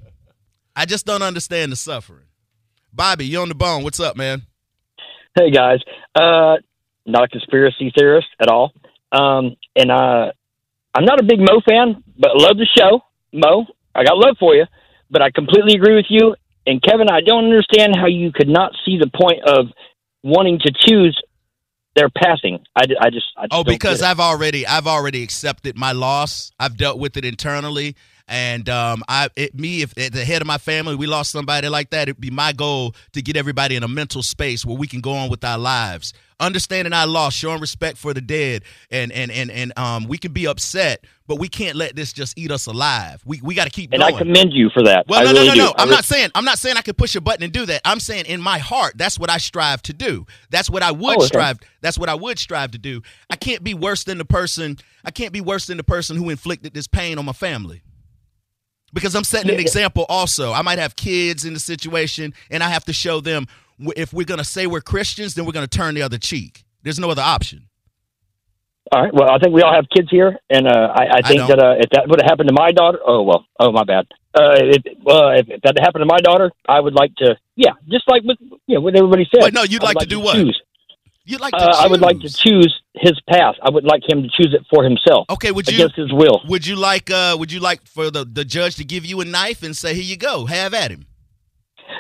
I 0.76 0.86
just 0.86 1.06
don't 1.08 1.24
understand 1.24 1.72
the 1.72 1.76
suffering. 1.76 2.26
Bobby, 2.94 3.26
you 3.26 3.39
on 3.39 3.50
the 3.50 3.56
bone. 3.56 3.84
What's 3.84 4.00
up, 4.00 4.15
man? 4.15 4.44
Hey 5.36 5.50
guys, 5.50 5.80
uh, 6.13 6.58
not 7.06 7.24
a 7.24 7.28
conspiracy 7.30 7.91
theorist 7.98 8.28
at 8.39 8.48
all, 8.50 8.74
um, 9.12 9.56
and 9.76 9.89
uh, 9.89 10.34
I'm 10.93 11.06
not 11.06 11.19
a 11.19 11.23
big 11.23 11.39
Mo 11.39 11.62
fan, 11.65 12.04
but 12.17 12.32
love 12.36 12.58
the 12.58 12.67
show. 12.77 13.01
Mo, 13.34 13.65
I 13.95 14.04
got 14.04 14.17
love 14.17 14.38
for 14.39 14.56
you, 14.56 14.65
but 15.10 15.21
I 15.21 15.32
completely 15.32 15.73
agree 15.75 15.95
with 15.95 16.08
you. 16.10 16.36
And 16.67 16.82
Kevin, 16.82 17.08
I 17.10 17.21
don't 17.21 17.45
understand 17.45 17.95
how 17.95 18.08
you 18.08 18.32
could 18.32 18.49
not 18.49 18.73
see 18.86 18.97
the 18.97 19.10
point 19.10 19.41
of 19.45 19.67
wanting 20.23 20.60
to 20.60 20.71
choose 20.71 21.19
their 21.95 22.10
passing. 22.10 22.60
I, 22.75 22.84
I 23.01 23.10
just, 23.10 23.25
I 23.38 23.43
just 23.43 23.51
Oh, 23.51 23.63
because. 23.63 24.01
I've 24.01 24.19
already 24.19 24.65
I've 24.65 24.88
already 24.88 25.23
accepted 25.23 25.77
my 25.77 25.91
loss. 25.91 26.51
I've 26.60 26.77
dealt 26.77 26.99
with 26.99 27.17
it 27.17 27.25
internally, 27.25 27.95
and 28.27 28.67
um, 28.69 29.03
I 29.07 29.29
it, 29.36 29.55
me 29.55 29.81
if 29.81 29.97
at 29.97 30.13
the 30.13 30.23
head 30.25 30.41
of 30.41 30.47
my 30.47 30.57
family 30.57 30.95
we 30.95 31.07
lost 31.07 31.31
somebody 31.31 31.67
like 31.69 31.89
that, 31.91 32.03
it'd 32.10 32.21
be 32.21 32.29
my 32.31 32.53
goal 32.53 32.95
to 33.13 33.21
get 33.21 33.36
everybody 33.36 33.75
in 33.75 33.84
a 33.84 33.88
mental 33.88 34.23
space 34.23 34.65
where 34.65 34.77
we 34.77 34.88
can 34.88 35.01
go 35.01 35.12
on 35.12 35.29
with 35.29 35.43
our 35.43 35.57
lives, 35.57 36.13
understanding 36.39 36.93
our 36.93 37.07
loss, 37.07 37.34
showing 37.34 37.62
respect 37.62 37.97
for 37.97 38.13
the 38.13 38.21
dead, 38.21 38.63
and 38.89 39.12
and 39.12 39.31
and 39.31 39.51
and 39.51 39.77
um, 39.77 40.07
we 40.07 40.17
can 40.17 40.31
be 40.34 40.47
upset, 40.47 41.05
but 41.27 41.39
we 41.39 41.47
can't 41.47 41.75
let 41.75 41.95
this 41.95 42.13
just 42.13 42.38
eat 42.38 42.51
us 42.51 42.65
alive. 42.67 43.21
We 43.25 43.41
we 43.41 43.53
got 43.55 43.65
to 43.65 43.69
keep 43.71 43.91
and 43.93 44.01
going. 44.01 44.15
I 44.15 44.17
commend 44.17 44.53
you 44.53 44.69
for 44.69 44.84
that. 44.84 45.05
Well, 45.07 45.23
no, 45.23 45.31
really 45.31 45.47
no, 45.47 45.53
no, 45.53 45.65
no. 45.65 45.73
I'm 45.77 45.89
not 45.89 46.05
saying 46.05 46.29
I'm 46.36 46.45
not 46.45 46.57
saying 46.60 46.77
I 46.77 46.81
could 46.81 46.97
push 46.97 47.15
a 47.15 47.21
button 47.21 47.43
and 47.43 47.53
do 47.53 47.65
that. 47.65 47.81
I'm 47.86 47.99
saying 47.99 48.25
in 48.25 48.41
my 48.41 48.57
heart, 48.60 48.93
that's 48.97 49.17
what 49.19 49.29
I 49.29 49.38
strive 49.38 49.81
to 49.84 49.93
do. 49.93 50.25
That's 50.49 50.69
what 50.69 50.84
I 50.84 50.91
would 50.91 51.12
Oh, 51.13 51.17
okay. 51.17 51.25
strive. 51.27 51.60
That's 51.81 51.97
what 51.97 52.10
I 52.10 52.15
would 52.15 52.39
strive 52.39 52.71
to 52.71 52.77
do. 52.77 53.01
I 53.29 53.36
can't 53.36 53.63
be 53.63 53.73
worse 53.73 54.03
than 54.03 54.17
the 54.17 54.25
person. 54.25 54.77
I 55.03 55.12
can't 55.12 55.34
be 55.34 55.41
worse 55.41 55.65
than 55.67 55.77
the 55.77 55.84
person 55.84 56.15
who 56.15 56.29
inflicted 56.29 56.73
this 56.73 56.88
pain 56.88 57.17
on 57.17 57.25
my 57.25 57.34
family. 57.34 57.81
Because 58.93 59.15
I'm 59.15 59.23
setting 59.23 59.51
an 59.51 59.60
example. 59.60 60.06
Also, 60.10 60.51
I 60.51 60.62
might 60.62 60.80
have 60.80 60.95
kids 60.95 61.45
in 61.45 61.54
the 61.54 61.60
situation, 61.60 62.34
and 62.49 62.62
I 62.62 62.69
have 62.69 62.84
to 62.86 62.93
show 62.93 63.21
them 63.21 63.47
if 63.95 64.13
we're 64.13 64.25
going 64.25 64.39
to 64.39 64.43
say 64.45 64.67
we're 64.67 64.82
Christians, 64.82 65.34
then 65.34 65.45
we're 65.45 65.54
going 65.54 65.67
to 65.67 65.77
turn 65.77 65.95
the 65.95 66.01
other 66.01 66.17
cheek. 66.17 66.65
There's 66.84 66.99
no 66.99 67.10
other 67.10 67.21
option. 67.21 67.67
All 68.91 69.01
right. 69.01 69.13
Well, 69.13 69.32
I 69.32 69.39
think 69.39 69.54
we 69.54 69.62
all 69.62 69.73
have 69.73 69.86
kids 69.95 70.10
here, 70.12 70.38
and 70.49 70.67
uh, 70.67 70.71
I, 70.71 71.04
I 71.04 71.10
I 71.23 71.27
think 71.27 71.39
don't. 71.39 71.47
that 71.47 71.60
uh, 71.60 71.75
if 71.80 71.89
that 71.91 72.10
would 72.10 72.21
have 72.21 72.30
happened 72.30 72.49
to 72.49 72.54
my 72.54 72.71
daughter, 72.71 72.99
oh 73.06 73.21
well, 73.23 73.45
oh 73.58 73.71
my 73.71 73.86
bad. 73.86 74.06
Uh, 74.36 74.56
if, 74.60 74.84
well, 75.01 75.30
if, 75.30 75.47
if 75.49 75.62
that 75.62 75.77
happened 75.80 76.01
to 76.01 76.06
my 76.06 76.19
daughter, 76.19 76.51
I 76.67 76.80
would 76.80 76.93
like 76.93 77.15
to, 77.15 77.38
yeah, 77.56 77.71
just 77.89 78.04
like 78.10 78.23
with 78.23 78.38
you 78.67 78.75
know 78.75 78.82
what 78.82 78.95
everybody 78.95 79.25
said. 79.34 79.43
Wait, 79.43 79.54
no, 79.54 79.63
you'd 79.63 79.82
I 79.82 79.88
would 79.88 79.95
like 79.95 80.04
to 80.04 80.10
do 80.10 80.19
what? 80.19 80.36
Choose. 80.36 80.62
You'd 81.23 81.39
like 81.39 81.54
to 81.54 81.63
Uh, 81.63 81.75
I 81.80 81.88
would 81.88 82.01
like 82.01 82.19
to 82.19 82.30
choose. 82.30 82.81
Choose 82.97 83.12
his 83.12 83.21
path. 83.30 83.56
I 83.62 83.69
would 83.69 83.84
like 83.84 84.01
him 84.08 84.23
to 84.23 84.30
choose 84.30 84.54
it 84.54 84.65
for 84.73 84.84
himself 84.84 85.25
Okay, 85.30 85.51
would 85.51 85.67
you 85.67 85.75
against 85.75 85.95
his 85.95 86.12
will. 86.12 86.41
Would 86.47 86.65
you 86.65 86.75
like 86.75 87.10
uh 87.10 87.36
would 87.39 87.51
you 87.51 87.60
like 87.60 87.86
for 87.88 88.10
the, 88.10 88.25
the 88.25 88.45
judge 88.45 88.75
to 88.75 88.84
give 88.84 89.06
you 89.06 89.21
a 89.21 89.25
knife 89.25 89.63
and 89.63 89.75
say, 89.75 89.93
Here 89.93 90.04
you 90.04 90.17
go, 90.17 90.45
have 90.45 90.73
at 90.73 90.91
him? 90.91 91.06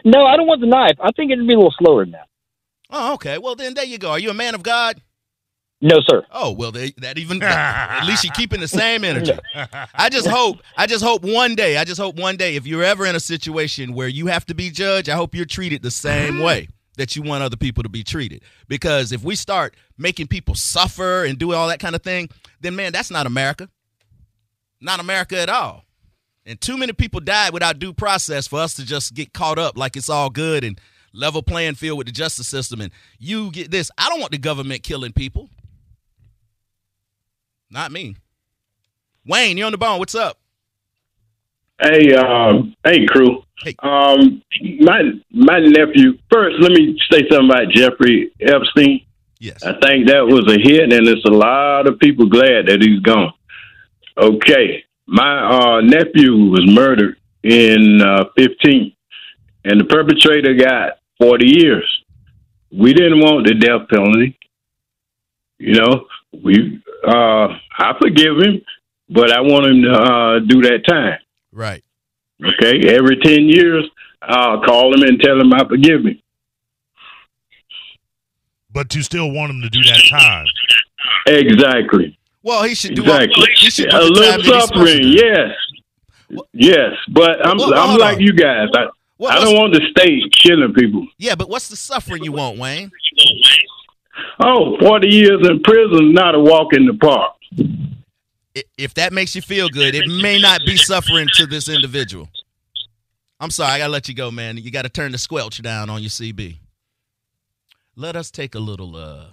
No, 0.05 0.25
I 0.25 0.35
don't 0.35 0.47
want 0.47 0.61
the 0.61 0.67
knife. 0.67 0.97
I 0.99 1.11
think 1.15 1.31
it'd 1.31 1.47
be 1.47 1.53
a 1.53 1.57
little 1.57 1.73
slower 1.77 2.03
than 2.05 2.11
that. 2.11 2.27
Oh, 2.89 3.13
okay. 3.15 3.37
Well 3.37 3.55
then 3.55 3.73
there 3.73 3.85
you 3.85 3.97
go. 3.97 4.11
Are 4.11 4.19
you 4.19 4.29
a 4.29 4.33
man 4.33 4.55
of 4.55 4.63
God? 4.63 5.01
No, 5.83 5.97
sir. 6.07 6.23
Oh, 6.31 6.51
well 6.51 6.71
they, 6.71 6.91
that 6.97 7.17
even 7.17 7.41
at 7.43 8.05
least 8.05 8.23
you're 8.23 8.33
keeping 8.33 8.59
the 8.59 8.67
same 8.67 9.03
energy. 9.03 9.33
I 9.95 10.09
just 10.09 10.27
hope 10.27 10.59
I 10.77 10.87
just 10.87 11.03
hope 11.03 11.23
one 11.23 11.55
day, 11.55 11.77
I 11.77 11.85
just 11.85 11.99
hope 11.99 12.15
one 12.15 12.37
day 12.37 12.55
if 12.55 12.67
you're 12.67 12.83
ever 12.83 13.05
in 13.05 13.15
a 13.15 13.19
situation 13.19 13.93
where 13.93 14.07
you 14.07 14.27
have 14.27 14.45
to 14.47 14.53
be 14.53 14.69
judged, 14.69 15.09
I 15.09 15.15
hope 15.15 15.33
you're 15.33 15.45
treated 15.45 15.81
the 15.81 15.91
same 15.91 16.39
way 16.39 16.67
that 16.97 17.15
you 17.15 17.21
want 17.21 17.43
other 17.43 17.57
people 17.57 17.83
to 17.83 17.89
be 17.89 18.03
treated. 18.03 18.43
Because 18.67 19.11
if 19.11 19.23
we 19.23 19.35
start 19.35 19.75
making 19.97 20.27
people 20.27 20.55
suffer 20.55 21.23
and 21.23 21.37
do 21.37 21.53
all 21.53 21.67
that 21.67 21.79
kind 21.79 21.95
of 21.95 22.03
thing, 22.03 22.29
then 22.59 22.75
man, 22.75 22.91
that's 22.91 23.11
not 23.11 23.25
America. 23.25 23.69
Not 24.79 24.99
America 24.99 25.39
at 25.39 25.49
all. 25.49 25.85
And 26.45 26.59
too 26.59 26.77
many 26.77 26.93
people 26.93 27.19
died 27.19 27.53
without 27.53 27.79
due 27.79 27.93
process 27.93 28.47
for 28.47 28.59
us 28.59 28.73
to 28.75 28.85
just 28.85 29.13
get 29.13 29.33
caught 29.33 29.59
up 29.59 29.77
like 29.77 29.95
it's 29.95 30.09
all 30.09 30.29
good 30.29 30.63
and 30.63 30.79
level 31.13 31.43
playing 31.43 31.75
field 31.75 31.97
with 31.97 32.07
the 32.07 32.13
justice 32.13 32.47
system. 32.47 32.81
And 32.81 32.91
you 33.19 33.51
get 33.51 33.69
this. 33.69 33.91
I 33.97 34.09
don't 34.09 34.19
want 34.19 34.31
the 34.31 34.37
government 34.37 34.83
killing 34.83 35.13
people. 35.13 35.49
Not 37.69 37.91
me. 37.91 38.15
Wayne, 39.25 39.57
you're 39.57 39.67
on 39.67 39.71
the 39.71 39.77
bone. 39.77 39.99
What's 39.99 40.15
up? 40.15 40.39
Hey, 41.79 42.13
um, 42.15 42.75
hey, 42.83 43.05
crew. 43.05 43.43
Hey. 43.63 43.75
Um, 43.83 44.41
my 44.79 45.01
my 45.31 45.59
nephew. 45.59 46.17
First, 46.31 46.57
let 46.59 46.71
me 46.71 46.99
say 47.11 47.27
something 47.29 47.49
about 47.49 47.69
Jeffrey 47.71 48.31
Epstein. 48.39 49.05
Yes. 49.39 49.63
I 49.63 49.73
think 49.79 50.07
that 50.07 50.25
was 50.25 50.45
a 50.53 50.59
hit, 50.59 50.93
and 50.93 51.07
it's 51.07 51.25
a 51.25 51.31
lot 51.31 51.87
of 51.87 51.99
people 51.99 52.27
glad 52.27 52.67
that 52.67 52.81
he's 52.81 52.99
gone. 52.99 53.33
Okay, 54.17 54.83
my 55.07 55.77
uh, 55.77 55.81
nephew 55.81 56.49
was 56.49 56.63
murdered 56.67 57.17
in 57.43 58.01
uh, 58.01 58.25
15, 58.37 58.93
and 59.65 59.79
the 59.79 59.85
perpetrator 59.85 60.53
got 60.53 60.99
40 61.19 61.45
years. 61.45 62.03
We 62.71 62.93
didn't 62.93 63.19
want 63.19 63.47
the 63.47 63.55
death 63.55 63.89
penalty. 63.89 64.37
You 65.57 65.73
know, 65.73 66.05
we 66.43 66.81
uh, 67.05 67.47
I 67.77 67.93
forgive 67.99 68.37
him, 68.37 68.61
but 69.09 69.31
I 69.31 69.41
want 69.41 69.65
him 69.65 69.81
to 69.83 69.91
uh, 69.91 70.39
do 70.39 70.61
that 70.61 70.83
time. 70.87 71.19
Right. 71.51 71.83
Okay, 72.43 72.95
every 72.95 73.17
10 73.17 73.45
years, 73.45 73.87
I'll 74.21 74.61
call 74.63 74.93
him 74.95 75.03
and 75.07 75.19
tell 75.21 75.39
him 75.39 75.53
I 75.53 75.67
forgive 75.67 76.05
him. 76.05 76.19
But 78.73 78.95
you 78.95 79.01
still 79.03 79.31
want 79.31 79.51
him 79.51 79.61
to 79.61 79.69
do 79.69 79.83
that 79.83 80.01
time. 80.09 80.45
Exactly. 81.27 82.17
Well, 82.43 82.63
he 82.63 82.73
should 82.73 82.95
do 82.95 83.01
Exactly. 83.03 83.47
He 83.59 83.69
should 83.69 83.89
do 83.89 83.97
A 83.97 83.99
little 83.99 84.15
that 84.15 84.39
he's 84.39 84.45
supposed 84.47 84.73
to 84.73 84.77
suffering, 84.79 85.01
do. 85.01 85.09
yes. 85.09 85.55
Yes, 86.53 86.91
but 87.09 87.45
I'm 87.45 87.57
Well, 87.57 87.73
I'm 87.75 87.97
like 87.99 88.15
on. 88.17 88.21
you 88.21 88.33
guys. 88.33 88.69
I, 88.73 88.85
Well, 89.17 89.31
I 89.37 89.43
don't 89.43 89.53
want 89.55 89.73
the 89.73 89.81
state 89.91 90.33
killing 90.41 90.73
people. 90.73 91.05
Yeah, 91.17 91.35
but 91.35 91.49
what's 91.49 91.67
the 91.67 91.75
suffering 91.75 92.23
you 92.23 92.31
want, 92.31 92.57
Wayne? 92.57 92.89
Oh, 94.43 94.77
40 94.79 95.07
years 95.09 95.45
in 95.47 95.61
prison, 95.61 96.13
not 96.13 96.33
a 96.35 96.39
walk 96.39 96.73
in 96.73 96.85
the 96.87 96.93
park. 96.93 97.33
I- 98.57 98.63
If 98.77 98.93
that 98.95 99.13
makes 99.13 99.35
you 99.35 99.41
feel 99.41 99.69
good, 99.69 99.95
it 99.95 100.07
may 100.07 100.39
not 100.39 100.61
be 100.65 100.75
suffering 100.77 101.27
to 101.35 101.45
this 101.45 101.69
individual. 101.69 102.29
I'm 103.39 103.49
sorry, 103.51 103.71
I 103.71 103.77
gotta 103.79 103.91
let 103.91 104.07
you 104.07 104.13
go, 104.13 104.29
man. 104.29 104.57
You 104.57 104.69
gotta 104.71 104.89
turn 104.89 105.11
the 105.11 105.17
squelch 105.17 105.61
down 105.61 105.89
on 105.89 106.01
your 106.01 106.09
CB. 106.09 106.57
Let 107.95 108.15
us 108.15 108.29
take 108.31 108.55
a 108.55 108.59
little 108.59 108.95
uh 108.95 109.25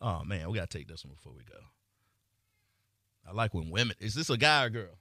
Oh 0.00 0.22
man, 0.24 0.48
we 0.48 0.54
gotta 0.56 0.68
take 0.68 0.86
this 0.88 1.04
one 1.04 1.14
before 1.14 1.32
we 1.36 1.42
go. 1.44 1.58
I 3.28 3.32
like 3.32 3.52
when 3.52 3.70
women 3.70 3.96
is 4.00 4.14
this 4.14 4.30
a 4.30 4.36
guy 4.36 4.64
or 4.64 4.70
girl? 4.70 4.96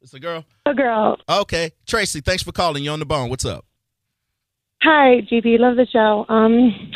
It's 0.00 0.14
a 0.14 0.20
girl? 0.20 0.44
A 0.66 0.74
girl. 0.74 1.16
Okay. 1.28 1.72
Tracy, 1.86 2.20
thanks 2.20 2.42
for 2.42 2.52
calling. 2.52 2.82
You're 2.82 2.92
on 2.92 2.98
the 2.98 3.06
bone. 3.06 3.28
What's 3.28 3.44
up? 3.44 3.64
Hi, 4.82 5.20
GB. 5.30 5.58
Love 5.60 5.76
the 5.76 5.86
show. 5.86 6.26
Um, 6.28 6.90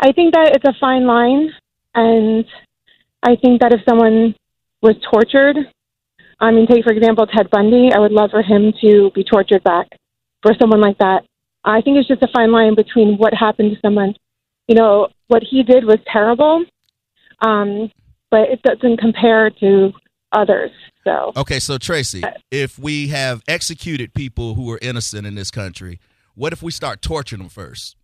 I 0.00 0.12
think 0.12 0.34
that 0.34 0.52
it's 0.54 0.64
a 0.64 0.72
fine 0.78 1.04
line, 1.04 1.50
and 1.96 2.44
I 3.24 3.36
think 3.36 3.62
that 3.62 3.72
if 3.72 3.80
someone 3.88 4.34
was 4.82 4.94
tortured, 5.10 5.56
I 6.38 6.50
mean, 6.50 6.66
take 6.66 6.84
for 6.84 6.92
example 6.92 7.26
Ted 7.26 7.48
Bundy. 7.50 7.90
I 7.92 7.98
would 7.98 8.12
love 8.12 8.30
for 8.30 8.42
him 8.42 8.72
to 8.82 9.10
be 9.14 9.24
tortured 9.24 9.64
back. 9.64 9.88
For 10.42 10.52
someone 10.60 10.80
like 10.80 10.98
that, 10.98 11.22
I 11.64 11.80
think 11.80 11.96
it's 11.96 12.06
just 12.06 12.22
a 12.22 12.28
fine 12.34 12.52
line 12.52 12.74
between 12.74 13.16
what 13.16 13.32
happened 13.32 13.70
to 13.74 13.80
someone. 13.80 14.14
You 14.68 14.74
know, 14.74 15.08
what 15.28 15.42
he 15.42 15.62
did 15.62 15.84
was 15.84 15.98
terrible, 16.12 16.64
um, 17.40 17.90
but 18.30 18.50
it 18.50 18.60
doesn't 18.62 18.98
compare 18.98 19.50
to 19.60 19.92
others. 20.32 20.70
So 21.04 21.32
Okay, 21.36 21.60
so 21.60 21.78
Tracy, 21.78 22.22
if 22.50 22.78
we 22.78 23.08
have 23.08 23.42
executed 23.48 24.12
people 24.12 24.54
who 24.54 24.70
are 24.70 24.78
innocent 24.82 25.26
in 25.26 25.34
this 25.34 25.50
country, 25.50 25.98
what 26.34 26.52
if 26.52 26.62
we 26.62 26.72
start 26.72 27.00
torturing 27.00 27.40
them 27.40 27.48
first? 27.48 27.96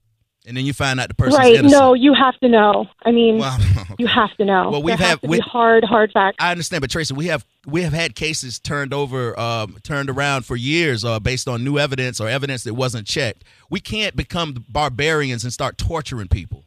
And 0.47 0.57
then 0.57 0.65
you 0.65 0.73
find 0.73 0.99
out 0.99 1.09
the 1.09 1.15
person's 1.15 1.37
right? 1.39 1.55
innocent. 1.55 1.79
No, 1.81 1.93
you 1.93 2.15
have 2.15 2.39
to 2.41 2.49
know. 2.49 2.87
I 3.05 3.13
mean, 3.13 3.39
Well, 3.39 3.59
you 3.99 4.07
have 4.07 4.35
to 4.39 4.45
know. 4.47 4.71
Well, 4.71 4.83
we've 4.83 4.97
there 4.97 5.07
had- 5.09 5.21
have 5.21 5.31
we- 5.31 5.39
hard, 5.39 5.85
hard 5.85 6.13
facts. 6.13 6.37
I 6.41 6.51
understand, 6.51 6.81
but 6.81 6.91
Tracy, 6.91 7.13
we 7.13 7.27
have 7.27 7.45
we 7.67 7.83
have 7.83 7.93
had 7.93 8.15
cases 8.15 8.59
turned 8.59 8.95
over, 8.95 9.39
um, 9.39 9.77
turned 9.83 10.09
around 10.09 10.47
for 10.47 10.57
years, 10.57 11.05
uh, 11.05 11.21
based 11.21 11.47
on 11.47 11.63
new 11.63 11.79
evidence 11.79 12.21
or 12.21 12.29
evidence 12.29 12.65
that 12.65 12.73
wasn't 12.73 13.07
checked. 13.07 13.45
We 13.69 13.81
can't 13.81 14.17
become 14.17 14.65
barbarians 14.69 15.45
and 15.45 15.53
start 15.53 15.77
torturing 15.77 16.29
people. 16.29 16.65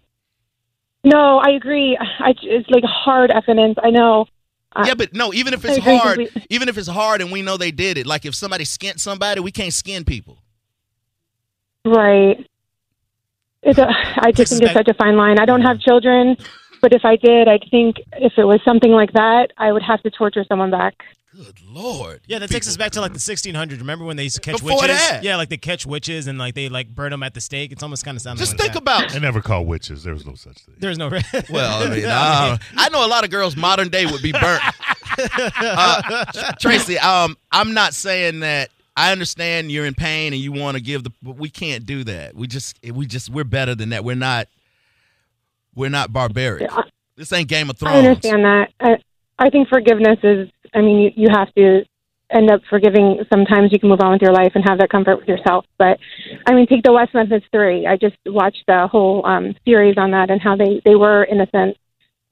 No, 1.04 1.40
I 1.40 1.50
agree. 1.50 1.98
I, 2.00 2.34
it's 2.44 2.70
like 2.70 2.84
hard 2.86 3.32
evidence. 3.32 3.78
I 3.84 3.90
know. 3.90 4.28
Yeah, 4.86 4.94
but 4.94 5.14
no, 5.14 5.34
even 5.34 5.54
if 5.54 5.66
it's 5.66 5.78
hard, 5.84 6.18
completely. 6.18 6.46
even 6.50 6.70
if 6.70 6.78
it's 6.78 6.88
hard 6.88 7.22
and 7.22 7.32
we 7.32 7.42
know 7.42 7.58
they 7.58 7.72
did 7.72 7.98
it, 7.98 8.06
like 8.06 8.24
if 8.26 8.34
somebody 8.36 8.66
skinned 8.66 9.02
somebody, 9.02 9.42
we 9.42 9.52
can't 9.52 9.74
skin 9.74 10.04
people. 10.06 10.38
Right. 11.86 12.48
It's 13.64 13.80
a, 13.80 13.88
I 14.18 14.32
just 14.32 14.52
think 14.52 14.64
it's 14.64 14.74
such 14.74 14.88
a 14.88 14.94
fine 14.94 15.16
line. 15.16 15.40
I 15.40 15.46
don't 15.46 15.62
have 15.62 15.80
children, 15.80 16.36
but 16.82 16.94
if 16.94 17.06
I 17.06 17.16
did, 17.16 17.48
I 17.48 17.60
think 17.72 17.98
if 18.14 18.34
it 18.38 18.44
was 18.44 18.60
something 18.66 18.92
like 18.92 19.14
that, 19.14 19.52
I 19.58 19.72
would 19.72 19.84
have 19.84 20.02
to 20.04 20.10
torture 20.12 20.44
someone 20.48 20.70
back. 20.72 20.96
Good 21.36 21.62
lord. 21.68 22.22
Yeah, 22.28 22.38
that 22.40 22.52
takes 22.52 22.68
us 22.68 22.78
back 22.78 22.92
to 22.92 23.02
like 23.02 23.14
the 23.14 23.20
1600s. 23.20 23.80
Remember 23.80 24.06
when 24.06 24.18
they 24.18 24.24
used 24.24 24.36
to 24.36 24.42
catch 24.42 24.62
Before 24.62 24.80
witches? 24.80 24.98
that. 24.98 25.24
Yeah, 25.24 25.36
like 25.38 25.50
they 25.50 25.58
catch 25.58 25.84
witches 25.84 26.28
and 26.28 26.38
like 26.38 26.54
they 26.54 26.70
like 26.70 26.94
burn 26.94 27.10
them 27.10 27.24
at 27.24 27.34
the 27.34 27.42
stake. 27.42 27.72
It's 27.72 27.82
almost 27.82 28.06
kind 28.06 28.16
of 28.16 28.22
sounding 28.22 28.40
Just 28.40 28.52
like 28.52 28.60
think 28.62 28.74
that. 28.74 28.82
about 28.84 29.10
They 29.12 29.20
never 29.20 29.42
call 29.42 29.66
witches. 29.66 30.04
There 30.04 30.14
was 30.14 30.28
no 30.28 30.36
such 30.36 30.60
thing. 30.60 30.76
There's 30.78 31.00
no. 31.00 31.10
Well, 31.50 31.84
I 31.88 31.90
mean, 31.90 32.06
uh, 32.06 32.58
I 32.78 32.90
know 32.90 33.04
a 33.04 33.08
lot 33.10 33.24
of 33.24 33.32
girls 33.32 33.56
modern 33.56 33.90
day 33.90 34.06
would 34.06 34.22
be 34.22 34.32
burnt. 34.32 34.62
uh, 35.18 36.26
Tracy, 36.60 37.00
um, 37.00 37.36
I'm 37.52 37.74
not 37.74 37.94
saying 37.96 38.42
that. 38.42 38.70
I 38.96 39.12
understand 39.12 39.72
you're 39.72 39.86
in 39.86 39.96
pain 39.96 40.34
and 40.34 40.42
you 40.42 40.52
want 40.52 40.78
to 40.78 40.84
give 40.84 41.04
the, 41.04 41.12
but 41.22 41.36
we 41.36 41.50
can't 41.50 41.86
do 41.86 42.04
that. 42.04 42.36
We 42.36 42.48
just, 42.48 42.78
we 42.84 43.06
just, 43.06 43.30
we're 43.30 43.44
better 43.44 43.74
than 43.74 43.90
that. 43.90 44.04
We're 44.04 44.16
not, 44.16 44.48
we're 45.76 45.90
not 45.90 46.14
barbaric. 46.14 46.70
This 47.16 47.32
ain't 47.34 47.48
Game 47.48 47.70
of 47.70 47.78
Thrones. 47.78 47.96
I 47.96 48.00
understand 48.00 48.44
that. 48.46 48.70
I, 48.80 48.98
I 49.40 49.50
think 49.50 49.68
forgiveness 49.68 50.20
is. 50.24 50.50
I 50.74 50.82
mean, 50.82 51.00
you, 51.00 51.12
you 51.16 51.28
have 51.32 51.54
to 51.54 51.84
end 52.32 52.52
up 52.52 52.62
forgiving. 52.70 53.24
Sometimes 53.32 53.72
you 53.72 53.80
can 53.80 53.90
move 53.90 54.02
on 54.02 54.14
with 54.14 54.22
your 54.22 54.34
life 54.34 54.52
and 54.56 54.64
have 54.68 54.80
that 54.80 54.90
comfort 54.90 55.18
with 55.18 55.28
yourself. 55.28 55.66
But 55.78 56.00
I 56.48 56.54
mean, 56.54 56.66
take 56.68 56.84
the 56.84 56.94
West 56.94 57.14
Memphis 57.14 57.44
Three. 57.52 57.86
I 57.86 57.98
just 57.98 58.16
watched 58.26 58.64
the 58.68 58.88
whole 58.88 59.26
um, 59.26 59.56
series 59.66 59.96
on 59.98 60.12
that 60.12 60.30
and 60.30 60.42
how 60.42 60.56
they 60.56 60.82
they 60.86 60.96
were 60.96 61.26
innocent, 61.26 61.78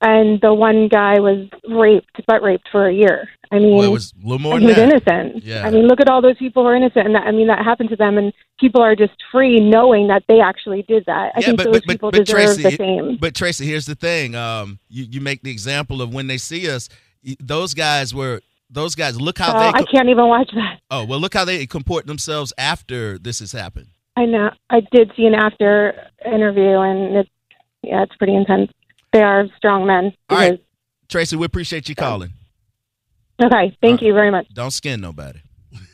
and 0.01 0.39
the 0.41 0.53
one 0.53 0.87
guy 0.87 1.19
was 1.19 1.47
raped, 1.69 2.25
butt 2.27 2.41
raped 2.41 2.67
for 2.71 2.87
a 2.87 2.93
year. 2.93 3.29
I 3.53 3.59
mean, 3.59 3.75
Well, 3.75 3.85
it 3.85 3.91
was 3.91 4.13
a 4.13 4.23
little 4.25 4.39
more 4.39 4.53
and 4.53 4.61
he 4.61 4.67
was 4.67 4.75
that. 4.77 4.89
innocent. 4.89 5.43
Yeah. 5.43 5.65
I 5.67 5.71
mean, 5.71 5.85
look 5.87 5.99
at 5.99 6.09
all 6.09 6.21
those 6.21 6.37
people 6.37 6.63
who 6.63 6.69
are 6.69 6.75
innocent, 6.75 7.05
and 7.05 7.15
that, 7.15 7.23
I 7.27 7.31
mean 7.31 7.47
that 7.47 7.59
happened 7.65 7.89
to 7.89 7.95
them, 7.97 8.17
and 8.17 8.31
people 8.59 8.81
are 8.81 8.95
just 8.95 9.11
free 9.31 9.59
knowing 9.59 10.07
that 10.07 10.23
they 10.29 10.39
actually 10.39 10.83
did 10.83 11.03
that. 11.05 11.33
I 11.35 11.39
Yeah, 11.41 11.45
think 11.47 11.57
but, 11.57 11.63
those 11.65 11.73
but, 11.73 11.83
but, 11.87 11.91
people 11.93 12.11
but 12.11 12.25
deserve 12.25 12.37
Tracy, 12.61 12.63
the 12.63 12.71
same. 12.77 13.17
but 13.19 13.35
Tracy, 13.35 13.65
here's 13.65 13.85
the 13.85 13.95
thing. 13.95 14.35
Um, 14.35 14.79
you, 14.89 15.05
you 15.09 15.21
make 15.21 15.43
the 15.43 15.51
example 15.51 16.01
of 16.01 16.13
when 16.13 16.27
they 16.27 16.37
see 16.37 16.69
us. 16.69 16.87
Those 17.39 17.73
guys 17.73 18.15
were 18.15 18.41
those 18.69 18.95
guys. 18.95 19.19
Look 19.19 19.37
how 19.37 19.51
Uh, 19.53 19.71
they. 19.73 19.79
I 19.79 19.83
can't 19.83 20.07
even 20.09 20.27
watch 20.27 20.49
that. 20.55 20.79
Oh 20.89 21.03
well, 21.05 21.19
look 21.19 21.33
how 21.33 21.43
they 21.45 21.65
comport 21.67 22.07
themselves 22.07 22.53
after 22.57 23.17
this 23.19 23.39
has 23.39 23.51
happened. 23.51 23.87
I 24.15 24.25
know. 24.25 24.49
I 24.69 24.79
did 24.91 25.11
see 25.17 25.25
an 25.25 25.35
after 25.35 25.93
interview, 26.25 26.79
and 26.79 27.17
it's 27.17 27.29
yeah, 27.83 28.03
it's 28.03 28.15
pretty 28.15 28.35
intense. 28.35 28.71
They 29.13 29.21
are 29.21 29.45
strong 29.57 29.85
men. 29.85 30.13
All 30.29 30.37
right, 30.37 30.63
Tracy, 31.09 31.35
we 31.35 31.45
appreciate 31.45 31.89
you 31.89 31.95
calling. 31.95 32.31
Okay, 33.41 33.77
thank 33.81 34.01
you 34.01 34.13
very 34.13 34.31
much. 34.31 34.47
Don't 34.53 34.71
skin 34.71 35.01
nobody. 35.01 35.39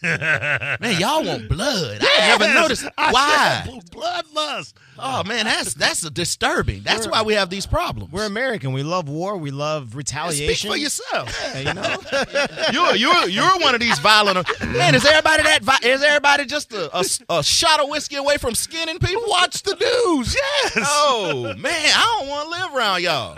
Man, 0.02 1.00
y'all 1.00 1.24
want 1.24 1.50
blood. 1.50 2.00
I 2.02 2.38
never 2.38 2.54
noticed 2.54 2.86
why. 2.96 3.64
Bloodlust. 3.92 4.74
Oh 5.00 5.24
man, 5.24 5.46
that's 5.46 5.74
that's 5.74 6.04
a 6.04 6.10
disturbing. 6.10 6.82
That's 6.84 7.08
why 7.08 7.22
we 7.22 7.34
have 7.34 7.50
these 7.50 7.66
problems. 7.66 8.12
We're 8.12 8.26
American. 8.26 8.74
We 8.74 8.84
love 8.84 9.10
war. 9.10 9.38
We 9.38 9.52
love 9.52 9.96
retaliation. 9.96 10.56
Speak 10.56 10.72
for 10.72 10.78
yourself. 10.78 11.36
Yeah, 11.54 11.60
you 11.60 11.74
know. 11.74 11.98
you're 12.72 12.96
you're 12.96 13.28
you're 13.30 13.60
one 13.60 13.76
of 13.76 13.82
these 13.82 14.00
violent. 14.00 14.48
Man, 14.62 14.96
is 14.96 15.06
everybody 15.06 15.44
that? 15.44 15.62
Vi- 15.64 15.80
is 15.84 16.02
everybody 16.04 16.46
just 16.46 16.74
a, 16.74 16.98
a, 16.98 17.04
a 17.30 17.44
shot 17.44 17.80
of 17.80 17.90
whiskey 17.90 18.16
away 18.16 18.38
from 18.38 18.56
skinning 18.56 19.00
people? 19.00 19.24
Watch 19.28 19.64
the 19.64 19.76
news. 19.76 20.36
Yes. 20.36 20.78
Oh 20.82 21.54
man, 21.58 21.92
I 21.96 22.18
don't 22.20 22.30
want 22.30 22.46
to 22.46 22.60
live 22.60 22.76
around 22.76 23.02
y'all. 23.04 23.38